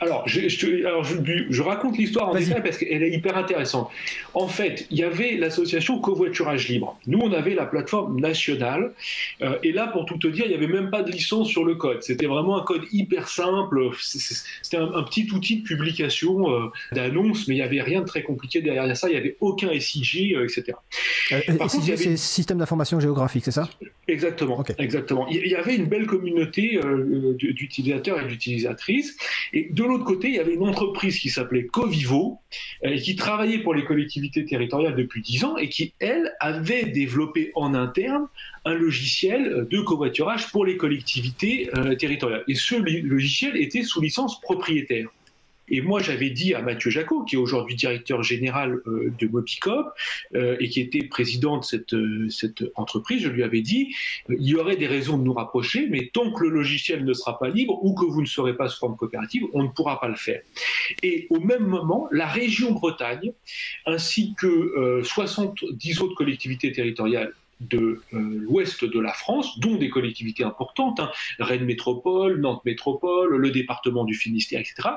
Alors, 0.00 0.26
je, 0.26 0.48
je, 0.48 1.62
raconte 1.62 1.96
l'histoire 1.96 2.30
en 2.30 2.34
détail 2.34 2.62
parce 2.62 2.78
qu'elle 2.78 3.02
est 3.02 3.10
hyper 3.10 3.36
intéressante. 3.36 3.88
En 4.34 4.48
fait, 4.48 4.86
il 4.90 4.98
y 4.98 5.04
avait 5.04 5.36
l'association 5.36 6.00
Covoiturage 6.00 6.68
Libre. 6.68 6.98
Nous, 7.06 7.18
on 7.18 7.32
avait 7.32 7.54
la 7.54 7.66
plateforme 7.66 8.18
nationale. 8.18 8.92
Euh, 9.42 9.58
et 9.62 9.70
là, 9.70 9.86
pour 9.86 10.06
tout 10.06 10.16
te 10.16 10.26
dire, 10.26 10.46
il 10.46 10.48
n'y 10.48 10.56
avait 10.56 10.66
même 10.66 10.90
pas 10.90 11.02
de 11.02 11.12
licence 11.12 11.48
sur 11.48 11.64
le 11.64 11.76
code. 11.76 12.02
C'était 12.02 12.26
vraiment 12.26 12.60
un 12.60 12.64
code 12.64 12.82
hyper 12.90 13.28
simple. 13.28 13.90
C'était 14.00 14.78
un, 14.78 15.02
petit 15.04 15.28
outil 15.32 15.58
de 15.58 15.62
publication 15.62 16.50
euh, 16.50 16.72
d'annonce, 16.92 17.46
mais 17.46 17.54
il 17.54 17.58
n'y 17.58 17.64
avait 17.64 17.82
rien 17.82 18.00
de 18.00 18.06
très 18.06 18.22
compliqué 18.22 18.60
derrière 18.60 18.96
ça. 18.96 19.08
Il 19.08 19.12
n'y 19.12 19.18
avait 19.18 19.36
aucun 19.40 19.68
SIG, 19.78 20.36
etc. 20.42 20.72
SIG, 21.28 21.96
c'est 21.96 22.16
Système 22.16 22.58
d'information 22.58 22.98
géographique, 22.98 23.44
c'est 23.44 23.52
ça? 23.52 23.68
Exactement. 24.08 24.64
Exactement. 24.78 25.28
Il 25.28 25.46
y 25.46 25.54
avait 25.54 25.76
une 25.76 25.86
belle 25.86 26.06
communauté 26.06 26.80
euh, 26.82 27.34
d'utilisateurs 27.38 28.20
et 28.20 28.26
d'utilisatrices. 28.26 29.16
Et 29.52 29.68
de 29.70 29.84
l'autre 29.84 30.04
côté, 30.04 30.28
il 30.28 30.34
y 30.34 30.38
avait 30.38 30.54
une 30.54 30.66
entreprise 30.66 31.18
qui 31.18 31.30
s'appelait 31.30 31.66
Covivo, 31.66 32.38
euh, 32.84 32.96
qui 32.96 33.16
travaillait 33.16 33.58
pour 33.58 33.74
les 33.74 33.84
collectivités 33.84 34.44
territoriales 34.44 34.94
depuis 34.94 35.22
10 35.22 35.44
ans 35.44 35.56
et 35.56 35.68
qui, 35.68 35.94
elle, 35.98 36.34
avait 36.40 36.84
développé 36.84 37.50
en 37.54 37.74
interne 37.74 38.26
un 38.64 38.74
logiciel 38.74 39.66
de 39.70 39.80
covoiturage 39.80 40.50
pour 40.50 40.64
les 40.64 40.76
collectivités 40.76 41.70
euh, 41.76 41.94
territoriales. 41.94 42.44
Et 42.48 42.54
ce 42.54 42.74
logiciel 42.74 43.56
était 43.56 43.82
sous 43.82 44.00
licence 44.00 44.40
propriétaire. 44.40 45.08
Et 45.68 45.80
moi, 45.80 46.00
j'avais 46.02 46.30
dit 46.30 46.54
à 46.54 46.62
Mathieu 46.62 46.90
Jacot, 46.90 47.24
qui 47.24 47.36
est 47.36 47.38
aujourd'hui 47.38 47.76
directeur 47.76 48.22
général 48.22 48.80
euh, 48.86 49.12
de 49.18 49.26
Mobicop 49.26 49.86
euh, 50.34 50.56
et 50.60 50.68
qui 50.68 50.80
était 50.80 51.04
président 51.04 51.58
de 51.58 51.64
cette, 51.64 51.94
euh, 51.94 52.28
cette 52.30 52.64
entreprise, 52.74 53.22
je 53.22 53.28
lui 53.28 53.42
avais 53.42 53.62
dit 53.62 53.94
il 54.28 54.44
y 54.44 54.54
aurait 54.54 54.76
des 54.76 54.86
raisons 54.86 55.18
de 55.18 55.22
nous 55.22 55.32
rapprocher, 55.32 55.86
mais 55.88 56.10
tant 56.12 56.32
que 56.32 56.42
le 56.44 56.50
logiciel 56.50 57.04
ne 57.04 57.12
sera 57.12 57.38
pas 57.38 57.48
libre 57.48 57.78
ou 57.82 57.94
que 57.94 58.04
vous 58.04 58.20
ne 58.20 58.26
serez 58.26 58.56
pas 58.56 58.68
sous 58.68 58.78
forme 58.78 58.96
coopérative, 58.96 59.44
on 59.52 59.62
ne 59.62 59.68
pourra 59.68 60.00
pas 60.00 60.08
le 60.08 60.16
faire. 60.16 60.42
Et 61.02 61.26
au 61.30 61.40
même 61.40 61.66
moment, 61.66 62.08
la 62.10 62.26
région 62.26 62.72
Bretagne, 62.72 63.32
ainsi 63.86 64.34
que 64.36 65.02
70 65.04 66.00
autres 66.00 66.14
collectivités 66.14 66.72
territoriales 66.72 67.32
de 67.68 68.02
euh, 68.12 68.18
l'ouest 68.40 68.84
de 68.84 69.00
la 69.00 69.12
France, 69.12 69.58
dont 69.58 69.76
des 69.76 69.88
collectivités 69.88 70.44
importantes, 70.44 71.00
hein, 71.00 71.10
Rennes 71.38 71.64
Métropole, 71.64 72.40
Nantes 72.40 72.64
Métropole, 72.64 73.36
le 73.36 73.50
département 73.50 74.04
du 74.04 74.14
Finistère, 74.14 74.60
etc., 74.60 74.88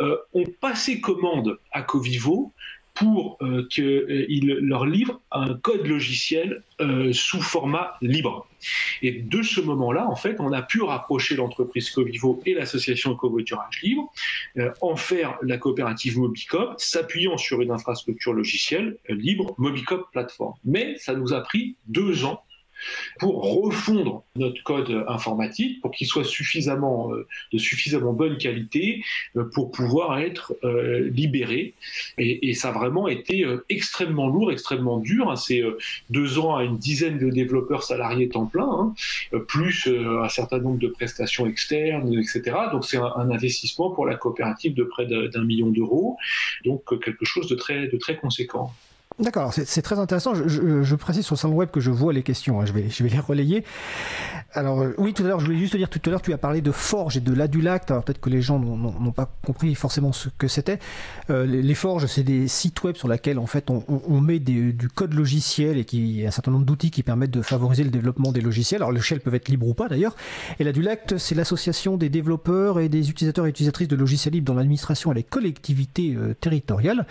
euh, 0.00 0.16
ont 0.34 0.46
passé 0.60 1.00
commande 1.00 1.58
à 1.72 1.82
Covivo 1.82 2.52
pour 2.98 3.38
euh, 3.42 3.66
qu'il 3.70 4.58
leur 4.60 4.86
livre 4.86 5.20
un 5.30 5.54
code 5.54 5.86
logiciel 5.86 6.62
sous 7.10 7.42
format 7.42 7.94
libre. 8.00 8.46
Et 9.02 9.12
de 9.12 9.42
ce 9.42 9.60
moment-là, 9.60 10.06
en 10.08 10.16
fait, 10.16 10.36
on 10.40 10.52
a 10.52 10.62
pu 10.62 10.82
rapprocher 10.82 11.36
l'entreprise 11.36 11.90
Covivo 11.90 12.40
et 12.46 12.54
l'association 12.54 13.14
Covoiturage 13.14 13.80
Libre, 13.82 14.10
euh, 14.58 14.70
en 14.80 14.96
faire 14.96 15.38
la 15.42 15.58
coopérative 15.58 16.18
Mobicop, 16.18 16.74
s'appuyant 16.78 17.36
sur 17.36 17.60
une 17.60 17.70
infrastructure 17.70 18.32
logicielle 18.32 18.98
libre, 19.08 19.54
Mobicop 19.58 20.10
Platform. 20.12 20.54
Mais 20.64 20.96
ça 20.98 21.14
nous 21.14 21.32
a 21.32 21.40
pris 21.40 21.76
deux 21.86 22.24
ans 22.24 22.42
pour 23.18 23.62
refondre 23.62 24.24
notre 24.36 24.62
code 24.62 25.04
informatique 25.08 25.80
pour 25.80 25.90
qu'il 25.90 26.06
soit 26.06 26.24
suffisamment 26.24 27.12
euh, 27.12 27.26
de 27.52 27.58
suffisamment 27.58 28.12
bonne 28.12 28.38
qualité 28.38 29.02
euh, 29.36 29.44
pour 29.44 29.70
pouvoir 29.70 30.18
être 30.18 30.54
euh, 30.64 31.08
libéré. 31.10 31.74
Et, 32.18 32.54
ça 32.54 32.70
a 32.70 32.72
vraiment 32.72 33.06
été 33.06 33.46
extrêmement 33.68 34.26
lourd, 34.26 34.50
extrêmement 34.50 34.98
dur. 34.98 35.30
Hein. 35.30 35.36
C'est 35.36 35.62
deux 36.10 36.38
ans 36.38 36.56
à 36.56 36.64
une 36.64 36.76
dizaine 36.76 37.18
de 37.18 37.30
développeurs 37.30 37.84
salariés 37.84 38.28
temps 38.28 38.46
plein, 38.46 38.68
hein, 39.32 39.38
plus 39.46 39.86
un 39.86 40.28
certain 40.28 40.58
nombre 40.58 40.78
de 40.78 40.88
prestations 40.88 41.46
externes, 41.46 42.12
etc. 42.14 42.56
Donc 42.72 42.84
c'est 42.84 42.96
un, 42.96 43.30
investissement 43.30 43.90
pour 43.90 44.06
la 44.06 44.16
coopérative 44.16 44.74
de 44.74 44.82
près 44.82 45.06
d'un 45.06 45.44
million 45.44 45.68
d'euros, 45.68 46.16
donc 46.64 46.82
quelque 47.04 47.24
chose 47.24 47.48
de 47.48 47.54
très 47.54 48.16
conséquent. 48.16 48.72
D'accord, 49.20 49.52
c'est 49.52 49.82
très 49.82 49.98
intéressant. 49.98 50.32
Je, 50.34 50.94
précise 50.94 51.24
sur 51.24 51.34
le 51.34 51.38
salon 51.38 51.54
web 51.54 51.70
que 51.70 51.80
je 51.80 51.90
vois 51.90 52.12
les 52.12 52.22
questions. 52.22 52.60
Hein. 52.60 52.66
Je, 52.66 52.72
vais, 52.72 52.88
je 52.88 53.02
vais 53.02 53.08
les 53.08 53.18
relayer. 53.18 53.64
Alors, 54.54 54.80
euh, 54.80 54.94
oui, 54.96 55.12
tout 55.12 55.24
à 55.24 55.26
l'heure, 55.26 55.40
je 55.40 55.46
voulais 55.46 55.58
juste 55.58 55.72
te 55.72 55.76
dire, 55.76 55.90
tout 55.90 56.00
à 56.06 56.10
l'heure, 56.10 56.22
tu 56.22 56.32
as 56.32 56.38
parlé 56.38 56.62
de 56.62 56.70
Forge 56.70 57.16
et 57.16 57.20
de 57.20 57.34
l'Adulact. 57.34 57.90
Alors, 57.90 58.04
peut-être 58.04 58.20
que 58.20 58.30
les 58.30 58.40
gens 58.40 58.58
n'ont 58.58 59.12
pas 59.12 59.30
compris 59.44 59.74
forcément 59.74 60.12
ce 60.12 60.28
que 60.38 60.48
c'était. 60.48 60.78
Euh, 61.30 61.44
les, 61.44 61.74
Forges, 61.74 62.06
c'est 62.06 62.22
des 62.22 62.48
sites 62.48 62.82
web 62.82 62.96
sur 62.96 63.08
lesquels, 63.08 63.38
en 63.38 63.46
fait, 63.46 63.70
on, 63.70 64.20
met 64.20 64.38
du 64.38 64.88
code 64.94 65.14
logiciel 65.14 65.78
et 65.78 65.84
qui, 65.84 66.24
un 66.26 66.30
certain 66.30 66.50
nombre 66.50 66.64
d'outils 66.64 66.90
qui 66.90 67.02
permettent 67.02 67.30
de 67.30 67.42
favoriser 67.42 67.84
le 67.84 67.90
développement 67.90 68.32
des 68.32 68.40
logiciels. 68.40 68.82
Alors, 68.82 68.92
les 68.92 69.00
shell 69.00 69.20
peuvent 69.20 69.34
être 69.34 69.48
libres 69.48 69.66
ou 69.66 69.74
pas, 69.74 69.88
d'ailleurs. 69.88 70.16
Et 70.60 70.64
l'Adulact, 70.64 71.18
c'est 71.18 71.34
l'association 71.34 71.96
des 71.96 72.08
développeurs 72.08 72.80
et 72.80 72.88
des 72.88 73.10
utilisateurs 73.10 73.46
et 73.46 73.50
utilisatrices 73.50 73.88
de 73.88 73.96
logiciels 73.96 74.32
libres 74.32 74.46
dans 74.46 74.54
l'administration 74.54 75.12
et 75.12 75.14
les 75.14 75.24
collectivités 75.24 76.14
euh, 76.14 76.34
territoriales, 76.34 77.06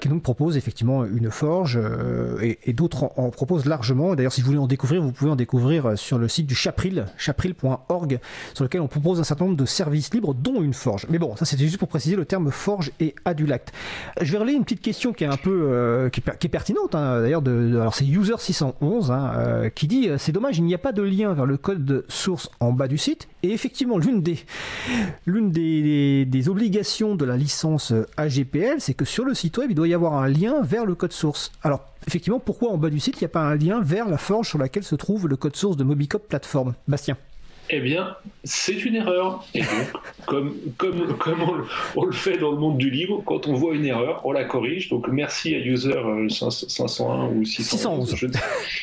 qui 0.00 0.08
donc 0.08 0.22
propose 0.22 0.56
effectivement 0.56 1.04
une 1.04 1.30
Forge 1.40 1.78
euh, 1.82 2.36
et, 2.42 2.74
d'autres 2.74 3.12
en, 3.16 3.30
proposent 3.30 3.64
largement. 3.64 4.14
D'ailleurs, 4.14 4.32
si 4.32 4.42
vous 4.42 4.48
voulez 4.48 4.58
en 4.58 4.66
découvrir, 4.66 5.00
vous 5.00 5.10
pouvez 5.10 5.30
en 5.30 5.36
découvrir 5.36 5.86
euh, 5.86 5.96
sur 5.96 6.18
le 6.18 6.28
site 6.28 6.46
du 6.46 6.54
Chapril, 6.54 7.06
chapril.org, 7.16 8.20
sur 8.52 8.64
lequel 8.64 8.82
on 8.82 8.88
propose 8.88 9.20
un 9.20 9.24
certain 9.24 9.46
nombre 9.46 9.56
de 9.56 9.64
services 9.64 10.12
libres, 10.12 10.34
dont 10.34 10.60
une 10.60 10.74
Forge. 10.74 11.06
Mais 11.08 11.18
bon, 11.18 11.34
ça 11.36 11.46
c'était 11.46 11.64
juste 11.64 11.78
pour 11.78 11.88
préciser 11.88 12.14
le 12.14 12.26
terme 12.26 12.50
Forge 12.50 12.92
et 13.00 13.14
Adulact. 13.24 13.72
Je 14.20 14.30
vais 14.32 14.36
relayer 14.36 14.58
une 14.58 14.64
petite 14.64 14.82
question 14.82 15.14
qui 15.14 15.24
est 15.24 15.28
un 15.28 15.38
peu 15.38 15.68
euh, 15.70 16.10
qui, 16.10 16.20
est, 16.20 16.48
pertinente. 16.48 16.94
Hein, 16.94 17.22
d'ailleurs, 17.22 17.40
de, 17.40 17.78
alors 17.80 17.94
c'est 17.94 18.06
User 18.06 18.34
611 18.36 19.10
hein, 19.10 19.70
qui 19.74 19.86
dit 19.86 20.10
c'est 20.18 20.32
dommage, 20.32 20.58
il 20.58 20.64
n'y 20.64 20.74
a 20.74 20.78
pas 20.78 20.92
de 20.92 21.02
lien 21.02 21.32
vers 21.32 21.46
le 21.46 21.56
code 21.56 22.04
source 22.08 22.50
en 22.60 22.72
bas 22.72 22.86
du 22.86 22.98
site. 22.98 23.28
Et 23.42 23.52
effectivement, 23.52 23.96
l'une 23.96 24.20
des 24.20 24.44
l'une 25.24 25.50
des 25.50 26.48
obligations 26.50 27.14
de 27.14 27.24
la 27.24 27.38
licence 27.38 27.94
AGPL, 28.18 28.76
c'est 28.80 28.92
que 28.92 29.06
sur 29.06 29.24
le 29.24 29.32
site 29.32 29.56
web, 29.56 29.70
il 29.70 29.74
doit 29.74 29.88
y 29.88 29.94
avoir 29.94 30.14
un 30.14 30.28
lien 30.28 30.60
vers 30.60 30.84
le 30.84 30.94
code 30.94 31.12
source. 31.14 31.29
Alors, 31.62 31.84
effectivement, 32.06 32.40
pourquoi 32.40 32.70
en 32.70 32.78
bas 32.78 32.90
du 32.90 33.00
site, 33.00 33.16
il 33.20 33.24
n'y 33.24 33.26
a 33.26 33.28
pas 33.28 33.40
un 33.40 33.54
lien 33.54 33.80
vers 33.80 34.08
la 34.08 34.18
forge 34.18 34.48
sur 34.48 34.58
laquelle 34.58 34.84
se 34.84 34.94
trouve 34.94 35.28
le 35.28 35.36
code 35.36 35.56
source 35.56 35.76
de 35.76 35.84
Mobicop 35.84 36.28
Platform? 36.28 36.74
Bastien 36.88 37.16
eh 37.72 37.80
bien, 37.80 38.16
c'est 38.42 38.84
une 38.84 38.96
erreur. 38.96 39.46
Et 39.54 39.60
donc, 39.60 39.68
comme, 40.26 40.54
comme, 40.76 41.16
comme 41.18 41.38
on, 41.96 42.04
le 42.04 42.12
fait 42.12 42.36
dans 42.36 42.50
le 42.50 42.56
monde 42.56 42.78
du 42.78 42.90
livre, 42.90 43.22
quand 43.24 43.46
on 43.46 43.54
voit 43.54 43.74
une 43.74 43.84
erreur, 43.84 44.22
on 44.24 44.32
la 44.32 44.44
corrige. 44.44 44.88
Donc, 44.88 45.06
merci 45.08 45.54
à 45.54 45.58
user 45.58 45.94
501 46.28 47.28
ou 47.28 47.44
611. 47.44 48.16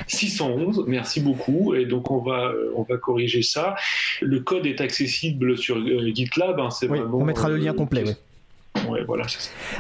611. 0.08 0.86
merci 0.88 1.20
beaucoup. 1.20 1.76
Et 1.76 1.86
donc, 1.86 2.10
on 2.12 2.20
va, 2.20 2.54
on 2.76 2.84
va 2.84 2.96
corriger 2.98 3.42
ça. 3.42 3.76
Le 4.22 4.40
code 4.40 4.66
est 4.66 4.80
accessible 4.80 5.58
sur 5.58 5.76
euh, 5.76 6.10
GitLab. 6.14 6.58
Hein, 6.60 6.70
oui, 6.90 7.00
on 7.12 7.26
mettra 7.26 7.50
le 7.50 7.58
lien 7.58 7.72
euh, 7.72 7.76
complet. 7.76 8.06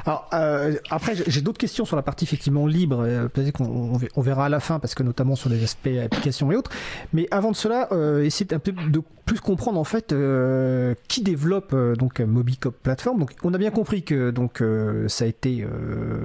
Alors, 0.05 0.29
euh, 0.33 0.75
après, 0.89 1.13
j'ai 1.27 1.41
d'autres 1.41 1.57
questions 1.57 1.85
sur 1.85 1.95
la 1.95 2.01
partie 2.01 2.25
effectivement 2.25 2.65
libre, 2.65 3.01
euh, 3.01 3.27
qu'on 3.53 3.99
on 4.15 4.21
verra 4.21 4.45
à 4.45 4.49
la 4.49 4.59
fin, 4.59 4.79
parce 4.79 4.95
que 4.95 5.03
notamment 5.03 5.35
sur 5.35 5.49
les 5.49 5.63
aspects 5.63 5.89
applications 6.03 6.51
et 6.51 6.55
autres. 6.55 6.71
Mais 7.13 7.27
avant 7.31 7.51
de 7.51 7.55
cela, 7.55 7.87
euh, 7.91 8.23
essayer 8.23 8.53
un 8.53 8.59
peu 8.59 8.71
de 8.71 9.01
plus 9.25 9.41
comprendre 9.41 9.77
en 9.77 9.83
fait 9.83 10.13
euh, 10.13 10.95
qui 11.09 11.21
développe 11.21 11.75
donc 11.97 12.21
Mobicop 12.21 12.75
Platform. 12.81 13.19
Donc, 13.19 13.31
on 13.43 13.53
a 13.53 13.57
bien 13.57 13.71
compris 13.71 14.03
que 14.03 14.31
donc 14.31 14.63
ça 15.07 15.25
a 15.25 15.27
été 15.27 15.65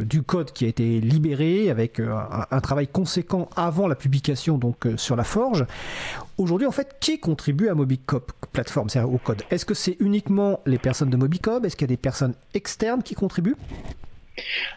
du 0.04 0.22
code 0.22 0.52
qui 0.52 0.66
a 0.66 0.68
été 0.68 1.00
libéré 1.00 1.68
avec 1.68 1.98
un, 1.98 2.46
un, 2.50 2.60
travail 2.60 2.86
conséquent 2.86 3.48
avant 3.56 3.88
la 3.88 3.96
publication 3.96 4.56
donc 4.56 4.86
sur 4.96 5.16
la 5.16 5.24
forge. 5.24 5.66
Aujourd'hui, 6.38 6.66
en 6.66 6.72
fait, 6.72 6.96
qui 6.98 7.18
contribue 7.18 7.68
à 7.68 7.74
Mobicop 7.74 8.32
Platform, 8.52 8.88
c'est-à-dire 8.88 9.12
au 9.12 9.18
code? 9.18 9.42
Est-ce 9.50 9.64
que 9.64 9.74
c'est 9.74 9.96
uniquement 10.00 10.60
les 10.66 10.78
personnes 10.78 11.10
de 11.10 11.16
Mobicop? 11.16 11.64
Est-ce 11.64 11.76
qu'il 11.76 11.84
y 11.84 11.90
a 11.90 11.94
des 11.94 11.96
personnes 11.96 12.34
qui 13.04 13.14
contribuent 13.14 13.56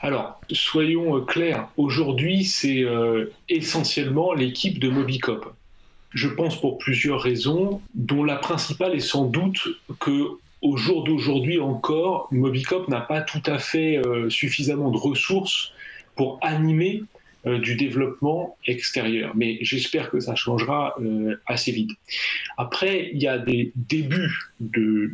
alors, 0.02 0.40
soyons 0.52 1.18
euh, 1.18 1.22
clairs, 1.22 1.70
aujourd'hui, 1.78 2.44
c'est 2.44 2.84
euh, 2.84 3.32
essentiellement 3.50 4.34
l'équipe 4.34 4.80
de 4.80 4.90
Mobicop. 4.90 5.54
Je 6.12 6.28
pense 6.28 6.60
pour 6.60 6.78
plusieurs 6.78 7.22
raisons, 7.22 7.82
dont 7.94 8.24
la 8.24 8.36
principale 8.36 8.96
est 8.96 9.00
sans 9.00 9.26
doute 9.26 9.68
que 10.00 10.28
au 10.62 10.78
jour 10.78 11.04
d'aujourd'hui 11.04 11.60
encore, 11.60 12.28
Mobicop 12.32 12.88
n'a 12.88 13.02
pas 13.02 13.22
tout 13.22 13.42
à 13.46 13.60
fait 13.60 13.98
euh, 13.98 14.30
suffisamment 14.30 14.92
de 14.92 14.98
ressources 14.98 15.72
pour 16.16 16.40
animer 16.42 17.04
euh, 17.48 17.60
du 17.60 17.76
développement 17.76 18.58
extérieur. 18.66 19.34
Mais 19.36 19.60
j'espère 19.62 20.10
que 20.10 20.20
ça 20.20 20.34
changera 20.34 20.96
euh, 21.00 21.36
assez 21.46 21.72
vite. 21.72 21.92
Après, 22.58 23.12
il 23.14 23.22
y 23.22 23.28
a 23.28 23.38
des 23.38 23.72
débuts 23.76 24.36
de, 24.60 25.12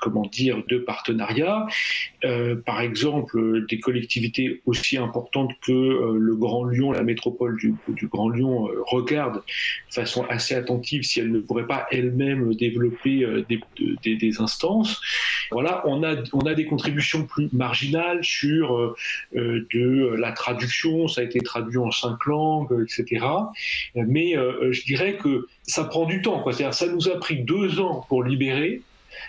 comment 0.00 0.24
dire 0.24 0.62
de 0.68 0.78
partenariat. 0.78 1.66
Euh, 2.24 2.56
par 2.56 2.80
exemple, 2.80 3.66
des 3.68 3.78
collectivités 3.78 4.62
aussi 4.64 4.96
importantes 4.96 5.50
que 5.60 6.16
le 6.16 6.34
Grand 6.34 6.64
Lyon, 6.64 6.92
la 6.92 7.02
métropole 7.02 7.58
du, 7.58 7.74
Grand 8.06 8.30
Lyon, 8.30 8.68
regardent 8.86 9.42
de 9.44 9.94
façon 9.94 10.24
assez 10.30 10.54
attentive 10.54 11.02
si 11.02 11.20
elle 11.20 11.30
ne 11.30 11.40
pourrait 11.40 11.66
pas 11.66 11.86
elle-même 11.90 12.54
développer 12.54 13.26
des, 13.48 14.16
des, 14.16 14.40
instances. 14.40 15.00
Voilà, 15.50 15.82
on 15.86 16.02
a, 16.02 16.16
on 16.32 16.40
a 16.40 16.54
des 16.54 16.64
contributions 16.64 17.26
plus 17.26 17.48
marginales 17.52 18.24
sur 18.24 18.96
de 19.34 20.14
la 20.16 20.32
traduction. 20.32 21.06
Ça 21.08 21.20
a 21.20 21.24
été 21.24 21.33
traduit 21.40 21.78
en 21.78 21.90
cinq 21.90 22.24
langues, 22.26 22.74
etc. 22.82 23.26
Mais 23.94 24.36
euh, 24.36 24.72
je 24.72 24.84
dirais 24.84 25.16
que 25.16 25.46
ça 25.62 25.84
prend 25.84 26.04
du 26.04 26.22
temps. 26.22 26.42
C'est-à-dire, 26.44 26.74
ça 26.74 26.86
nous 26.86 27.08
a 27.08 27.18
pris 27.18 27.42
deux 27.42 27.80
ans 27.80 28.04
pour 28.08 28.22
libérer. 28.22 28.82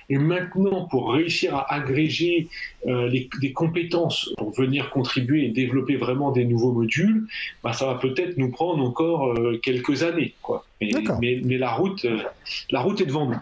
Et 0.10 0.18
maintenant, 0.18 0.86
pour 0.86 1.14
réussir 1.14 1.56
à 1.56 1.74
agréger 1.74 2.48
euh, 2.88 3.10
des 3.10 3.54
compétences 3.54 4.34
pour 4.38 4.52
venir 4.52 4.90
contribuer 4.90 5.46
et 5.46 5.50
développer 5.50 5.96
vraiment 5.96 6.32
des 6.32 6.46
nouveaux 6.46 6.72
modules, 6.72 7.28
bah, 7.64 7.74
ça 7.74 7.86
va 7.86 7.96
peut-être 7.96 8.38
nous 8.38 8.50
prendre 8.50 8.84
encore 8.84 9.34
euh, 9.34 9.60
quelques 9.62 10.04
années. 10.04 10.34
Quoi. 10.42 10.66
Mais, 10.82 11.42
mais, 11.46 11.58
la, 11.58 11.72
route, 11.72 12.04
euh, 12.04 12.18
la 12.70 12.82
route 12.82 13.00
est 13.00 13.06
devant 13.06 13.28
nous. 13.28 13.38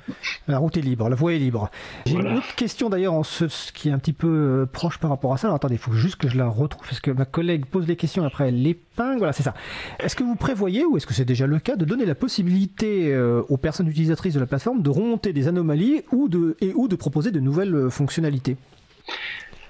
La 0.48 0.60
route 0.60 0.78
est 0.78 0.82
libre, 0.82 1.10
la 1.10 1.16
voie 1.16 1.34
est 1.34 1.40
libre. 1.40 1.72
J'ai 2.06 2.14
une 2.14 2.38
autre 2.38 2.54
question 2.56 2.90
d'ailleurs 2.90 3.14
en 3.14 3.24
ce, 3.24 3.46
qui 3.72 3.90
est 3.90 3.92
un 3.92 3.98
petit 3.98 4.14
peu 4.14 4.28
euh, 4.28 4.66
proche 4.68 5.00
par 5.00 5.10
rapport 5.10 5.34
à 5.34 5.38
ça. 5.38 5.48
Alors 5.48 5.56
attendez, 5.56 5.76
il 5.76 5.80
faut 5.80 5.94
juste 5.94 6.18
que 6.18 6.30
je 6.30 6.38
la 6.38 6.48
retrouve 6.48 6.86
parce 6.88 7.00
que 7.00 7.10
ma 7.10 7.26
collègue 7.26 7.66
pose 7.66 7.88
des 7.88 7.96
questions 7.96 8.24
après 8.24 8.52
l'épingle. 8.52 9.18
Voilà, 9.18 9.34
c'est 9.34 9.42
ça. 9.42 9.56
Est-ce 10.00 10.16
que 10.16 10.24
vous 10.24 10.36
prévoyez, 10.36 10.86
ou 10.86 10.96
est-ce 10.96 11.08
que 11.08 11.14
c'est 11.16 11.26
déjà 11.26 11.48
le 11.48 11.58
cas, 11.58 11.76
de 11.76 11.86
donner 11.86 12.06
la 12.06 12.14
possibilité 12.14 13.12
euh, 13.12 13.42
aux 13.50 13.58
personnes 13.58 13.88
utilisatrices 13.88 14.36
de 14.36 14.40
la 14.40 14.46
plateforme 14.46 14.84
de 14.84 14.90
remonter 14.92 15.34
des 15.34 15.48
anomalies 15.48 16.04
ou 16.12 16.30
de, 16.30 16.56
et 16.62 16.72
ou 16.76 16.88
de 16.88 16.96
proposer 16.96 17.32
de 17.32 17.40
nouvelles 17.40 17.90
fonctionnalités? 17.90 18.58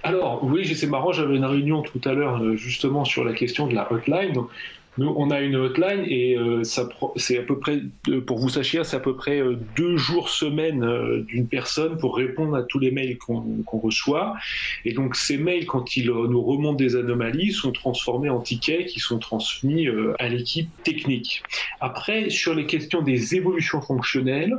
Alors 0.03 0.43
oui, 0.43 0.65
c'est 0.75 0.87
marrant, 0.87 1.13
j'avais 1.13 1.37
une 1.37 1.45
réunion 1.45 1.81
tout 1.81 2.01
à 2.03 2.11
l'heure 2.11 2.57
justement 2.57 3.05
sur 3.05 3.23
la 3.23 3.31
question 3.31 3.67
de 3.67 3.73
la 3.73 3.89
hotline. 3.89 4.35
Nous, 4.99 5.11
on 5.17 5.31
a 5.31 5.41
une 5.41 5.55
hotline 5.55 6.05
et 6.05 6.37
euh, 6.37 6.61
c'est 6.63 7.37
à 7.39 7.41
peu 7.41 7.57
près, 7.57 7.81
pour 8.27 8.37
vous 8.37 8.49
sachiez, 8.49 8.83
c'est 8.83 8.95
à 8.95 8.99
peu 8.99 9.15
près 9.15 9.39
euh, 9.39 9.57
deux 9.75 9.97
jours 9.97 10.29
semaine 10.29 10.83
euh, 10.83 11.23
d'une 11.23 11.47
personne 11.47 11.97
pour 11.97 12.15
répondre 12.15 12.55
à 12.55 12.61
tous 12.61 12.77
les 12.77 12.91
mails 12.91 13.17
qu'on 13.17 13.63
reçoit. 13.79 14.35
Et 14.85 14.93
donc 14.93 15.15
ces 15.15 15.37
mails, 15.37 15.65
quand 15.65 15.97
ils 15.97 16.05
nous 16.05 16.43
remontent 16.43 16.75
des 16.75 16.95
anomalies, 16.95 17.53
sont 17.53 17.71
transformés 17.71 18.29
en 18.29 18.39
tickets 18.39 18.85
qui 18.85 18.99
sont 18.99 19.17
transmis 19.17 19.87
à 20.19 20.29
l'équipe 20.29 20.69
technique. 20.83 21.41
Après, 21.79 22.29
sur 22.29 22.53
les 22.53 22.67
questions 22.67 23.01
des 23.01 23.35
évolutions 23.35 23.81
fonctionnelles, 23.81 24.55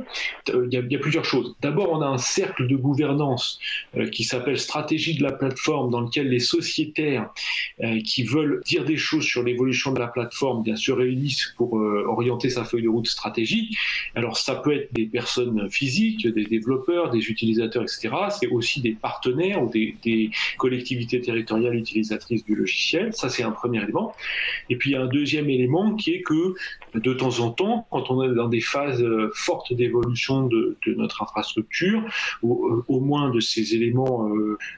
il 0.49 0.73
y, 0.73 0.95
a 0.95 0.99
plusieurs 0.99 1.25
choses. 1.25 1.55
D'abord, 1.61 1.91
on 1.91 2.01
a 2.01 2.07
un 2.07 2.17
cercle 2.17 2.67
de 2.67 2.75
gouvernance 2.75 3.59
qui 4.11 4.23
s'appelle 4.23 4.59
stratégie 4.59 5.17
de 5.17 5.23
la 5.23 5.31
plateforme, 5.31 5.91
dans 5.91 6.01
lequel 6.01 6.29
les 6.29 6.39
sociétaires 6.39 7.29
qui 8.03 8.23
veulent 8.23 8.61
dire 8.65 8.85
des 8.85 8.97
choses 8.97 9.23
sur 9.23 9.43
l'évolution 9.43 9.91
de 9.91 9.99
la 9.99 10.07
plateforme 10.07 10.24
plateforme 10.25 10.63
bien 10.63 10.75
se 10.75 10.91
réunissent 10.91 11.53
pour 11.55 11.77
euh, 11.77 12.03
orienter 12.07 12.49
sa 12.49 12.63
feuille 12.63 12.83
de 12.83 12.89
route 12.89 13.07
stratégique. 13.07 13.77
Alors 14.15 14.37
ça 14.37 14.55
peut 14.55 14.73
être 14.73 14.93
des 14.93 15.05
personnes 15.05 15.69
physiques, 15.69 16.27
des 16.27 16.45
développeurs, 16.45 17.11
des 17.11 17.29
utilisateurs, 17.29 17.83
etc. 17.83 18.09
C'est 18.29 18.47
aussi 18.47 18.81
des 18.81 18.93
partenaires 18.93 19.63
ou 19.63 19.69
des, 19.69 20.31
collectivités 20.57 21.21
territoriales 21.21 21.75
utilisatrices 21.75 22.43
du 22.45 22.55
logiciel. 22.55 23.13
Ça 23.13 23.29
c'est 23.29 23.43
un 23.43 23.51
premier 23.51 23.81
élément. 23.83 24.13
Et 24.69 24.75
puis 24.77 24.91
il 24.91 24.93
y 24.93 24.95
a 24.95 25.01
un 25.01 25.07
deuxième 25.07 25.49
élément 25.49 25.95
qui 25.95 26.13
est 26.13 26.21
que 26.21 26.55
de 26.95 27.13
temps 27.13 27.39
en 27.39 27.51
temps, 27.51 27.87
quand 27.91 28.09
on 28.09 28.23
est 28.23 28.33
dans 28.33 28.47
des 28.47 28.61
phases 28.61 29.03
euh, 29.03 29.31
fortes 29.35 29.73
d'évolution 29.73 30.47
de, 30.47 30.77
notre 30.87 31.23
infrastructure, 31.23 32.01
ou 32.41 32.67
euh, 32.67 32.85
au 32.87 32.99
moins 32.99 33.29
de 33.29 33.39
ces 33.39 33.75
éléments 33.75 34.29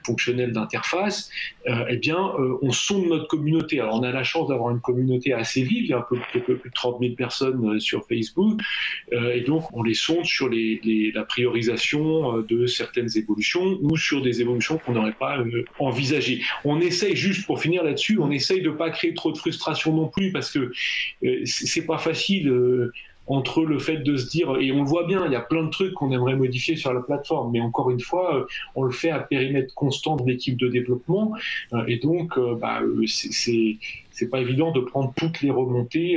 fonctionnels 0.04 0.52
d'interface, 0.52 1.30
eh 1.66 1.96
bien, 1.96 2.18
on 2.62 2.72
sonde 2.72 3.06
notre 3.06 3.28
communauté. 3.28 3.80
Alors, 3.80 3.94
on 4.00 4.02
a 4.02 4.10
la 4.10 4.24
chance 4.24 4.48
d'avoir 4.48 4.70
une 4.70 4.80
communauté 4.80 5.32
assez 5.38 5.62
vive. 5.62 5.84
Il 5.84 5.90
y 5.90 5.92
a 5.92 5.98
un 5.98 6.06
peu, 6.08 6.16
plus 6.40 6.40
de 6.40 6.74
30 6.74 6.98
000 7.00 7.14
personnes 7.14 7.80
sur 7.80 8.06
Facebook. 8.06 8.60
et 9.12 9.40
donc, 9.40 9.64
on 9.72 9.82
les 9.82 9.94
sonde 9.94 10.24
sur 10.24 10.48
la 10.50 11.24
priorisation 11.24 12.38
de 12.42 12.66
certaines 12.66 13.08
évolutions 13.16 13.78
ou 13.80 13.96
sur 13.96 14.22
des 14.22 14.40
évolutions 14.40 14.78
qu'on 14.78 14.92
n'aurait 14.92 15.12
pas 15.12 15.38
envisagées. 15.78 16.42
On 16.64 16.80
essaye, 16.80 17.16
juste 17.16 17.46
pour 17.46 17.60
finir 17.60 17.84
là-dessus, 17.84 18.18
on 18.20 18.30
essaye 18.30 18.62
de 18.62 18.70
ne 18.70 18.74
pas 18.74 18.90
créer 18.90 19.14
trop 19.14 19.32
de 19.32 19.38
frustration 19.38 19.94
non 19.94 20.08
plus 20.08 20.32
parce 20.32 20.50
que 20.50 20.72
c'est 21.44 21.86
pas 21.86 21.98
facile 21.98 22.50
entre 23.28 23.64
le 23.64 23.78
fait 23.78 23.98
de 23.98 24.16
se 24.16 24.28
dire, 24.28 24.56
et 24.58 24.72
on 24.72 24.82
le 24.82 24.88
voit 24.88 25.06
bien, 25.06 25.26
il 25.26 25.32
y 25.32 25.36
a 25.36 25.40
plein 25.40 25.62
de 25.62 25.70
trucs 25.70 25.92
qu'on 25.94 26.10
aimerait 26.12 26.34
modifier 26.34 26.76
sur 26.76 26.92
la 26.92 27.00
plateforme, 27.00 27.52
mais 27.52 27.60
encore 27.60 27.90
une 27.90 28.00
fois, 28.00 28.36
euh, 28.36 28.44
on 28.74 28.82
le 28.82 28.90
fait 28.90 29.10
à 29.10 29.20
périmètre 29.20 29.74
constant 29.74 30.16
de 30.16 30.26
l'équipe 30.26 30.56
de 30.56 30.68
développement, 30.68 31.32
euh, 31.74 31.84
et 31.86 31.98
donc 31.98 32.38
euh, 32.38 32.54
bah, 32.54 32.80
c'est 33.06 33.76
pas 34.26 34.40
évident 34.40 34.72
de 34.72 34.80
prendre 34.80 35.12
toutes 35.16 35.40
les 35.40 35.50
remontées 35.50 36.16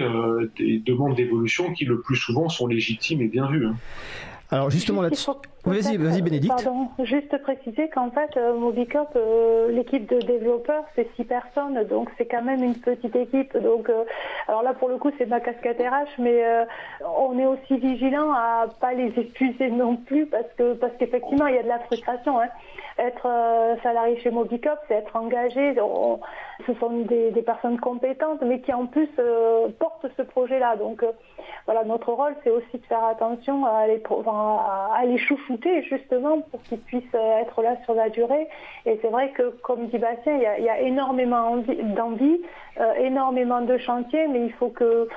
des 0.58 0.80
demandes 0.80 1.16
d'évolution 1.16 1.74
qui 1.74 1.86
le 1.86 2.02
plus 2.02 2.16
souvent 2.16 2.50
sont 2.50 2.68
légitimes 2.68 3.22
et 3.22 3.28
bien 3.28 3.50
vues. 3.50 3.68
Hein. 3.68 3.76
Alors 4.50 4.70
justement 4.70 5.02
là-dessus. 5.02 5.32
Vas-y, 5.64 5.98
vas-y 5.98 6.22
Bénédicte. 6.24 6.64
Pardon, 6.64 6.88
juste 7.04 7.38
préciser 7.44 7.88
qu'en 7.90 8.10
fait, 8.10 8.36
euh, 8.36 8.56
Mobicop, 8.56 9.10
euh, 9.16 9.72
l'équipe 9.72 10.10
de 10.10 10.18
développeurs, 10.20 10.86
c'est 10.96 11.08
six 11.16 11.24
personnes, 11.24 11.84
donc 11.84 12.10
c'est 12.18 12.26
quand 12.26 12.42
même 12.42 12.64
une 12.64 12.76
petite 12.76 13.16
équipe. 13.16 13.56
Donc, 13.56 13.88
euh, 13.88 14.04
alors 14.48 14.64
là, 14.64 14.74
pour 14.74 14.90
le 14.90 14.98
coup, 14.98 15.12
c'est 15.20 15.28
ma 15.28 15.40
casquette 15.40 15.80
RH, 15.80 16.20
mais 16.20 16.44
on 17.06 17.38
est 17.38 17.46
aussi 17.46 17.78
vigilant 17.78 18.32
à 18.32 18.66
pas 18.80 18.94
les 18.94 19.14
épuiser 19.20 19.70
non 19.70 19.98
plus, 19.98 20.26
parce 20.26 20.52
que 20.58 20.74
parce 20.74 20.94
qu'effectivement, 20.98 21.46
il 21.46 21.56
y 21.56 21.60
a 21.60 21.64
de 21.64 21.68
la 21.68 21.80
frustration. 21.80 22.40
Hein. 22.40 22.48
Être 22.98 23.28
salarié 23.84 24.20
chez 24.20 24.32
Mobicop, 24.32 24.78
c'est 24.88 24.96
être 24.96 25.16
engagé. 25.16 25.76
ce 26.68 26.74
sont 26.76 27.02
des, 27.02 27.32
des, 27.32 27.42
personnes 27.42 27.80
compétentes, 27.80 28.42
mais 28.46 28.60
qui 28.60 28.74
en 28.74 28.86
plus 28.86 29.10
portent 29.80 30.06
ce 30.18 30.22
projet-là. 30.22 30.76
Donc 30.76 31.04
voilà, 31.66 31.84
notre 31.84 32.12
rôle, 32.12 32.36
c'est 32.44 32.50
aussi 32.50 32.78
de 32.78 32.86
faire 32.86 33.04
attention 33.06 33.66
à 33.66 33.88
les, 33.88 34.04
à 34.28 35.06
les 35.06 35.18
chouchouter 35.18 35.51
justement 35.90 36.42
pour 36.42 36.62
qu'ils 36.64 36.80
puissent 36.80 37.04
euh, 37.16 37.40
être 37.40 37.62
là 37.62 37.76
sur 37.86 37.94
la 37.94 38.10
durée. 38.10 38.48
Et 38.86 39.00
c'est 39.02 39.10
vrai 39.10 39.32
que, 39.32 39.50
comme 39.62 39.88
dit 39.88 39.98
Bastien, 39.98 40.38
il 40.38 40.64
y 40.64 40.70
a, 40.70 40.82
énormément 40.82 41.58
d'envie, 41.96 42.42
euh, 42.80 42.94
énormément 42.96 43.62
de 43.62 43.78
chantiers, 43.78 44.28
mais 44.28 44.46
il 44.46 44.54
faut 44.54 44.70
que 44.70 45.08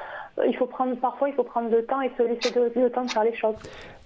il 0.45 0.57
faut 0.57 0.66
prendre 0.66 0.97
parfois 0.97 1.28
il 1.28 1.35
faut 1.37 1.45
prendre 1.45 1.70
le 1.70 1.85
temps 1.85 2.01
et 2.01 2.11
se 2.18 2.22
laisser 2.24 2.53
le 2.74 2.91
temps 2.91 3.05
de 3.05 3.11
faire 3.11 3.22
les 3.22 3.35
choses. 3.35 3.55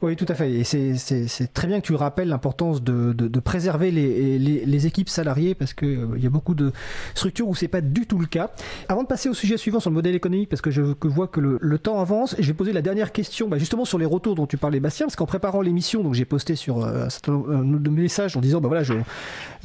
Oui, 0.01 0.15
tout 0.15 0.27
à 0.29 0.35
fait. 0.35 0.53
Et 0.53 0.63
c'est 0.63 1.53
très 1.53 1.67
bien 1.67 1.81
que 1.81 1.87
tu 1.87 1.95
rappelles 1.95 2.29
l'importance 2.29 2.85
de, 2.85 3.41
préserver 3.41 3.91
les, 3.91 4.87
équipes 4.87 5.09
salariées 5.09 5.57
parce 5.57 5.75
qu'il 5.75 5.89
euh, 5.89 6.19
y 6.19 6.27
a 6.27 6.31
beaucoup 6.31 6.55
de 6.55 6.73
structures 7.15 7.49
où 7.49 7.55
c'est 7.57 7.67
pas 7.67 7.81
du 7.81 8.07
tout 8.07 8.19
le 8.19 8.27
cas. 8.27 8.51
Avant 8.89 9.03
de 9.03 9.09
passer 9.09 9.29
au 9.29 9.35
sujet 9.35 9.57
suivant 9.57 9.81
sur 9.81 9.91
le 9.91 9.95
modèle 9.95 10.15
économique, 10.15 10.49
parce 10.49 10.63
que 10.63 10.71
je 10.71 10.83
vois 11.03 11.27
que 11.27 11.41
le, 11.41 11.79
temps 11.79 12.01
avance, 12.01 12.37
je 12.39 12.47
vais 12.47 12.55
poser 12.55 12.73
la 12.73 12.83
dernière 12.83 13.11
question 13.11 13.49
bah, 13.49 13.59
justement 13.59 13.85
sur 13.85 13.99
les 13.99 14.07
retours 14.07 14.37
dont 14.37 14.47
tu 14.47 14.57
parlais, 14.57 14.79
Bastien, 14.79 15.07
parce 15.07 15.17
qu'en 15.17 15.27
préparant 15.27 15.63
l'émission, 15.63 16.13
j'ai 16.13 16.25
posté 16.25 16.55
sur 16.55 16.85
euh, 16.85 17.07
un 17.07 17.11
certain 17.11 17.33
nombre 17.33 17.81
de 17.81 17.91
messages 17.91 18.37
en 18.37 18.41
disant 18.41 18.61
bah 18.61 18.69
voilà, 18.69 18.85
je, 18.85 18.95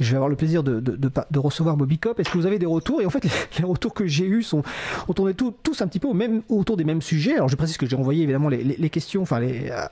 vais 0.00 0.16
avoir 0.16 0.28
le 0.28 0.36
plaisir 0.36 0.64
de, 0.64 1.38
recevoir 1.38 1.76
Mobicop. 1.76 2.18
Est-ce 2.18 2.30
que 2.30 2.38
vous 2.38 2.46
avez 2.46 2.58
des 2.58 2.66
retours? 2.66 3.00
Et 3.00 3.06
en 3.06 3.10
fait, 3.10 3.24
les, 3.58 3.64
retours 3.64 3.94
que 3.94 4.06
j'ai 4.06 4.26
eus 4.26 4.42
sont 4.42 4.62
ont 5.06 5.12
tourné 5.12 5.34
tous 5.34 5.80
un 5.80 5.86
petit 5.86 6.00
peu 6.00 6.08
autour 6.48 6.76
des 6.76 6.84
mêmes 6.84 7.02
sujets. 7.02 7.34
Alors 7.36 7.48
je 7.48 7.56
précise 7.56 7.76
que 7.76 7.86
j'ai 7.86 7.96
envoyé 7.96 8.24
évidemment 8.24 8.48
les, 8.48 8.90
questions, 8.90 9.24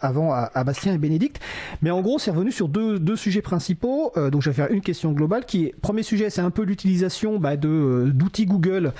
avant 0.00 0.31
à, 0.32 0.64
Bastien 0.64 0.94
et 0.94 0.98
Bénédicte. 0.98 1.40
Mais 1.82 1.90
en 1.90 2.00
gros, 2.00 2.18
c'est 2.18 2.30
revenu 2.30 2.52
sur 2.52 2.68
deux, 2.68 2.98
deux 2.98 3.16
sujets 3.16 3.42
principaux. 3.42 4.12
Euh, 4.16 4.30
donc, 4.30 4.42
je 4.42 4.50
vais 4.50 4.54
faire 4.54 4.70
une 4.70 4.80
question 4.80 5.12
globale 5.12 5.44
qui 5.44 5.66
est, 5.66 5.74
premier 5.80 6.02
sujet, 6.02 6.30
c'est 6.30 6.40
un 6.40 6.50
peu 6.50 6.62
l'utilisation 6.62 7.38
bah, 7.38 7.56
de, 7.56 7.68
euh, 7.68 8.10
d'outils 8.12 8.46
Google, 8.46 8.92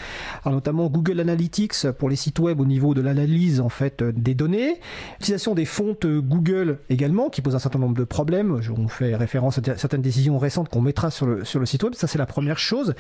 notamment 0.47 0.89
Google 0.89 1.21
Analytics 1.21 1.91
pour 1.99 2.09
les 2.09 2.17
sites 2.17 2.39
web 2.39 2.61
au 2.61 2.67
niveau 2.67 2.95
de 2.95 3.01
l'analyse 3.01 3.61
en 3.61 3.69
fait 3.69 4.03
euh, 4.03 4.13
des 4.15 4.35
données. 4.35 4.81
L'utilisation 5.19 5.55
des 5.55 5.65
fontes 5.65 6.07
Google 6.07 6.79
également, 6.91 7.31
qui 7.31 7.41
pose 7.43 7.55
un 7.55 7.59
certain 7.59 7.79
nombre 7.79 7.97
de 7.97 8.05
problèmes. 8.05 8.61
On 8.77 8.89
fait 8.89 9.15
référence 9.15 9.59
à 9.59 9.77
certaines 9.77 10.03
décisions 10.03 10.39
récentes 10.39 10.69
qu'on 10.69 10.81
mettra 10.81 11.11
sur 11.11 11.27
le, 11.27 11.45
sur 11.45 11.61
le 11.61 11.67
site 11.67 11.83
web. 11.83 11.95
Ça, 11.95 12.07
c'est 12.07 12.19
la 12.19 12.27
première 12.27 12.59
chose. 12.59 12.95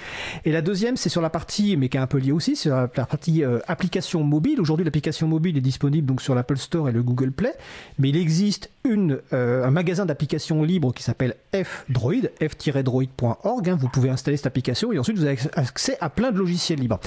Et 0.44 0.52
la 0.52 0.62
deuxième, 0.62 0.96
c'est 0.96 1.08
sur 1.08 1.22
la 1.22 1.30
partie, 1.30 1.76
mais 1.76 1.88
qui 1.88 1.96
est 1.96 2.00
un 2.00 2.06
peu 2.06 2.18
liée 2.18 2.32
aussi, 2.32 2.56
sur 2.56 2.74
la, 2.74 2.88
partie 2.88 3.42
application 3.66 4.22
mobile. 4.22 4.60
Aujourd'hui, 4.60 4.84
l'application 4.84 5.26
mobile 5.28 5.56
est 5.56 5.62
disponible 5.62 6.06
donc 6.06 6.22
sur 6.22 6.34
l'Apple 6.34 6.56
Store 6.56 6.88
et 6.88 6.92
le 6.92 7.02
Google 7.02 7.32
Play, 7.32 7.52
mais 7.98 8.08
il 8.10 8.16
existe 8.22 8.70
euh, 8.86 9.64
un 9.64 9.70
magasin 9.70 10.06
d'applications 10.06 10.62
libres 10.62 10.92
qui 10.92 11.02
s'appelle 11.02 11.36
F-Droid, 11.54 12.30
f-droid.org. 12.40 13.68
Hein. 13.68 13.78
vous 13.80 13.88
pouvez 13.88 14.10
installer 14.10 14.36
cette 14.36 14.46
application 14.46 14.92
et 14.92 14.98
ensuite 14.98 15.18
vous 15.18 15.24
avez 15.24 15.38
accès 15.54 15.96
à 16.00 16.10
plein 16.10 16.32
de 16.32 16.38
logiciels 16.38 16.80
libres. 16.80 16.98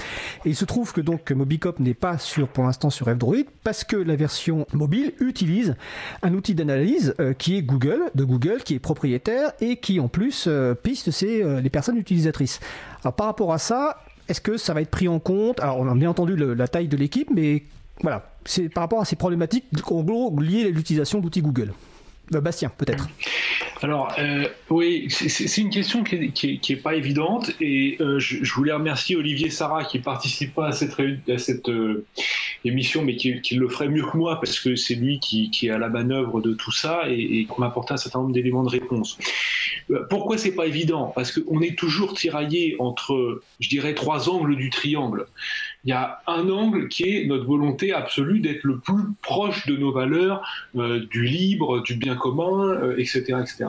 Et 0.45 0.49
il 0.49 0.55
se 0.55 0.65
trouve 0.65 0.93
que 0.93 1.01
donc 1.01 1.31
Mobicop 1.31 1.79
n'est 1.79 1.93
pas 1.93 2.17
sur, 2.17 2.47
pour 2.47 2.63
l'instant 2.63 2.89
sur 2.89 3.07
F-Droid 3.07 3.45
parce 3.63 3.83
que 3.83 3.97
la 3.97 4.15
version 4.15 4.65
mobile 4.73 5.13
utilise 5.19 5.75
un 6.21 6.33
outil 6.33 6.55
d'analyse 6.55 7.13
euh, 7.19 7.33
qui 7.33 7.57
est 7.57 7.61
Google, 7.61 8.03
de 8.15 8.23
Google, 8.23 8.63
qui 8.63 8.75
est 8.75 8.79
propriétaire 8.79 9.51
et 9.59 9.77
qui 9.77 9.99
en 9.99 10.07
plus 10.07 10.45
euh, 10.47 10.75
piste 10.75 11.09
les 11.21 11.69
personnes 11.69 11.97
utilisatrices. 11.97 12.59
Alors 13.03 13.13
par 13.13 13.27
rapport 13.27 13.53
à 13.53 13.57
ça, 13.57 13.97
est-ce 14.27 14.41
que 14.41 14.57
ça 14.57 14.73
va 14.73 14.81
être 14.81 14.89
pris 14.89 15.07
en 15.07 15.19
compte? 15.19 15.59
Alors 15.59 15.79
on 15.79 15.87
a 15.87 15.95
bien 15.95 16.09
entendu 16.09 16.35
la 16.35 16.67
taille 16.67 16.87
de 16.87 16.97
l'équipe, 16.97 17.29
mais 17.33 17.63
voilà, 18.01 18.29
c'est 18.45 18.69
par 18.69 18.83
rapport 18.83 19.01
à 19.01 19.05
ces 19.05 19.15
problématiques 19.15 19.65
en 19.89 20.03
gros 20.03 20.37
liées 20.39 20.65
à 20.65 20.69
l'utilisation 20.69 21.19
d'outils 21.19 21.41
Google. 21.41 21.73
Euh, 22.33 22.41
Bastien, 22.41 22.69
peut-être. 22.69 23.07
Alors, 23.81 24.11
euh, 24.17 24.47
oui, 24.69 25.07
c'est 25.09 25.61
une 25.61 25.69
question 25.69 26.03
qui 26.03 26.59
n'est 26.69 26.75
pas 26.77 26.95
évidente 26.95 27.51
et 27.61 27.97
euh, 27.99 28.19
je, 28.19 28.51
voulais 28.53 28.71
remercier 28.71 29.15
Olivier 29.15 29.49
Sarah 29.49 29.83
qui 29.83 29.99
participe 29.99 30.55
pas 30.55 30.69
à 30.69 30.71
cette, 30.71 31.69
émission, 32.63 33.03
mais 33.03 33.15
qui, 33.15 33.41
le 33.51 33.69
ferait 33.69 33.89
mieux 33.89 34.03
que 34.03 34.17
moi 34.17 34.39
parce 34.39 34.59
que 34.59 34.75
c'est 34.75 34.95
lui 34.95 35.19
qui, 35.19 35.51
est 35.63 35.69
à 35.69 35.77
la 35.77 35.89
manœuvre 35.89 36.41
de 36.41 36.53
tout 36.53 36.71
ça 36.71 37.03
et, 37.07 37.41
et 37.41 37.45
qui 37.45 37.59
m'apporte 37.59 37.91
un 37.91 37.97
certain 37.97 38.19
nombre 38.19 38.33
d'éléments 38.33 38.63
de 38.63 38.69
réponse. 38.69 39.19
Pourquoi 40.09 40.39
c'est 40.39 40.55
pas 40.55 40.65
évident? 40.65 41.11
Parce 41.13 41.31
qu'on 41.31 41.61
est 41.61 41.77
toujours 41.77 42.15
tiraillé 42.15 42.75
entre, 42.79 43.43
je 43.59 43.69
dirais, 43.69 43.93
trois 43.93 44.29
angles 44.29 44.55
du 44.55 44.71
triangle 44.71 45.27
il 45.85 45.89
y 45.89 45.93
a 45.93 46.19
un 46.25 46.49
angle 46.49 46.87
qui 46.87 47.03
est 47.03 47.25
notre 47.25 47.45
volonté 47.45 47.93
absolue 47.93 48.39
d'être 48.39 48.63
le 48.63 48.79
plus 48.79 49.03
proche 49.21 49.67
de 49.67 49.77
nos 49.77 49.91
valeurs, 49.91 50.41
euh, 50.75 51.05
du 51.11 51.23
libre, 51.23 51.83
du 51.83 51.95
bien 51.95 52.15
commun, 52.15 52.95
etc. 52.97 53.25
Euh, 53.29 53.41
etc. 53.41 53.65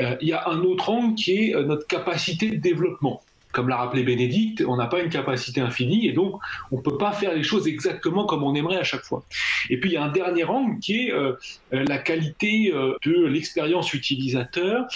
Euh, 0.00 0.16
il 0.20 0.28
y 0.28 0.32
a 0.32 0.48
un 0.48 0.60
autre 0.60 0.90
angle 0.90 1.14
qui 1.14 1.50
est 1.50 1.62
notre 1.62 1.86
capacité 1.86 2.50
de 2.50 2.56
développement 2.56 3.22
comme 3.58 3.68
l'a 3.68 3.78
rappelé 3.78 4.04
Bénédicte, 4.04 4.62
on 4.68 4.76
n'a 4.76 4.86
pas 4.86 5.00
une 5.00 5.10
capacité 5.10 5.60
infinie 5.60 6.06
et 6.06 6.12
donc 6.12 6.40
on 6.70 6.76
ne 6.76 6.80
peut 6.80 6.96
pas 6.96 7.10
faire 7.10 7.34
les 7.34 7.42
choses 7.42 7.66
exactement 7.66 8.24
comme 8.24 8.44
on 8.44 8.54
aimerait 8.54 8.76
à 8.76 8.84
chaque 8.84 9.02
fois. 9.02 9.24
Et 9.68 9.80
puis 9.80 9.90
il 9.90 9.94
y 9.94 9.96
a 9.96 10.04
un 10.04 10.12
dernier 10.12 10.44
angle 10.44 10.78
qui 10.78 11.08
est 11.08 11.12
euh, 11.12 11.32
euh, 11.72 11.84
la 11.88 11.98
qualité 11.98 12.70
euh, 12.72 12.94
de 13.04 13.26
l'expérience 13.26 13.92
utilisateur. 13.94 14.86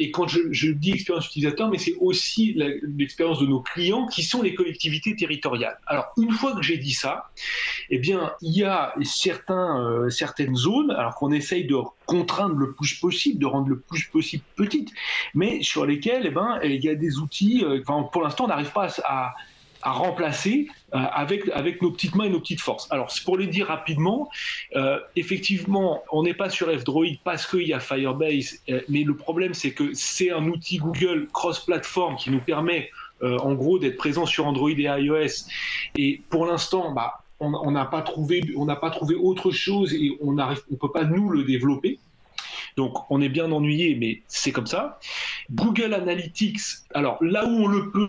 et 0.00 0.10
quand 0.10 0.26
je, 0.26 0.72
dis 0.72 0.90
expérience 0.90 1.28
utilisateur, 1.28 1.70
mais 1.70 1.78
c'est 1.78 1.94
aussi 2.00 2.52
l'expérience 2.98 3.38
de 3.38 3.46
nos 3.46 3.60
clients 3.60 4.08
qui 4.08 4.24
sont 4.24 4.42
les 4.42 4.56
collectivités 4.56 5.14
territoriales. 5.14 5.78
Alors 5.86 6.06
une 6.16 6.32
fois 6.32 6.56
que 6.56 6.62
j'ai 6.62 6.78
dit 6.78 6.94
ça, 6.94 7.30
eh 7.90 7.98
bien 7.98 8.32
il 8.42 8.58
y 8.58 8.64
a 8.64 8.92
certains, 9.04 10.08
certaines 10.10 10.56
zones, 10.56 10.90
alors 10.90 11.14
qu'on 11.14 11.30
essaye 11.30 11.64
de 11.64 11.76
contraindre 12.10 12.56
le 12.56 12.72
plus 12.72 12.94
possible, 12.94 13.38
de 13.38 13.46
rendre 13.46 13.68
le 13.68 13.78
plus 13.78 14.04
possible 14.06 14.42
petite, 14.56 14.90
mais 15.32 15.62
sur 15.62 15.86
lesquelles 15.86 16.24
eh 16.26 16.30
ben, 16.30 16.58
il 16.64 16.84
y 16.84 16.88
a 16.88 16.96
des 16.96 17.18
outils, 17.18 17.64
euh, 17.64 17.82
pour 17.84 18.22
l'instant 18.22 18.44
on 18.44 18.48
n'arrive 18.48 18.72
pas 18.72 18.88
à, 19.04 19.32
remplacer 19.82 20.66
euh, 20.92 20.98
avec, 20.98 21.48
avec 21.54 21.80
nos 21.80 21.92
petites 21.92 22.16
mains 22.16 22.24
et 22.24 22.28
nos 22.28 22.40
petites 22.40 22.60
forces. 22.60 22.86
Alors, 22.90 23.10
pour 23.24 23.38
les 23.38 23.46
dire 23.46 23.68
rapidement, 23.68 24.28
euh, 24.76 24.98
effectivement, 25.16 26.02
on 26.12 26.24
n'est 26.24 26.34
pas 26.34 26.50
sur 26.50 26.66
F-Droid 26.68 27.16
parce 27.24 27.46
qu'il 27.46 27.66
y 27.66 27.72
a 27.72 27.80
Firebase, 27.80 28.60
mais 28.90 29.04
le 29.04 29.16
problème, 29.16 29.54
c'est 29.54 29.70
que 29.70 29.94
c'est 29.94 30.32
un 30.32 30.44
outil 30.48 30.78
Google 30.78 31.28
cross-platform 31.32 32.16
qui 32.16 32.30
nous 32.30 32.40
permet, 32.40 32.90
en 33.22 33.54
gros, 33.54 33.78
d'être 33.78 33.96
présent 33.96 34.26
sur 34.26 34.46
Android 34.46 34.70
et 34.70 34.90
iOS. 35.04 35.46
Et 35.96 36.20
pour 36.28 36.44
l'instant, 36.44 36.92
bah, 36.92 37.19
on 37.40 37.70
n'a 37.70 37.86
pas 37.86 38.02
trouvé, 38.02 38.42
on 38.56 38.66
n'a 38.66 38.76
pas 38.76 38.90
trouvé 38.90 39.14
autre 39.14 39.50
chose 39.50 39.94
et 39.94 40.16
on 40.20 40.38
arrive, 40.38 40.62
on 40.70 40.76
peut 40.76 40.92
pas 40.92 41.04
nous 41.04 41.30
le 41.30 41.44
développer. 41.44 41.98
Donc 42.80 42.96
on 43.10 43.20
est 43.20 43.28
bien 43.28 43.52
ennuyé, 43.52 43.94
mais 43.94 44.22
c'est 44.26 44.52
comme 44.52 44.66
ça. 44.66 44.98
Google 45.52 45.92
Analytics, 45.92 46.60
alors 46.94 47.22
là 47.22 47.44
où 47.44 47.50
on 47.50 47.66
le 47.66 47.90
peut, 47.90 48.08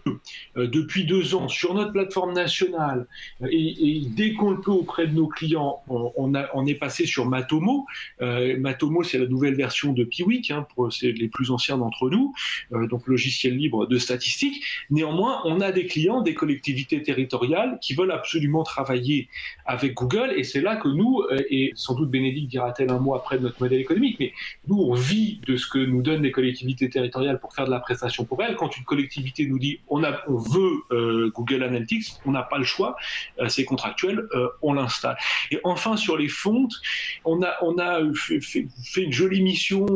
euh, 0.56 0.66
depuis 0.66 1.04
deux 1.04 1.36
ans, 1.36 1.50
sur 1.50 1.74
notre 1.74 1.92
plateforme 1.92 2.32
nationale, 2.32 3.06
euh, 3.42 3.48
et, 3.52 4.04
dès 4.08 4.32
qu'on 4.32 4.52
le 4.52 4.62
peut 4.62 4.72
auprès 4.72 5.08
de 5.08 5.14
nos 5.14 5.28
clients, 5.28 5.82
on, 5.90 6.34
a, 6.36 6.48
on 6.54 6.66
est 6.66 6.76
passé 6.76 7.06
sur 7.06 7.26
Matomo. 7.26 7.86
Euh, 8.22 8.58
Matomo, 8.58 9.04
c'est 9.04 9.18
la 9.18 9.26
nouvelle 9.26 9.56
version 9.56 9.92
de 9.92 10.06
Piwik, 10.06 10.52
hein, 10.52 10.66
pour 10.74 10.88
les 11.02 11.28
plus 11.28 11.52
anciens 11.52 11.78
d'entre 11.78 12.10
nous, 12.10 12.34
donc 12.72 13.08
logiciel 13.08 13.58
libre 13.58 13.88
de 13.88 13.98
statistiques. 13.98 14.64
Néanmoins, 14.90 15.42
on 15.44 15.60
a 15.60 15.74
des 15.74 15.86
clients, 15.86 16.22
des 16.22 16.34
collectivités 16.34 17.04
territoriales 17.04 17.78
qui 17.82 17.94
veulent 17.94 18.14
absolument 18.14 18.64
travailler 18.64 19.28
avec 19.66 19.96
Google, 19.96 20.32
et 20.38 20.46
c'est 20.46 20.62
là 20.62 20.78
que 20.78 20.88
nous, 20.88 21.24
et 21.50 21.74
sans 21.76 21.94
doute 21.96 22.10
Bénédicte 22.10 22.50
dira-t-elle 22.50 22.90
un 22.90 23.00
mot 23.00 23.16
après 23.16 23.38
de 23.38 23.44
notre 23.44 23.62
modèle 23.62 23.82
économique, 23.82 24.16
mais 24.20 24.32
nous, 24.68 24.78
on 24.78 24.94
vit 24.94 25.40
de 25.48 25.56
ce 25.58 25.66
que 25.66 25.80
nous 25.80 26.04
donnent 26.04 26.22
les 26.22 26.32
collectivités 26.32 26.88
territoriales 26.88 27.40
pour 27.40 27.54
faire 27.54 27.66
de 27.66 27.72
la 27.72 27.80
prestation 27.80 28.26
pour 28.26 28.44
elles. 28.44 28.56
Quand 28.56 28.78
une 28.78 28.84
collectivité 28.84 29.48
nous 29.48 29.58
dit 29.58 29.80
on, 29.90 30.04
a, 30.04 30.22
on 30.28 30.38
veut 30.38 30.84
euh, 30.92 31.32
Google 31.34 31.64
Analytics, 31.64 32.14
on 32.28 32.32
n'a 32.32 32.44
pas 32.44 32.60
le 32.60 32.64
choix, 32.64 32.96
euh, 33.40 33.48
c'est 33.48 33.66
contractuel, 33.66 34.28
euh, 34.36 34.50
on 34.62 34.74
l'installe. 34.74 35.18
Et 35.50 35.60
enfin, 35.64 35.98
sur 35.98 36.16
les 36.16 36.28
fontes, 36.28 36.76
on 37.26 37.42
a, 37.42 37.56
on 37.64 37.80
a 37.80 38.02
fait, 38.14 39.02
une 39.02 39.12
jolie 39.12 39.42
mission 39.42 39.88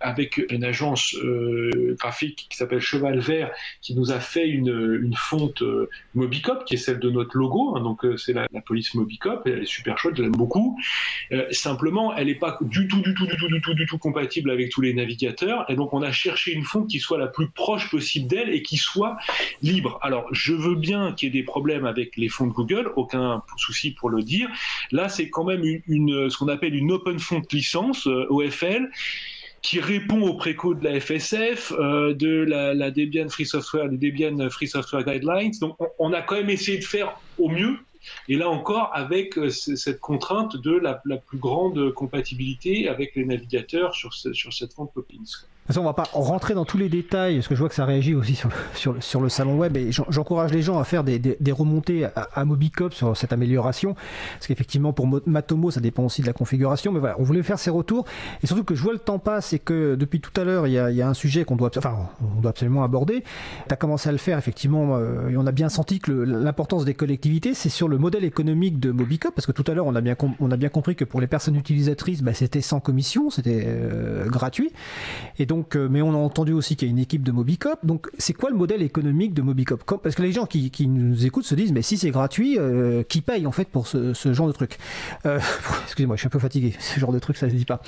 avec 0.00 0.40
une 0.50 0.62
agence 0.62 1.16
graphique 1.98 2.46
qui 2.48 2.56
s'appelle 2.56 2.80
Cheval 2.80 3.18
Vert, 3.18 3.50
qui 3.82 3.94
nous 3.96 4.12
a 4.12 4.20
fait 4.20 4.48
une, 4.48 5.00
une 5.02 5.14
fonte 5.14 5.62
Mobicop, 6.14 6.64
qui 6.64 6.74
est 6.74 6.78
celle 6.78 7.00
de 7.00 7.10
notre 7.10 7.36
logo. 7.36 7.76
Hein, 7.76 7.80
donc, 7.80 8.06
c'est 8.16 8.32
la, 8.32 8.46
la, 8.52 8.60
police 8.60 8.94
Mobicop, 8.94 9.42
elle 9.46 9.60
est 9.62 9.66
super 9.66 9.98
chouette, 9.98 10.16
je 10.16 10.22
l'aime 10.22 10.32
beaucoup. 10.32 10.78
simplement, 11.50 12.14
elle 12.14 12.28
n'est 12.28 12.34
pas 12.36 12.58
du 12.60 12.86
tout, 12.86 13.00
du 13.00 13.14
tout, 13.14 13.26
du 13.26 13.36
tout, 13.36 13.48
du 13.48 13.60
tout, 13.60 13.74
du 13.74 13.86
tout 13.86 13.87
compatible 13.96 14.50
avec 14.50 14.70
tous 14.70 14.82
les 14.82 14.92
navigateurs. 14.92 15.64
Et 15.70 15.76
donc, 15.76 15.94
on 15.94 16.02
a 16.02 16.12
cherché 16.12 16.52
une 16.52 16.64
fonte 16.64 16.88
qui 16.88 16.98
soit 16.98 17.16
la 17.16 17.28
plus 17.28 17.48
proche 17.48 17.90
possible 17.90 18.26
d'elle 18.26 18.50
et 18.50 18.62
qui 18.62 18.76
soit 18.76 19.16
libre. 19.62 19.98
Alors, 20.02 20.26
je 20.32 20.52
veux 20.52 20.74
bien 20.74 21.12
qu'il 21.12 21.28
y 21.28 21.38
ait 21.38 21.40
des 21.40 21.44
problèmes 21.44 21.86
avec 21.86 22.16
les 22.16 22.28
fonds 22.28 22.46
de 22.46 22.52
Google, 22.52 22.92
aucun 22.96 23.42
souci 23.56 23.92
pour 23.92 24.10
le 24.10 24.22
dire. 24.22 24.50
Là, 24.92 25.08
c'est 25.08 25.30
quand 25.30 25.44
même 25.44 25.62
une, 25.64 26.28
ce 26.28 26.36
qu'on 26.36 26.48
appelle 26.48 26.74
une 26.74 26.92
open 26.92 27.18
font 27.18 27.42
licence, 27.52 28.06
euh, 28.06 28.26
OFL 28.28 28.90
qui 29.62 29.80
répond 29.80 30.22
aux 30.22 30.34
préco 30.34 30.74
de 30.74 30.84
la 30.84 31.00
FSF, 31.00 31.72
euh, 31.72 32.14
de 32.14 32.44
la, 32.44 32.90
Debian 32.90 33.28
Free 33.28 33.46
Software, 33.46 33.88
des 33.88 34.10
Debian 34.10 34.48
Free 34.50 34.68
Software 34.68 35.04
Guidelines. 35.04 35.52
Donc, 35.60 35.76
on, 35.98 36.12
a 36.12 36.22
quand 36.22 36.36
même 36.36 36.50
essayé 36.50 36.78
de 36.78 36.84
faire 36.84 37.18
au 37.38 37.48
mieux. 37.48 37.76
Et 38.28 38.36
là 38.36 38.48
encore, 38.48 38.90
avec 38.92 39.38
euh, 39.38 39.50
cette 39.50 40.00
contrainte 40.00 40.56
de 40.56 40.72
la, 40.72 40.94
plus 40.94 41.38
grande 41.38 41.92
compatibilité 41.92 42.88
avec 42.88 43.14
les 43.16 43.24
navigateurs 43.24 43.94
sur, 43.94 44.12
sur 44.14 44.52
cette 44.52 44.72
fonte 44.72 44.92
Poppins 44.92 45.24
on 45.76 45.84
va 45.84 45.92
pas 45.92 46.08
rentrer 46.12 46.54
dans 46.54 46.64
tous 46.64 46.78
les 46.78 46.88
détails, 46.88 47.36
parce 47.36 47.48
que 47.48 47.54
je 47.54 47.60
vois 47.60 47.68
que 47.68 47.74
ça 47.74 47.84
réagit 47.84 48.14
aussi 48.14 48.34
sur 48.34 48.48
le, 48.48 48.54
sur 48.74 48.92
le, 48.94 49.00
sur 49.00 49.20
le 49.20 49.28
salon 49.28 49.56
web, 49.56 49.76
et 49.76 49.90
j'encourage 49.92 50.52
les 50.52 50.62
gens 50.62 50.78
à 50.78 50.84
faire 50.84 51.04
des, 51.04 51.18
des, 51.18 51.52
remontées 51.52 52.04
à, 52.04 52.28
à, 52.34 52.44
Mobicop 52.44 52.94
sur 52.94 53.16
cette 53.16 53.32
amélioration, 53.32 53.94
parce 54.34 54.46
qu'effectivement, 54.46 54.92
pour 54.92 55.06
Matomo, 55.26 55.70
ça 55.70 55.80
dépend 55.80 56.04
aussi 56.04 56.22
de 56.22 56.26
la 56.26 56.32
configuration, 56.32 56.92
mais 56.92 57.00
voilà, 57.00 57.16
on 57.18 57.22
voulait 57.22 57.42
faire 57.42 57.58
ces 57.58 57.70
retours, 57.70 58.06
et 58.42 58.46
surtout 58.46 58.64
que 58.64 58.74
je 58.74 58.82
vois 58.82 58.92
le 58.92 58.98
temps 58.98 59.18
passe, 59.18 59.52
et 59.52 59.58
que 59.58 59.94
depuis 59.94 60.20
tout 60.20 60.38
à 60.40 60.44
l'heure, 60.44 60.66
il 60.66 60.72
y 60.72 60.78
a, 60.78 60.90
y 60.90 61.02
a, 61.02 61.08
un 61.08 61.14
sujet 61.14 61.44
qu'on 61.44 61.56
doit, 61.56 61.70
enfin, 61.76 61.96
on 62.36 62.40
doit 62.40 62.50
absolument 62.50 62.82
aborder. 62.82 63.22
Tu 63.66 63.74
as 63.74 63.76
commencé 63.76 64.08
à 64.08 64.12
le 64.12 64.18
faire, 64.18 64.38
effectivement, 64.38 64.96
euh, 64.96 65.28
et 65.28 65.36
on 65.36 65.46
a 65.46 65.52
bien 65.52 65.68
senti 65.68 65.98
que 65.98 66.12
l'importance 66.12 66.84
des 66.84 66.94
collectivités, 66.94 67.52
c'est 67.54 67.68
sur 67.68 67.88
le 67.88 67.98
modèle 67.98 68.24
économique 68.24 68.80
de 68.80 68.90
Mobicop, 68.90 69.34
parce 69.34 69.46
que 69.46 69.52
tout 69.52 69.64
à 69.66 69.74
l'heure, 69.74 69.86
on, 69.86 69.94
a 69.94 70.00
bien 70.00 70.16
on 70.40 70.50
a 70.50 70.56
bien 70.56 70.68
compris 70.68 70.96
que 70.96 71.04
pour 71.04 71.20
les 71.20 71.26
personnes 71.26 71.56
utilisatrices, 71.56 72.22
bah, 72.22 72.32
c'était 72.32 72.60
sans 72.60 72.80
commission, 72.80 73.30
c'était 73.30 73.64
euh, 73.66 74.26
gratuit, 74.26 74.72
et 75.38 75.46
donc 75.46 75.57
euh, 75.76 75.88
mais 75.90 76.02
on 76.02 76.12
a 76.12 76.16
entendu 76.16 76.52
aussi 76.52 76.76
qu'il 76.76 76.88
y 76.88 76.90
a 76.90 76.92
une 76.92 76.98
équipe 76.98 77.22
de 77.22 77.32
Mobicop. 77.32 77.78
Donc, 77.84 78.08
c'est 78.18 78.32
quoi 78.32 78.50
le 78.50 78.56
modèle 78.56 78.82
économique 78.82 79.34
de 79.34 79.42
Mobicop 79.42 79.82
Parce 80.02 80.14
que 80.14 80.22
les 80.22 80.32
gens 80.32 80.46
qui, 80.46 80.70
nous 80.86 81.26
écoutent 81.26 81.44
se 81.44 81.54
disent, 81.54 81.72
mais 81.72 81.82
si 81.82 81.96
c'est 81.96 82.10
gratuit, 82.10 82.58
euh, 82.58 83.02
qui 83.02 83.20
paye 83.20 83.46
en 83.46 83.52
fait 83.52 83.68
pour 83.68 83.86
ce, 83.86 84.12
genre 84.32 84.46
de 84.46 84.52
truc 84.52 84.78
euh, 85.26 85.38
Excusez-moi, 85.84 86.16
je 86.16 86.20
suis 86.20 86.26
un 86.26 86.30
peu 86.30 86.38
fatigué. 86.38 86.74
Ce 86.80 86.98
genre 86.98 87.12
de 87.12 87.18
truc, 87.18 87.36
ça 87.36 87.48
se 87.48 87.54
dit 87.54 87.64
pas. 87.64 87.80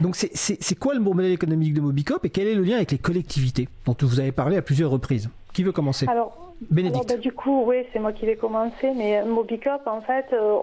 Donc, 0.00 0.16
c'est 0.16 0.78
quoi 0.78 0.94
le 0.94 1.00
modèle 1.00 1.32
économique 1.32 1.74
de 1.74 1.80
Mobicop 1.80 2.24
et 2.24 2.30
quel 2.30 2.46
est 2.46 2.54
le 2.54 2.62
lien 2.62 2.76
avec 2.76 2.92
les 2.92 2.98
collectivités 2.98 3.68
dont 3.86 3.96
vous 4.00 4.20
avez 4.20 4.32
parlé 4.32 4.56
à 4.56 4.62
plusieurs 4.62 4.90
reprises? 4.90 5.28
Qui 5.52 5.62
veut 5.62 5.72
commencer? 5.72 6.06
Bah, 6.60 7.16
du 7.16 7.32
coup, 7.32 7.62
oui, 7.66 7.86
c'est 7.92 8.00
moi 8.00 8.12
qui 8.12 8.26
vais 8.26 8.34
commencer, 8.34 8.92
mais 8.96 9.22
Mobicop, 9.22 9.80
en 9.86 10.00
fait, 10.00 10.26
euh, 10.32 10.58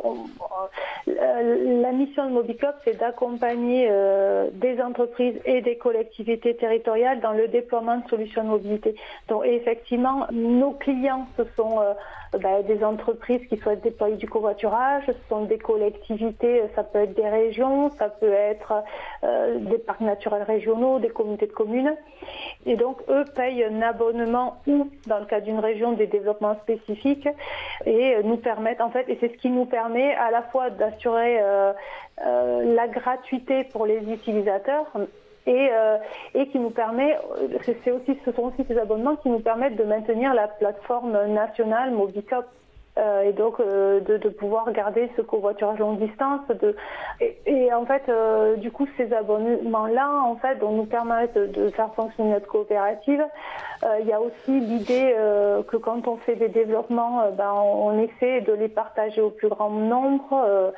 euh, 1.08 1.82
la 1.82 1.92
mission 1.94 2.26
de 2.28 2.32
Mobicop, 2.32 2.76
c'est 2.84 3.00
d'accompagner 3.00 3.88
euh, 3.90 4.50
des 4.54 4.82
entreprises 4.82 5.36
et 5.46 5.62
des 5.62 5.78
collectivités 5.78 6.54
territoriales 6.56 7.22
dans 7.22 7.32
le 7.32 7.48
déploiement 7.48 7.98
de 8.00 8.10
solutions 8.10 8.44
de 8.44 8.50
mobilité. 8.50 8.96
Donc, 9.30 9.46
effectivement, 9.46 10.28
nos 10.34 10.72
clients, 10.72 11.28
ce 11.38 11.44
sont 11.56 11.80
bah, 12.42 12.62
des 12.64 12.84
entreprises 12.84 13.48
qui 13.48 13.56
souhaitent 13.58 13.84
déployer 13.84 14.18
du 14.18 14.28
covoiturage, 14.28 15.04
ce 15.08 15.14
sont 15.30 15.46
des 15.46 15.58
collectivités, 15.58 16.64
ça 16.76 16.84
peut 16.84 17.00
être 17.00 17.16
des 17.16 17.30
régions, 17.30 17.90
ça 17.92 18.10
peut 18.10 18.34
être 18.34 18.84
des 19.24 19.78
parcs 19.78 20.02
naturels 20.02 20.44
régionaux, 20.44 21.00
des 21.00 21.10
communautés 21.10 21.48
de 21.48 21.54
communes. 21.54 21.96
Et 22.66 22.76
donc, 22.76 22.98
eux 23.10 23.24
payent 23.36 23.64
un 23.64 23.82
abonnement 23.82 24.58
ou, 24.68 24.90
dans 25.08 25.20
le 25.20 25.26
cas 25.26 25.40
d'une 25.40 25.60
région, 25.60 25.85
des 25.94 26.08
développements 26.08 26.56
spécifiques 26.62 27.28
et 27.86 28.16
nous 28.24 28.38
permettent, 28.38 28.82
en 28.82 28.90
fait, 28.90 29.08
et 29.10 29.18
c'est 29.20 29.32
ce 29.32 29.38
qui 29.38 29.50
nous 29.50 29.66
permet 29.66 30.14
à 30.16 30.32
la 30.32 30.44
fois 30.44 30.70
d'assurer 30.70 31.38
euh, 31.40 31.74
euh, 32.26 32.76
la 32.76 32.88
gratuité 32.88 33.64
pour 33.66 33.86
les 33.86 34.00
utilisateurs, 34.12 34.86
et, 35.48 35.70
euh, 35.72 35.98
et, 36.34 36.48
qui 36.48 36.58
nous 36.58 36.72
permet, 36.72 37.18
c'est 37.64 37.92
aussi, 37.92 38.18
ce 38.26 38.32
sont 38.32 38.44
aussi 38.44 38.66
ces 38.68 38.78
abonnements 38.80 39.16
qui 39.16 39.30
nous 39.30 39.40
permettent 39.40 39.76
de 39.76 39.84
maintenir 39.84 40.34
la 40.34 40.48
plateforme 40.48 41.28
nationale 41.28 41.92
Mobicop 41.92 42.46
euh, 42.98 43.24
et 43.24 43.34
donc 43.34 43.60
euh, 43.60 44.00
de, 44.00 44.16
de, 44.16 44.30
pouvoir 44.30 44.72
garder 44.72 45.12
ce 45.18 45.22
covoiturage 45.22 45.80
longue 45.80 46.00
distance. 46.00 46.48
De, 46.48 46.76
et, 47.20 47.38
et 47.46 47.74
en 47.74 47.86
fait, 47.86 48.04
euh, 48.08 48.56
du 48.56 48.72
coup, 48.72 48.88
ces 48.96 49.12
abonnements-là, 49.12 50.22
en 50.24 50.38
fait, 50.38 50.56
dont 50.60 50.72
nous 50.72 50.86
permettent 50.86 51.38
de 51.38 51.70
faire 51.72 51.94
fonctionner 51.94 52.32
notre 52.32 52.48
coopérative, 52.48 53.24
il 54.00 54.08
y 54.08 54.14
a 54.14 54.20
aussi 54.20 54.60
l'idée 54.60 55.14
que 55.68 55.78
quand 55.78 56.08
on 56.08 56.18
fait 56.18 56.36
des 56.36 56.48
développements, 56.48 57.30
ben, 57.38 57.52
on 57.54 58.00
essaie 58.00 58.42
de 58.42 58.54
les 58.54 58.68
partager 58.68 59.22
au 59.22 59.30
plus 59.30 59.48
grand 59.48 59.70
nombre 59.70 60.74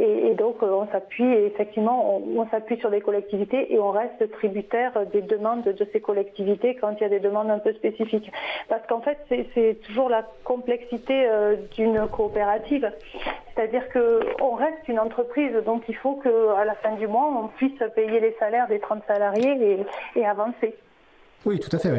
et, 0.00 0.34
donc, 0.34 0.62
euh, 0.62 0.70
on 0.70 0.86
s'appuie, 0.92 1.32
effectivement, 1.32 2.22
on, 2.24 2.46
s'appuie 2.50 2.78
sur 2.78 2.88
des 2.88 3.00
collectivités 3.00 3.72
et 3.74 3.80
on 3.80 3.90
reste 3.90 4.30
tributaire 4.30 4.92
des 5.12 5.22
demandes 5.22 5.64
de 5.64 5.86
ces 5.92 6.00
collectivités 6.00 6.76
quand 6.76 6.92
il 6.92 7.00
y 7.00 7.04
a 7.04 7.08
des 7.08 7.18
demandes 7.18 7.50
un 7.50 7.58
peu 7.58 7.72
spécifiques. 7.72 8.30
Parce 8.68 8.86
qu'en 8.86 9.00
fait, 9.00 9.18
c'est 9.54 9.80
toujours 9.82 10.08
la 10.08 10.24
complexité 10.44 11.26
euh, 11.26 11.56
d'une 11.74 12.06
coopérative. 12.06 12.90
C'est-à-dire 13.54 13.82
qu'on 13.92 14.54
reste 14.54 14.86
une 14.86 15.00
entreprise, 15.00 15.52
donc 15.66 15.82
il 15.88 15.96
faut 15.96 16.14
qu'à 16.14 16.64
la 16.64 16.74
fin 16.74 16.94
du 16.94 17.08
mois, 17.08 17.28
on 17.42 17.48
puisse 17.48 17.82
payer 17.96 18.20
les 18.20 18.36
salaires 18.38 18.68
des 18.68 18.78
30 18.78 19.02
salariés 19.08 19.80
et, 20.14 20.20
et 20.20 20.24
avancer. 20.24 20.76
Oui, 21.44 21.58
tout 21.58 21.74
à 21.74 21.78
fait. 21.78 21.92
Oui. 21.92 21.98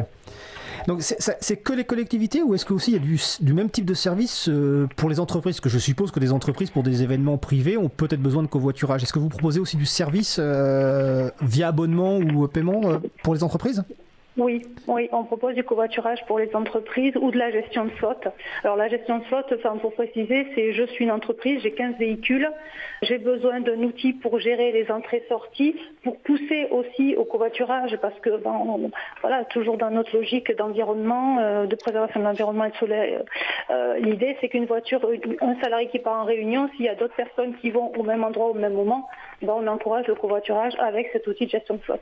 Donc 0.86 1.02
c'est 1.02 1.56
que 1.56 1.72
les 1.72 1.84
collectivités 1.84 2.42
ou 2.42 2.54
est-ce 2.54 2.64
qu'aussi 2.64 2.92
il 2.92 2.94
y 2.94 2.96
a 2.96 3.18
du, 3.40 3.52
même 3.52 3.70
type 3.70 3.84
de 3.84 3.94
service 3.94 4.48
euh, 4.48 4.86
pour 4.96 5.10
les 5.10 5.20
entreprises? 5.20 5.60
Que 5.60 5.68
je 5.68 5.78
suppose 5.78 6.10
que 6.10 6.20
des 6.20 6.32
entreprises 6.32 6.70
pour 6.70 6.82
des 6.82 7.02
événements 7.02 7.38
privés 7.38 7.76
ont 7.76 7.88
peut-être 7.88 8.20
besoin 8.20 8.42
de 8.42 8.48
covoiturage. 8.48 9.02
Est-ce 9.02 9.12
que 9.12 9.18
vous 9.18 9.28
proposez 9.28 9.60
aussi 9.60 9.76
du 9.76 9.86
service 9.86 10.38
euh, 10.38 11.30
via 11.42 11.68
abonnement 11.68 12.16
ou 12.16 12.46
paiement 12.48 12.80
euh, 12.84 12.98
pour 13.22 13.34
les 13.34 13.42
entreprises? 13.42 13.84
Oui, 14.36 14.62
oui, 14.86 15.08
on 15.10 15.24
propose 15.24 15.54
du 15.54 15.64
covoiturage 15.64 16.24
pour 16.26 16.38
les 16.38 16.54
entreprises 16.54 17.14
ou 17.20 17.32
de 17.32 17.38
la 17.38 17.50
gestion 17.50 17.84
de 17.84 17.90
flotte. 17.90 18.28
Alors 18.62 18.76
la 18.76 18.88
gestion 18.88 19.18
de 19.18 19.24
flotte, 19.24 19.52
enfin, 19.56 19.76
pour 19.78 19.92
préciser, 19.92 20.46
c'est 20.54 20.72
je 20.72 20.84
suis 20.84 21.04
une 21.04 21.10
entreprise, 21.10 21.60
j'ai 21.62 21.72
15 21.72 21.96
véhicules, 21.98 22.48
j'ai 23.02 23.18
besoin 23.18 23.60
d'un 23.60 23.82
outil 23.82 24.12
pour 24.12 24.38
gérer 24.38 24.70
les 24.70 24.88
entrées-sorties, 24.90 25.74
pour 26.04 26.16
pousser 26.18 26.68
aussi 26.70 27.16
au 27.16 27.24
covoiturage, 27.24 27.96
parce 28.00 28.18
que 28.20 28.36
ben, 28.36 28.90
voilà, 29.20 29.44
toujours 29.46 29.76
dans 29.76 29.90
notre 29.90 30.16
logique 30.16 30.56
d'environnement, 30.56 31.38
euh, 31.40 31.66
de 31.66 31.74
préservation 31.74 32.20
de 32.20 32.24
l'environnement 32.24 32.66
et 32.66 32.70
de 32.70 32.76
soleil, 32.76 33.18
euh, 33.70 33.98
l'idée 33.98 34.36
c'est 34.40 34.48
qu'une 34.48 34.66
voiture, 34.66 35.00
un 35.40 35.60
salarié 35.60 35.88
qui 35.88 35.98
part 35.98 36.22
en 36.22 36.24
réunion, 36.24 36.70
s'il 36.76 36.84
y 36.84 36.88
a 36.88 36.94
d'autres 36.94 37.16
personnes 37.16 37.54
qui 37.60 37.70
vont 37.70 37.92
au 37.96 38.04
même 38.04 38.22
endroit 38.22 38.50
au 38.50 38.54
même 38.54 38.74
moment, 38.74 39.08
ben, 39.42 39.54
on 39.56 39.66
encourage 39.66 40.06
le 40.06 40.14
covoiturage 40.14 40.74
avec 40.78 41.08
cet 41.12 41.26
outil 41.26 41.46
de 41.46 41.50
gestion 41.50 41.74
de 41.76 41.80
flotte. 41.80 42.00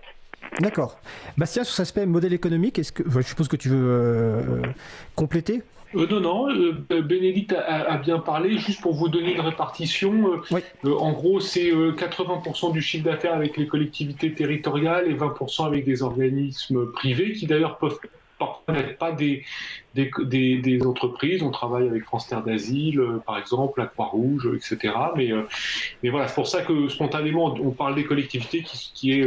D'accord. 0.60 0.98
Bastien, 1.36 1.64
sur 1.64 1.74
cet 1.74 1.84
aspect 1.84 2.06
modèle 2.06 2.32
économique, 2.32 2.78
est-ce 2.78 2.92
que, 2.92 3.02
je 3.08 3.22
suppose 3.22 3.48
que 3.48 3.56
tu 3.56 3.68
veux 3.68 3.88
euh, 3.88 4.62
compléter? 5.14 5.62
Euh, 5.94 6.06
non, 6.08 6.20
non, 6.20 6.48
euh, 6.50 7.02
Bénédicte 7.02 7.54
a, 7.54 7.96
bien 7.98 8.18
parlé. 8.18 8.58
Juste 8.58 8.80
pour 8.80 8.94
vous 8.94 9.08
donner 9.08 9.34
une 9.34 9.40
répartition, 9.40 10.40
en 10.84 11.12
gros, 11.12 11.40
c'est 11.40 11.70
80% 11.70 12.72
du 12.72 12.82
chiffre 12.82 13.04
d'affaires 13.04 13.34
avec 13.34 13.56
les 13.56 13.66
collectivités 13.66 14.32
territoriales 14.32 15.10
et 15.10 15.14
20% 15.14 15.66
avec 15.66 15.84
des 15.84 16.02
organismes 16.02 16.90
privés 16.92 17.32
qui 17.32 17.46
d'ailleurs 17.46 17.78
peuvent 17.78 17.98
pas 18.98 19.12
des, 19.12 19.44
des, 19.94 20.86
entreprises. 20.86 21.42
On 21.42 21.50
travaille 21.50 21.88
avec 21.88 22.04
France 22.04 22.28
Terre 22.28 22.42
d'Asile, 22.42 23.00
euh, 23.00 23.22
par 23.24 23.38
exemple, 23.38 23.80
la 23.80 23.86
Croix-Rouge, 23.86 24.48
etc. 24.54 24.94
Mais, 25.16 25.32
euh, 25.32 25.42
mais 26.02 26.10
voilà, 26.10 26.28
c'est 26.28 26.34
pour 26.34 26.46
ça 26.46 26.62
que 26.62 26.88
spontanément, 26.88 27.54
on 27.60 27.70
parle 27.70 27.94
des 27.94 28.04
collectivités 28.04 28.62
qui, 28.62 28.92
qui 28.94 29.12
est 29.12 29.24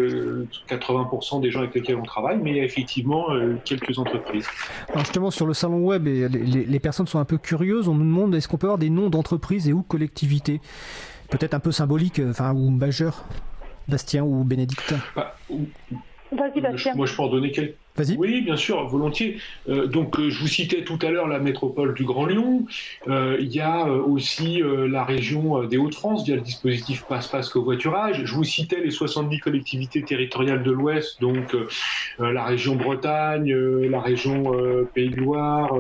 80% 0.69 1.37
euh, 1.37 1.41
des 1.41 1.51
gens 1.51 1.59
avec 1.59 1.75
lesquels 1.75 1.97
on 1.97 2.03
travaille, 2.03 2.37
mais 2.37 2.51
il 2.51 2.57
y 2.57 2.59
a 2.61 2.63
effectivement 2.63 3.27
quelques 3.65 3.97
entreprises. 3.99 4.47
Alors 4.89 5.05
justement, 5.05 5.31
sur 5.31 5.45
le 5.45 5.53
salon 5.53 5.79
web, 5.79 6.05
les, 6.05 6.27
les, 6.29 6.79
personnes 6.79 7.07
sont 7.07 7.19
un 7.19 7.25
peu 7.25 7.37
curieuses. 7.37 7.87
On 7.87 7.95
nous 7.95 8.05
demande 8.05 8.33
est-ce 8.35 8.47
qu'on 8.47 8.57
peut 8.57 8.67
avoir 8.67 8.79
des 8.79 8.89
noms 8.89 9.09
d'entreprises 9.09 9.67
et 9.67 9.73
ou 9.73 9.83
collectivités? 9.83 10.61
Peut-être 11.29 11.53
un 11.53 11.59
peu 11.59 11.71
symboliques, 11.71 12.21
enfin, 12.29 12.53
ou 12.53 12.69
majeurs 12.69 13.23
Bastien 13.87 14.23
ou 14.23 14.43
Bénédicte 14.43 14.93
bah, 15.15 15.35
Vas-y, 16.31 16.61
Bastien. 16.61 16.95
Moi, 16.95 17.05
je 17.05 17.15
peux 17.15 17.23
en 17.23 17.29
donner 17.29 17.51
quelques. 17.51 17.75
Oui, 18.17 18.41
bien 18.41 18.57
sûr, 18.57 18.85
volontiers. 18.87 19.37
Euh, 19.69 19.87
donc, 19.87 20.19
euh, 20.19 20.29
je 20.29 20.39
vous 20.39 20.47
citais 20.47 20.83
tout 20.83 20.99
à 21.01 21.11
l'heure 21.11 21.27
la 21.27 21.39
métropole 21.39 21.93
du 21.93 22.03
Grand 22.03 22.25
Lyon. 22.25 22.65
Euh, 23.07 23.37
il 23.39 23.53
y 23.53 23.59
a 23.59 23.85
aussi 23.85 24.61
la 24.63 25.03
région 25.03 25.63
des 25.63 25.77
Hauts-de-France 25.77 26.25
via 26.25 26.35
le 26.35 26.41
dispositif 26.41 27.03
Passe-Passe 27.07 27.49
Covoiturage. 27.49 28.21
Je 28.25 28.33
vous 28.33 28.43
citais 28.43 28.79
les 28.81 28.91
70 28.91 29.39
collectivités 29.39 30.03
territoriales 30.03 30.63
de 30.63 30.71
l'Ouest, 30.71 31.19
donc 31.21 31.55
la 32.19 32.45
région 32.45 32.75
Bretagne, 32.75 33.53
la 33.53 33.99
région 33.99 34.51
Pays 34.93 35.09
de 35.09 35.17
Loire, 35.17 35.75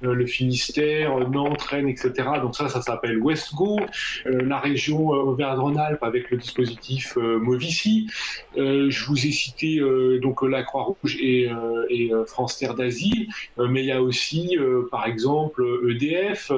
le 0.00 0.26
Finistère, 0.26 1.18
Nantes, 1.30 1.62
Rennes, 1.62 1.88
etc. 1.88 2.12
Donc 2.42 2.56
ça, 2.56 2.68
ça 2.68 2.82
s'appelle 2.82 3.18
WestGo. 3.22 3.80
la 4.24 4.58
région 4.58 5.08
Auvergne-Rhône-Alpes 5.08 6.02
avec 6.02 6.30
le 6.30 6.36
dispositif 6.36 7.16
Movici. 7.16 8.08
je 8.56 9.06
vous 9.06 9.26
ai 9.26 9.32
cité 9.32 9.80
donc 10.22 10.42
la 10.42 10.62
Croix-Rouge 10.62 11.16
et 11.20 11.48
et 11.88 12.12
euh, 12.12 12.24
France 12.24 12.58
Terre 12.58 12.74
d'Asile, 12.74 13.28
euh, 13.58 13.68
mais 13.68 13.82
il 13.82 13.86
y 13.86 13.92
a 13.92 14.02
aussi, 14.02 14.56
par 14.90 15.06
exemple, 15.06 15.64
EDF. 15.88 16.52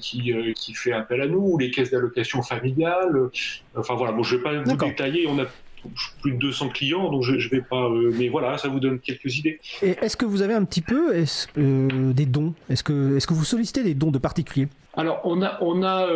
qui, 0.00 0.34
qui, 0.56 0.74
fait 0.74 0.90
appel 0.90 1.20
à 1.20 1.28
nous, 1.28 1.38
ou 1.38 1.56
les 1.56 1.70
caisses 1.70 1.92
d'allocation 1.92 2.42
familiale. 2.42 3.30
Enfin 3.76 3.94
voilà, 3.94 4.12
bon, 4.12 4.24
je 4.24 4.34
ne 4.34 4.38
vais 4.38 4.42
pas 4.42 4.60
vous 4.60 4.76
détailler, 4.76 5.28
on 5.28 5.38
a 5.38 5.46
plus 6.20 6.32
de 6.32 6.38
200 6.38 6.70
clients, 6.70 7.10
donc 7.12 7.22
je 7.22 7.34
ne 7.34 7.48
vais 7.48 7.60
pas. 7.60 7.88
mais 8.18 8.28
voilà, 8.28 8.58
ça 8.58 8.66
vous 8.66 8.80
donne 8.80 8.98
quelques 8.98 9.36
idées. 9.36 9.60
Est-ce 9.82 10.16
que 10.16 10.24
vous 10.24 10.42
avez 10.42 10.54
un 10.54 10.64
petit 10.64 10.80
peu 10.80 11.14
des 11.54 12.26
dons? 12.26 12.54
Est-ce 12.68 12.82
que, 12.82 13.16
est 13.16 13.24
que 13.24 13.34
vous 13.34 13.44
sollicitez 13.44 13.84
des 13.84 13.94
dons 13.94 14.10
de 14.10 14.18
particuliers? 14.18 14.66
Alors, 14.94 15.20
on 15.22 15.42
a, 15.42 15.58
on 15.60 15.84
a 15.84 16.08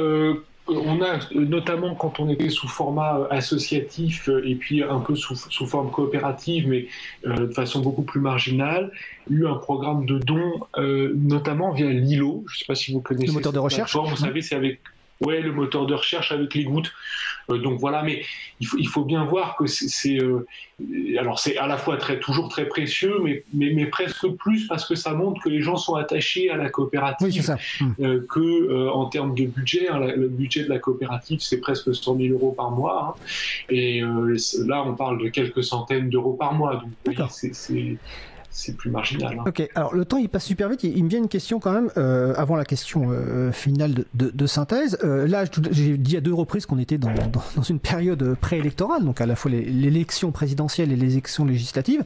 on 0.68 1.02
a 1.02 1.18
notamment 1.34 1.94
quand 1.94 2.20
on 2.20 2.28
était 2.28 2.48
sous 2.48 2.68
format 2.68 3.18
euh, 3.18 3.26
associatif 3.30 4.28
euh, 4.28 4.46
et 4.46 4.54
puis 4.54 4.82
un 4.82 5.00
peu 5.00 5.14
sous, 5.14 5.36
forme 5.66 5.90
coopérative, 5.90 6.68
mais 6.68 6.86
euh, 7.26 7.46
de 7.46 7.52
façon 7.52 7.80
beaucoup 7.80 8.02
plus 8.02 8.20
marginale, 8.20 8.90
eu 9.30 9.46
un 9.46 9.54
programme 9.54 10.06
de 10.06 10.18
dons, 10.18 10.60
notamment 10.76 11.72
via 11.72 11.86
Lilo. 11.86 12.44
Je 12.48 12.54
ne 12.54 12.58
sais 12.58 12.64
pas 12.66 12.74
si 12.74 12.92
vous 12.92 13.00
connaissez. 13.00 13.28
Le 13.28 13.32
moteur 13.32 13.52
de 13.52 13.58
recherche. 13.58 13.96
Vous 13.96 14.16
savez, 14.16 14.42
c'est 14.42 14.54
avec 14.54 14.80
Ouais, 15.20 15.40
le 15.40 15.52
moteur 15.52 15.86
de 15.86 15.94
recherche 15.94 16.30
avec 16.32 16.54
les 16.54 16.64
gouttes. 16.64 16.92
Euh, 17.50 17.58
donc 17.58 17.80
voilà, 17.80 18.02
mais 18.02 18.22
il 18.60 18.66
faut, 18.66 18.76
il 18.78 18.88
faut 18.88 19.04
bien 19.04 19.24
voir 19.24 19.56
que 19.56 19.66
c'est, 19.66 20.20
euh, 20.20 20.46
alors 21.18 21.38
c'est 21.38 21.56
à 21.56 21.66
la 21.66 21.76
fois 21.76 21.96
très, 21.96 22.18
toujours 22.18 22.48
très 22.48 22.66
précieux, 22.66 23.18
mais, 23.22 23.44
mais, 23.54 23.72
mais, 23.72 23.86
presque 23.86 24.28
plus 24.32 24.66
parce 24.66 24.86
que 24.86 24.94
ça 24.94 25.14
montre 25.14 25.42
que 25.42 25.48
les 25.48 25.62
gens 25.62 25.76
sont 25.76 25.94
attachés 25.94 26.50
à 26.50 26.56
la 26.56 26.68
coopérative, 26.68 27.28
oui, 27.28 27.42
ça. 27.42 27.56
Euh, 28.00 28.26
que 28.28 28.88
en 28.90 29.06
termes 29.06 29.34
de 29.34 29.46
budget, 29.46 29.88
hein, 29.88 29.98
le 29.98 30.28
budget 30.28 30.64
de 30.64 30.68
la 30.68 30.78
coopérative 30.78 31.40
c'est 31.40 31.60
presque 31.60 31.94
100 31.94 32.16
000 32.18 32.34
euros 32.34 32.52
par 32.52 32.70
mois, 32.70 33.16
hein. 33.16 33.22
et 33.70 34.00
là 34.00 34.84
on 34.84 34.94
parle 34.94 35.22
de 35.22 35.28
quelques 35.28 35.64
centaines 35.64 36.10
d'euros 36.10 36.34
par 36.34 36.52
mois. 36.52 36.82
Donc 37.04 37.16
c'est 37.30 37.96
c'est 38.56 38.74
plus 38.74 38.90
marginal. 38.90 39.36
Hein. 39.38 39.44
Ok, 39.46 39.68
alors 39.74 39.94
le 39.94 40.06
temps 40.06 40.16
il 40.16 40.30
passe 40.30 40.44
super 40.44 40.70
vite. 40.70 40.82
Il, 40.82 41.04
me 41.04 41.10
vient 41.10 41.18
une 41.18 41.28
question 41.28 41.60
quand 41.60 41.72
même, 41.72 41.90
euh, 41.98 42.32
avant 42.36 42.56
la 42.56 42.64
question 42.64 43.08
euh, 43.10 43.52
finale 43.52 44.06
de, 44.14 44.46
synthèse. 44.46 44.96
Euh, 45.04 45.28
là, 45.28 45.44
j'ai 45.70 45.98
dit 45.98 46.16
à 46.16 46.22
deux 46.22 46.32
reprises 46.32 46.64
qu'on 46.64 46.78
était 46.78 46.96
dans, 46.96 47.12
une 47.68 47.78
période 47.78 48.34
préélectorale, 48.40 49.04
donc 49.04 49.20
à 49.20 49.26
la 49.26 49.36
fois 49.36 49.50
l'élection 49.50 50.32
présidentielle 50.32 50.90
et 50.90 50.96
les 50.96 51.12
élections 51.12 51.44
législatives. 51.44 52.02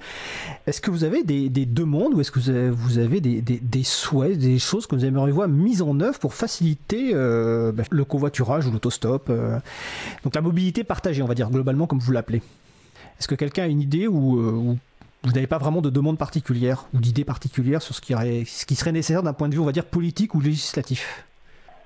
Est-ce 0.66 0.80
que 0.80 0.90
vous 0.90 1.04
avez 1.04 1.22
des, 1.22 1.48
demandes 1.66 2.14
ou 2.14 2.20
est-ce 2.20 2.32
que 2.32 2.40
vous 2.70 2.98
avez, 2.98 3.20
des, 3.20 3.40
des, 3.40 3.84
souhaits, 3.84 4.36
des 4.36 4.58
choses 4.58 4.88
que 4.88 4.96
vous 4.96 5.04
aimeriez 5.04 5.32
voir 5.32 5.46
mises 5.46 5.82
en 5.82 6.00
œuvre 6.00 6.18
pour 6.18 6.34
faciliter 6.34 7.14
bah, 7.14 7.84
le 7.88 8.04
covoiturage 8.04 8.66
ou 8.66 8.72
l'autostop 8.72 9.30
Donc 10.24 10.34
la 10.34 10.40
mobilité 10.40 10.82
partagée, 10.82 11.22
on 11.22 11.26
va 11.26 11.34
dire 11.36 11.48
globalement 11.48 11.86
comme 11.86 12.00
vous 12.00 12.12
l'appelez? 12.12 12.42
Est-ce 13.20 13.28
que 13.28 13.36
quelqu'un 13.36 13.64
a 13.64 13.66
une 13.66 13.82
idée 13.82 14.08
ou 14.08 14.78
vous 15.22 15.32
n'avez 15.32 15.46
pas 15.46 15.58
vraiment 15.58 15.82
de 15.82 15.90
demande 15.90 16.18
particulière 16.18 16.86
ou 16.94 16.98
d'idée 16.98 17.24
particulière 17.24 17.82
sur 17.82 17.94
ce 17.94 18.00
qui, 18.00 18.14
ce 18.14 18.66
qui 18.66 18.74
serait 18.74 18.92
nécessaire 18.92 19.22
d'un 19.22 19.32
point 19.32 19.48
de 19.48 19.54
vue, 19.54 19.60
on 19.60 19.66
va 19.66 19.72
dire, 19.72 19.84
politique 19.84 20.34
ou 20.34 20.40
législatif 20.40 21.26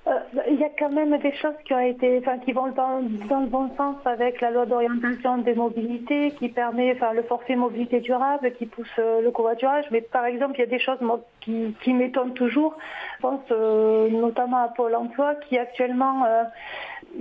euh, 0.07 0.11
il 0.51 0.61
y 0.61 0.65
a 0.65 0.69
quand 0.79 0.91
même 0.91 1.17
des 1.19 1.33
choses 1.33 1.55
qui 1.65 1.73
ont 1.73 1.81
été, 1.81 2.19
enfin, 2.19 2.39
qui 2.39 2.53
vont 2.53 2.69
dans, 2.73 2.99
le 3.01 3.47
bon 3.47 3.71
sens 3.75 3.97
avec 4.05 4.43
la 4.43 4.51
loi 4.51 4.67
d'orientation 4.67 5.39
des 5.39 5.55
mobilités, 5.55 6.33
qui 6.33 6.51
permet, 6.51 6.93
enfin, 6.93 7.15
le 7.15 7.23
forfait 7.23 7.57
mobilité 7.57 8.01
durable, 8.01 8.53
qui 8.53 8.67
pousse 8.67 8.87
euh, 8.99 9.23
le 9.23 9.31
covoiturage. 9.31 9.87
Mais 9.91 10.03
par 10.03 10.27
exemple, 10.27 10.57
il 10.57 10.61
y 10.61 10.65
a 10.65 10.67
des 10.67 10.79
choses 10.79 10.99
qui, 11.41 11.75
qui 11.83 11.95
m'étonnent 11.95 12.35
toujours. 12.35 12.77
Je 13.17 13.23
pense 13.23 13.41
euh, 13.51 14.11
notamment 14.11 14.59
à 14.59 14.69
Pôle 14.69 14.95
Emploi, 14.95 15.37
qui 15.49 15.57
actuellement 15.57 16.27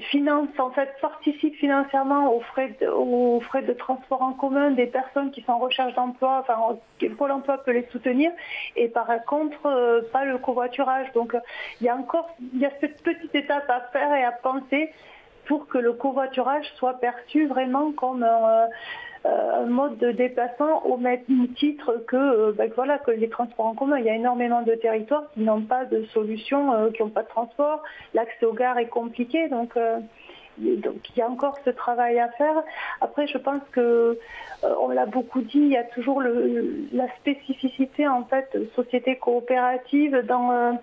finance, 0.02 0.50
en 0.58 0.72
fait, 0.72 0.90
participe 1.02 1.56
financièrement 1.56 2.34
aux 2.34 2.42
frais, 2.42 2.76
de, 2.82 2.88
aux 2.88 3.40
frais 3.42 3.62
de 3.62 3.74
transport 3.74 4.22
en 4.22 4.34
commun 4.34 4.72
des 4.72 4.88
personnes 4.88 5.32
qui 5.32 5.42
sont 5.42 5.54
en 5.54 5.60
recherche 5.60 5.94
d'emploi, 5.96 6.40
enfin, 6.42 6.78
Pôle 7.18 7.32
emploi 7.32 7.58
peut 7.60 7.72
les 7.72 7.88
soutenir, 7.92 8.32
et 8.76 8.88
par 8.88 9.08
contre, 9.26 9.66
euh, 9.66 10.02
pas 10.12 10.26
le 10.26 10.38
covoiturage. 10.38 11.12
Donc, 11.14 11.36
il 11.80 11.86
y 11.86 11.90
a 11.90 11.96
encore, 11.96 12.30
il 12.54 12.60
y 12.60 12.66
a 12.66 12.72
cette 12.80 13.02
petite 13.04 13.36
étape 13.36 13.70
à 13.70 13.82
faire 13.92 14.14
et 14.14 14.24
à 14.24 14.32
penser 14.32 14.90
pour 15.46 15.68
que 15.68 15.78
le 15.78 15.94
covoiturage 15.94 16.66
soit 16.76 16.94
perçu 16.94 17.48
vraiment 17.48 17.92
comme 17.92 18.26
un, 19.26 19.30
euh, 19.30 19.66
mode 19.66 19.98
de 19.98 20.12
déplacement 20.12 20.86
au 20.86 20.98
même 20.98 21.24
titre 21.56 22.04
que, 22.08 22.16
euh, 22.16 22.52
ben 22.52 22.72
voilà, 22.76 23.00
les 23.16 23.30
transports 23.30 23.68
en 23.68 23.76
commun. 23.76 23.98
Il 23.98 24.06
y 24.06 24.10
a 24.10 24.16
énormément 24.16 24.62
de 24.62 24.76
territoires 24.76 25.24
qui 25.34 25.42
n'ont 25.42 25.62
pas 25.62 25.86
de 25.86 26.04
solution, 26.14 26.74
euh, 26.74 26.92
qui 26.92 27.02
n'ont 27.02 27.10
pas 27.10 27.24
de 27.24 27.30
transport. 27.30 27.84
L'accès 28.14 28.46
aux 28.46 28.54
gares 28.54 28.78
est 28.78 28.88
compliqué, 28.88 29.48
donc 29.50 29.78
il 30.60 30.82
y 31.16 31.22
a 31.22 31.28
encore 31.28 31.58
ce 31.66 31.72
travail 31.72 32.20
à 32.20 32.30
faire. 32.30 32.64
Après, 33.02 33.26
je 33.28 33.38
pense 33.38 33.62
que 33.72 34.20
on 34.62 34.90
l'a 34.90 35.06
beaucoup 35.06 35.42
dit, 35.42 35.58
il 35.58 35.70
y 35.70 35.78
a 35.78 35.84
toujours 35.84 36.22
la 36.22 37.08
spécificité 37.18 38.08
en 38.08 38.24
fait 38.24 38.56
société 38.76 39.18
coopérative 39.18 40.24
dans 40.28 40.78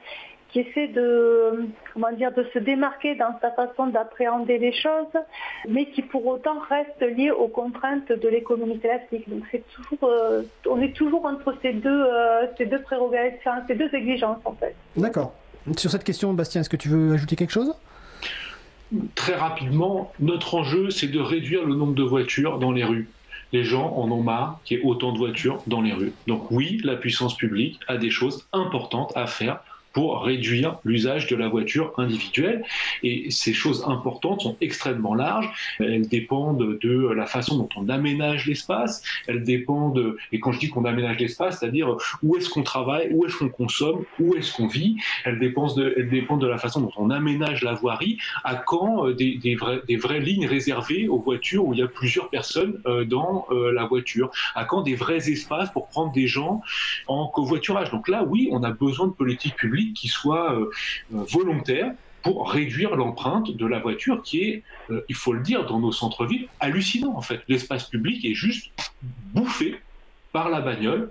qui 0.53 0.61
essaie 0.61 0.89
de, 0.89 1.67
comment 1.93 2.13
dire, 2.13 2.33
de 2.33 2.45
se 2.53 2.59
démarquer 2.59 3.15
dans 3.15 3.39
sa 3.41 3.51
façon 3.53 3.87
d'appréhender 3.87 4.59
les 4.59 4.73
choses, 4.73 5.07
mais 5.69 5.87
qui 5.87 6.03
pour 6.03 6.27
autant 6.27 6.59
reste 6.69 7.01
lié 7.17 7.31
aux 7.31 7.49
contraintes 7.49 8.11
de 8.11 8.29
l'économie 8.29 8.79
classique. 8.79 9.29
Donc 9.29 9.45
c'est 9.51 9.65
toujours, 9.75 10.09
euh, 10.09 10.43
on 10.69 10.81
est 10.81 10.95
toujours 10.95 11.25
entre 11.25 11.55
ces 11.63 11.73
deux, 11.73 12.05
euh, 12.05 12.47
ces 12.59 12.67
deux 12.67 12.83
prérogatives, 12.83 13.41
ces 13.69 13.75
deux 13.75 13.95
exigences 13.95 14.41
en 14.45 14.55
fait. 14.55 14.75
D'accord. 14.97 15.33
Sur 15.77 15.91
cette 15.91 16.05
question, 16.05 16.33
Bastien, 16.33 16.63
est-ce 16.63 16.71
que 16.71 16.77
tu 16.77 16.89
veux 16.89 17.13
ajouter 17.13 17.37
quelque 17.37 17.53
chose? 17.53 17.75
Très 19.15 19.37
rapidement, 19.37 20.13
notre 20.19 20.57
enjeu, 20.57 20.91
c'est 20.91 21.07
de 21.07 21.21
réduire 21.21 21.65
le 21.65 21.75
nombre 21.75 21.95
de 21.95 22.03
voitures 22.03 22.59
dans 22.59 22.73
les 22.73 22.85
rues 22.85 23.09
les 23.53 23.65
gens 23.65 23.95
en 23.97 24.11
ont 24.11 24.23
marre 24.23 24.61
qu'il 24.65 24.79
y 24.79 24.81
ait 24.81 24.85
autant 24.85 25.13
de 25.13 25.19
voitures 25.19 25.63
dans 25.67 25.81
les 25.81 25.93
rues. 25.93 26.13
Donc 26.27 26.51
oui, 26.51 26.81
la 26.85 26.97
puissance 26.97 27.37
publique 27.37 27.81
a 27.89 27.97
des 27.97 28.11
choses 28.11 28.47
importantes 28.53 29.13
à 29.17 29.27
faire 29.27 29.61
pour 29.93 30.23
réduire 30.23 30.79
l'usage 30.85 31.27
de 31.27 31.37
la 31.37 31.49
voiture 31.49 31.93
individuelle. 31.97 32.65
Et 33.03 33.31
ces 33.31 33.53
choses 33.53 33.85
importantes 33.87 34.43
sont 34.43 34.57
extrêmement 34.61 35.15
larges. 35.15 35.51
Elles 35.79 36.09
dépendent 36.09 36.79
de 36.79 37.09
la 37.09 37.27
façon 37.27 37.59
dont 37.59 37.69
on 37.77 37.89
aménage 37.89 38.47
l'espace. 38.47 39.03
Elles 39.27 39.43
dépendent, 39.43 40.17
et 40.33 40.41
quand 40.41 40.53
je 40.53 40.61
dis 40.61 40.69
qu'on 40.69 40.85
aménage 40.85 41.19
l'espace, 41.19 41.59
c'est-à-dire 41.59 41.97
où 42.23 42.37
est-ce 42.37 42.49
qu'on 42.49 42.63
travaille, 42.63 43.09
où 43.13 43.27
est-ce 43.27 43.37
qu'on 43.37 43.49
consomme, 43.49 44.05
où 44.19 44.35
est-ce 44.35 44.55
qu'on 44.55 44.67
vit. 44.67 44.97
Elles 45.25 45.39
dépendent, 45.39 45.77
de, 45.77 46.47
la 46.47 46.59
façon 46.59 46.81
dont 46.81 46.93
on 46.97 47.11
aménage 47.11 47.63
la 47.63 47.75
voirie. 47.75 48.19
À 48.45 48.55
quand 48.55 49.07
euh, 49.07 49.15
des 49.15 49.97
vraies 49.97 50.21
lignes 50.21 50.47
réservées 50.47 51.09
aux 51.09 51.19
voitures 51.19 51.65
où 51.67 51.75
il 51.75 51.81
y 51.81 51.83
a 51.83 51.89
plusieurs 51.89 52.29
personnes 52.29 52.81
euh, 52.87 53.05
dans 53.05 53.47
euh, 53.51 53.73
la 53.73 53.85
voiture. 53.87 54.31
À 54.55 54.65
quand 54.65 54.83
des 54.83 54.95
vrais 54.95 55.31
espaces 55.31 55.71
pour 55.71 55.89
prendre 55.89 56.13
des 56.13 56.27
gens 56.27 56.63
en 57.07 57.27
covoiturage. 57.27 57.91
Donc 57.91 58.09
là, 58.09 58.25
oui, 58.25 58.49
on 58.53 58.63
a 58.63 58.71
besoin 58.71 59.09
de 59.09 59.13
politiques 59.13 59.57
publiques 59.57 59.80
qui 59.89 60.09
soit 60.09 60.55
euh, 60.55 60.71
euh, 61.15 61.25
volontaire 61.29 61.93
pour 62.23 62.51
réduire 62.51 62.97
l'empreinte 62.97 63.51
de 63.51 63.67
la 63.67 63.79
voiture 63.79 64.23
qui 64.23 64.43
est, 64.43 64.63
euh, 64.91 65.05
il 65.09 65.15
faut 65.15 65.33
le 65.33 65.41
dire, 65.41 65.67
dans 65.67 65.81
nos 65.81 65.93
centres-villes, 65.93 66.49
hallucinant 66.61 67.17
en 67.17 67.23
fait. 67.23 67.41
L'espace 67.49 67.85
public 67.85 68.25
est 68.25 68.35
juste 68.35 68.71
bouffé 69.35 69.81
par 70.33 70.51
la 70.51 70.61
bagnole, 70.61 71.11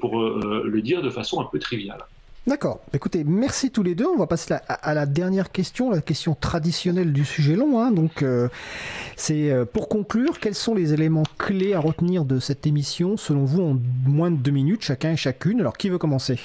pour 0.00 0.18
le 0.20 0.82
dire 0.82 1.02
de 1.02 1.08
façon 1.08 1.40
un 1.40 1.44
peu 1.44 1.60
triviale. 1.60 2.00
D'accord. 2.48 2.80
Écoutez, 2.92 3.22
merci 3.22 3.70
tous 3.70 3.84
les 3.84 3.94
deux. 3.94 4.06
On 4.06 4.16
va 4.16 4.26
passer 4.26 4.56
à, 4.68 4.92
la 4.92 5.06
dernière 5.06 5.52
question, 5.52 5.90
la 5.90 6.00
question 6.00 6.34
traditionnelle 6.34 7.12
du 7.12 7.24
sujet 7.24 7.54
long. 7.54 7.80
Hein. 7.80 7.92
Donc, 7.92 8.24
c'est 9.14 9.52
pour 9.72 9.88
conclure, 9.88 10.40
quels 10.40 10.56
sont 10.56 10.74
les 10.74 10.94
éléments 10.94 11.22
clés 11.38 11.74
à 11.74 11.80
retenir 11.80 12.24
de 12.24 12.40
cette 12.40 12.66
émission, 12.66 13.16
selon 13.16 13.44
vous, 13.44 13.62
en 13.62 13.78
moins 14.04 14.32
de 14.32 14.36
deux 14.36 14.50
minutes, 14.50 14.82
chacun 14.82 15.12
et 15.12 15.16
chacune? 15.16 15.60
Alors, 15.60 15.78
qui 15.78 15.90
veut 15.90 15.98
commencer? 15.98 16.40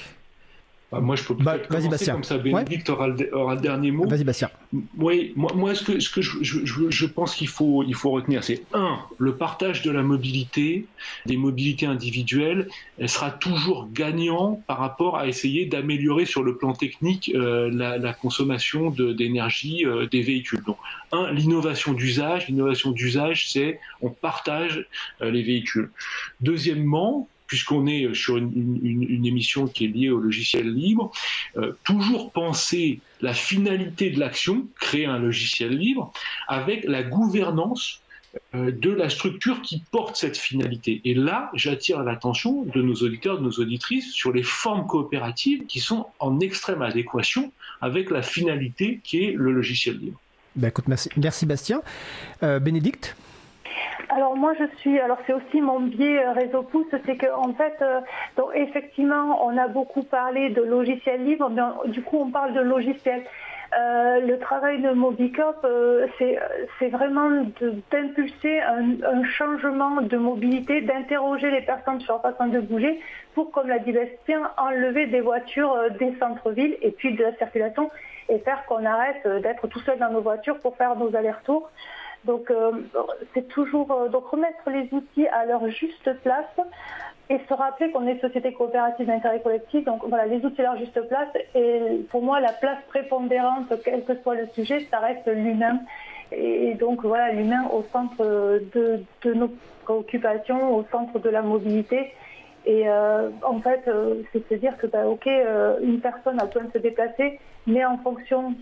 Moi, 1.00 1.16
je 1.16 1.24
peux 1.24 1.34
bah, 1.34 1.58
commencer 1.58 1.88
Bastien. 1.88 2.14
comme 2.14 2.24
ça. 2.24 2.38
Bénédicte 2.38 2.88
aura, 2.90 3.08
le, 3.08 3.60
dernier 3.60 3.90
mot. 3.90 4.06
Vas-y, 4.06 4.24
Bastien. 4.24 4.50
Oui, 4.96 5.32
moi, 5.36 5.52
moi, 5.54 5.74
ce 5.74 5.84
que, 5.84 6.00
ce 6.00 6.10
que 6.10 6.22
je, 6.22 6.42
je, 6.42 6.90
je 6.90 7.06
pense 7.06 7.34
qu'il 7.34 7.48
faut, 7.48 7.82
il 7.82 7.94
faut 7.94 8.10
retenir, 8.10 8.42
c'est 8.44 8.62
un, 8.72 8.98
le 9.18 9.36
partage 9.36 9.82
de 9.82 9.90
la 9.90 10.02
mobilité, 10.02 10.86
des 11.26 11.36
mobilités 11.36 11.86
individuelles, 11.86 12.68
elle 12.98 13.08
sera 13.08 13.30
toujours 13.30 13.88
gagnant 13.92 14.62
par 14.66 14.78
rapport 14.78 15.16
à 15.16 15.26
essayer 15.26 15.66
d'améliorer 15.66 16.24
sur 16.24 16.42
le 16.42 16.56
plan 16.56 16.72
technique 16.72 17.32
euh, 17.34 17.70
la, 17.72 17.98
la, 17.98 18.12
consommation 18.12 18.90
d'énergie 18.90 19.84
euh, 19.84 20.06
des 20.06 20.22
véhicules. 20.22 20.62
Donc, 20.64 20.78
un, 21.12 21.32
l'innovation 21.32 21.92
d'usage. 21.92 22.48
L'innovation 22.48 22.90
d'usage, 22.90 23.50
c'est 23.50 23.80
on 24.00 24.10
partage 24.10 24.86
euh, 25.22 25.30
les 25.30 25.42
véhicules. 25.42 25.90
Deuxièmement, 26.40 27.28
puisqu'on 27.46 27.86
est 27.86 28.14
sur 28.14 28.36
une, 28.36 29.24
émission 29.24 29.66
qui 29.66 29.84
est 29.84 29.88
liée 29.88 30.10
au 30.10 30.18
logiciel 30.18 30.72
libre, 30.72 31.12
euh, 31.56 31.72
toujours 31.84 32.32
penser 32.32 33.00
la 33.20 33.34
finalité 33.34 34.10
de 34.10 34.18
l'action, 34.18 34.66
créer 34.80 35.06
un 35.06 35.18
logiciel 35.18 35.76
libre, 35.76 36.12
avec 36.48 36.84
la 36.84 37.02
gouvernance 37.02 38.00
euh, 38.54 38.72
de 38.72 38.90
la 38.90 39.08
structure 39.08 39.62
qui 39.62 39.82
porte 39.90 40.16
cette 40.16 40.36
finalité. 40.36 41.00
Et 41.04 41.14
là, 41.14 41.50
j'attire 41.54 42.02
l'attention 42.02 42.64
de 42.64 42.82
nos 42.82 42.94
auditeurs, 42.94 43.38
de 43.38 43.44
nos 43.44 43.52
auditrices 43.52 44.12
sur 44.12 44.32
les 44.32 44.42
formes 44.42 44.86
coopératives 44.86 45.66
qui 45.66 45.80
sont 45.80 46.06
en 46.18 46.40
extrême 46.40 46.82
adéquation 46.82 47.52
avec 47.80 48.10
la 48.10 48.22
finalité 48.22 49.00
qui 49.04 49.24
est 49.24 49.32
le 49.32 49.52
logiciel 49.52 49.98
libre. 49.98 50.20
Ben 50.56 50.68
écoute, 50.68 50.88
merci, 50.88 51.10
merci 51.16 51.46
Bastien. 51.46 51.82
Euh, 52.42 52.58
Bénédicte? 52.58 53.16
Alors 54.08 54.36
moi 54.36 54.52
je 54.58 54.64
suis, 54.78 54.98
alors 54.98 55.18
c'est 55.26 55.32
aussi 55.32 55.60
mon 55.60 55.80
biais 55.80 56.24
euh, 56.24 56.32
réseau 56.32 56.62
pouce, 56.62 56.86
c'est 57.04 57.16
que 57.16 57.32
en 57.34 57.52
fait, 57.54 57.82
donc 58.36 58.50
effectivement, 58.54 59.44
on 59.44 59.56
a 59.56 59.68
beaucoup 59.68 60.02
parlé 60.02 60.50
de 60.50 60.62
logiciel 60.62 61.24
libre, 61.24 61.50
mais 61.50 61.90
du 61.90 62.02
coup 62.02 62.18
on 62.18 62.30
parle 62.30 62.54
de 62.54 62.60
logiciel. 62.60 63.24
Euh, 63.76 64.20
le 64.20 64.38
travail 64.38 64.80
de 64.80 64.90
Mobicop, 64.90 65.56
euh, 65.64 66.06
c'est 66.18 66.88
vraiment 66.88 67.44
d'impulser 67.90 68.60
un, 68.60 69.24
changement 69.24 70.00
de 70.00 70.16
mobilité, 70.16 70.80
d'interroger 70.80 71.50
les 71.50 71.62
personnes 71.62 72.00
sur 72.00 72.14
leur 72.14 72.22
façon 72.22 72.46
de 72.46 72.60
bouger 72.60 73.00
pour, 73.34 73.50
comme 73.50 73.68
l'a 73.68 73.80
dit 73.80 73.90
Bastien, 73.90 74.48
enlever 74.58 75.06
des 75.06 75.20
voitures 75.20 75.72
euh, 75.72 75.88
des 75.88 76.14
centres-villes 76.20 76.76
et 76.82 76.92
puis 76.92 77.14
de 77.14 77.22
la 77.24 77.34
circulation 77.36 77.90
et 78.28 78.38
faire 78.38 78.64
qu'on 78.66 78.84
arrête 78.84 79.26
d'être 79.42 79.66
tout 79.66 79.80
seul 79.80 79.98
dans 79.98 80.10
nos 80.10 80.20
voitures 80.20 80.58
pour 80.60 80.76
faire 80.76 80.94
nos 80.96 81.14
allers-retours. 81.16 81.68
Donc 82.24 82.52
c'est 83.34 83.48
toujours 83.48 84.08
donc 84.10 84.26
remettre 84.26 84.70
les 84.70 84.88
outils 84.92 85.26
à 85.28 85.44
leur 85.44 85.68
juste 85.68 86.10
place 86.22 86.46
et 87.30 87.40
se 87.48 87.54
rappeler 87.54 87.90
qu'on 87.90 88.06
est 88.06 88.20
société 88.20 88.52
coopérative 88.52 89.06
d'intérêt 89.06 89.40
collectif, 89.40 89.84
donc 89.84 90.04
voilà, 90.06 90.26
les 90.26 90.44
outils 90.44 90.60
à 90.60 90.64
leur 90.64 90.76
juste 90.76 91.00
place. 91.08 91.28
Et 91.54 92.04
pour 92.10 92.22
moi, 92.22 92.40
la 92.40 92.52
place 92.52 92.78
prépondérante, 92.88 93.72
quel 93.82 94.04
que 94.04 94.14
soit 94.22 94.34
le 94.34 94.46
sujet, 94.54 94.86
ça 94.90 94.98
reste 94.98 95.26
l'humain. 95.26 95.80
Et 96.32 96.74
donc 96.74 97.02
voilà, 97.02 97.32
l'humain 97.32 97.66
au 97.72 97.82
centre 97.92 98.24
de, 98.74 99.34
nos 99.34 99.50
préoccupations, 99.84 100.76
au 100.76 100.84
centre 100.90 101.18
de 101.18 101.30
la 101.30 101.42
mobilité. 101.42 102.12
Et 102.66 102.88
euh, 102.88 103.30
en 103.42 103.60
fait, 103.60 103.82
euh, 103.88 104.22
c'est 104.32 104.46
se 104.48 104.54
dire 104.54 104.76
que, 104.78 104.86
bah, 104.86 105.06
ok, 105.06 105.26
euh, 105.26 105.78
une 105.82 106.00
personne 106.00 106.40
a 106.40 106.46
besoin 106.46 106.64
de 106.64 106.72
se 106.72 106.78
déplacer, 106.78 107.38
mais 107.66 107.84
en 107.84 107.98
fonction 107.98 108.54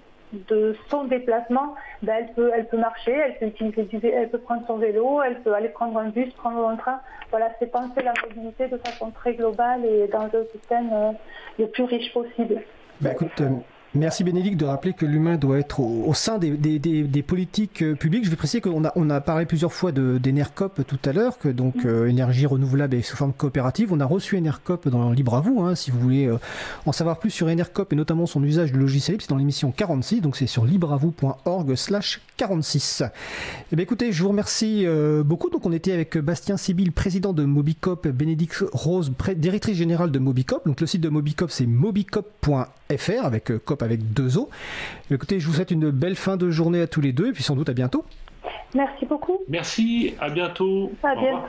de 0.49 0.77
son 0.89 1.05
déplacement, 1.05 1.75
ben, 2.03 2.15
elle, 2.19 2.35
peut, 2.35 2.51
elle 2.55 2.67
peut 2.69 2.79
marcher, 2.79 3.13
elle 3.13 3.53
peut, 3.53 3.65
utiliser 3.67 4.11
elle 4.11 4.31
peut 4.31 4.39
prendre 4.39 4.67
son 4.67 4.77
vélo, 4.77 5.23
elle 5.23 5.41
peut 5.43 5.55
aller 5.55 5.69
prendre 5.69 5.99
un 5.99 6.09
bus, 6.09 6.33
prendre 6.35 6.67
un 6.69 6.77
train. 6.77 7.01
Voilà, 7.31 7.51
c'est 7.59 7.71
penser 7.71 8.03
la 8.03 8.13
mobilité 8.23 8.69
de 8.69 8.79
façon 8.79 9.11
très 9.11 9.35
globale 9.35 9.85
et 9.85 10.09
dans 10.09 10.25
un 10.25 10.45
système 10.53 10.91
euh, 10.93 11.13
le 11.59 11.67
plus 11.69 11.85
riche 11.85 12.13
possible. 12.13 12.63
Ben, 13.01 13.13
écoute, 13.13 13.41
euh, 13.41 13.51
Merci 13.95 14.25
Bénédicte 14.25 14.59
de 14.59 14.65
rappeler 14.65 14.95
que 14.95 15.05
l'humain 15.05 15.37
doit 15.37 15.59
être 15.59 15.81
au, 15.81 16.15
sein 16.15 16.39
des, 16.39 16.53
des, 16.53 16.79
des, 16.79 17.23
politiques 17.23 17.83
euh, 17.83 17.95
publiques. 17.95 18.25
Je 18.25 18.31
vais 18.31 18.37
préciser 18.37 18.63
qu'on 18.63 18.87
a, 18.87 18.93
on 18.97 19.11
a 19.11 19.21
parlé 19.21 19.45
plusieurs 19.45 19.75
fois 19.75 19.93
d'Enercop 19.93 20.81
tout 20.87 20.99
à 21.05 21.13
l'heure, 21.13 21.37
que 21.37 21.51
donc 21.51 21.85
euh, 21.85 22.07
énergie 22.07 22.47
renouvelable 22.47 22.95
et 22.95 23.03
sous 23.03 23.19
forme 23.19 23.35
coopérative. 23.35 23.93
On 23.93 24.01
a 24.01 24.07
reçu 24.07 24.39
Enercop 24.39 24.89
dans 24.89 25.11
Libre 25.11 25.35
à 25.35 25.43
vous, 25.43 25.61
hein, 25.61 25.75
si 25.75 25.91
vous 25.91 26.01
voulez 26.01 26.25
euh, 26.25 26.39
en 26.87 26.93
savoir 26.93 27.19
plus 27.19 27.29
sur 27.29 27.49
Enercop 27.49 27.93
et 27.93 27.97
notamment 27.97 28.25
son 28.25 28.43
usage 28.43 28.73
de 28.73 28.79
logiciel 28.79 29.19
c'est 29.21 29.29
dans 29.29 29.37
l'émission 29.37 29.71
46, 29.73 30.23
donc 30.23 30.37
c'est 30.37 30.47
sur 30.47 30.65
libreavou.org 30.65 31.75
slash 31.75 32.23
46. 32.39 33.03
Eh 33.73 33.77
bien, 33.77 33.83
écoutez, 33.83 34.11
je 34.11 34.23
vous 34.23 34.31
remercie 34.31 34.87
beaucoup. 35.25 35.51
Donc 35.51 35.67
on 35.67 35.73
était 35.73 35.93
avec 35.93 36.17
Bastien 36.17 36.57
Sibyl, 36.57 36.93
président 36.93 37.35
de 37.35 37.45
Mobicop, 37.45 38.09
Bénédicte 38.09 38.65
Rose, 38.73 39.13
directrice 39.37 39.77
générale 39.77 40.11
de 40.11 40.19
Mobicop. 40.19 40.67
Donc 40.67 40.81
le 40.81 40.87
site 40.87 41.03
de 41.03 41.11
Mobicop 41.11 41.51
c'est 41.51 41.67
mobicop.fr 41.67 42.82
avec 43.23 43.53
cop 43.65 43.83
avec 43.83 44.13
deux 44.13 44.39
os. 44.39 44.49
Écoutez, 45.11 45.41
je 45.41 45.47
vous 45.47 45.55
souhaite 45.55 45.71
une 45.71 45.91
belle 45.91 46.17
fin 46.17 46.37
de 46.37 46.51
journée 46.51 46.81
à 46.81 46.87
tous 46.87 47.01
les 47.01 47.13
deux 47.13 47.29
et 47.29 47.33
puis 47.33 47.43
sans 47.43 47.57
doute 47.57 47.69
à 47.69 47.73
bientôt. 47.73 48.05
Merci 48.75 49.05
beaucoup. 49.07 49.39
Merci, 49.49 50.15
à 50.21 50.31
bientôt. 50.31 50.93
À 51.03 51.15
bientôt. 51.15 51.47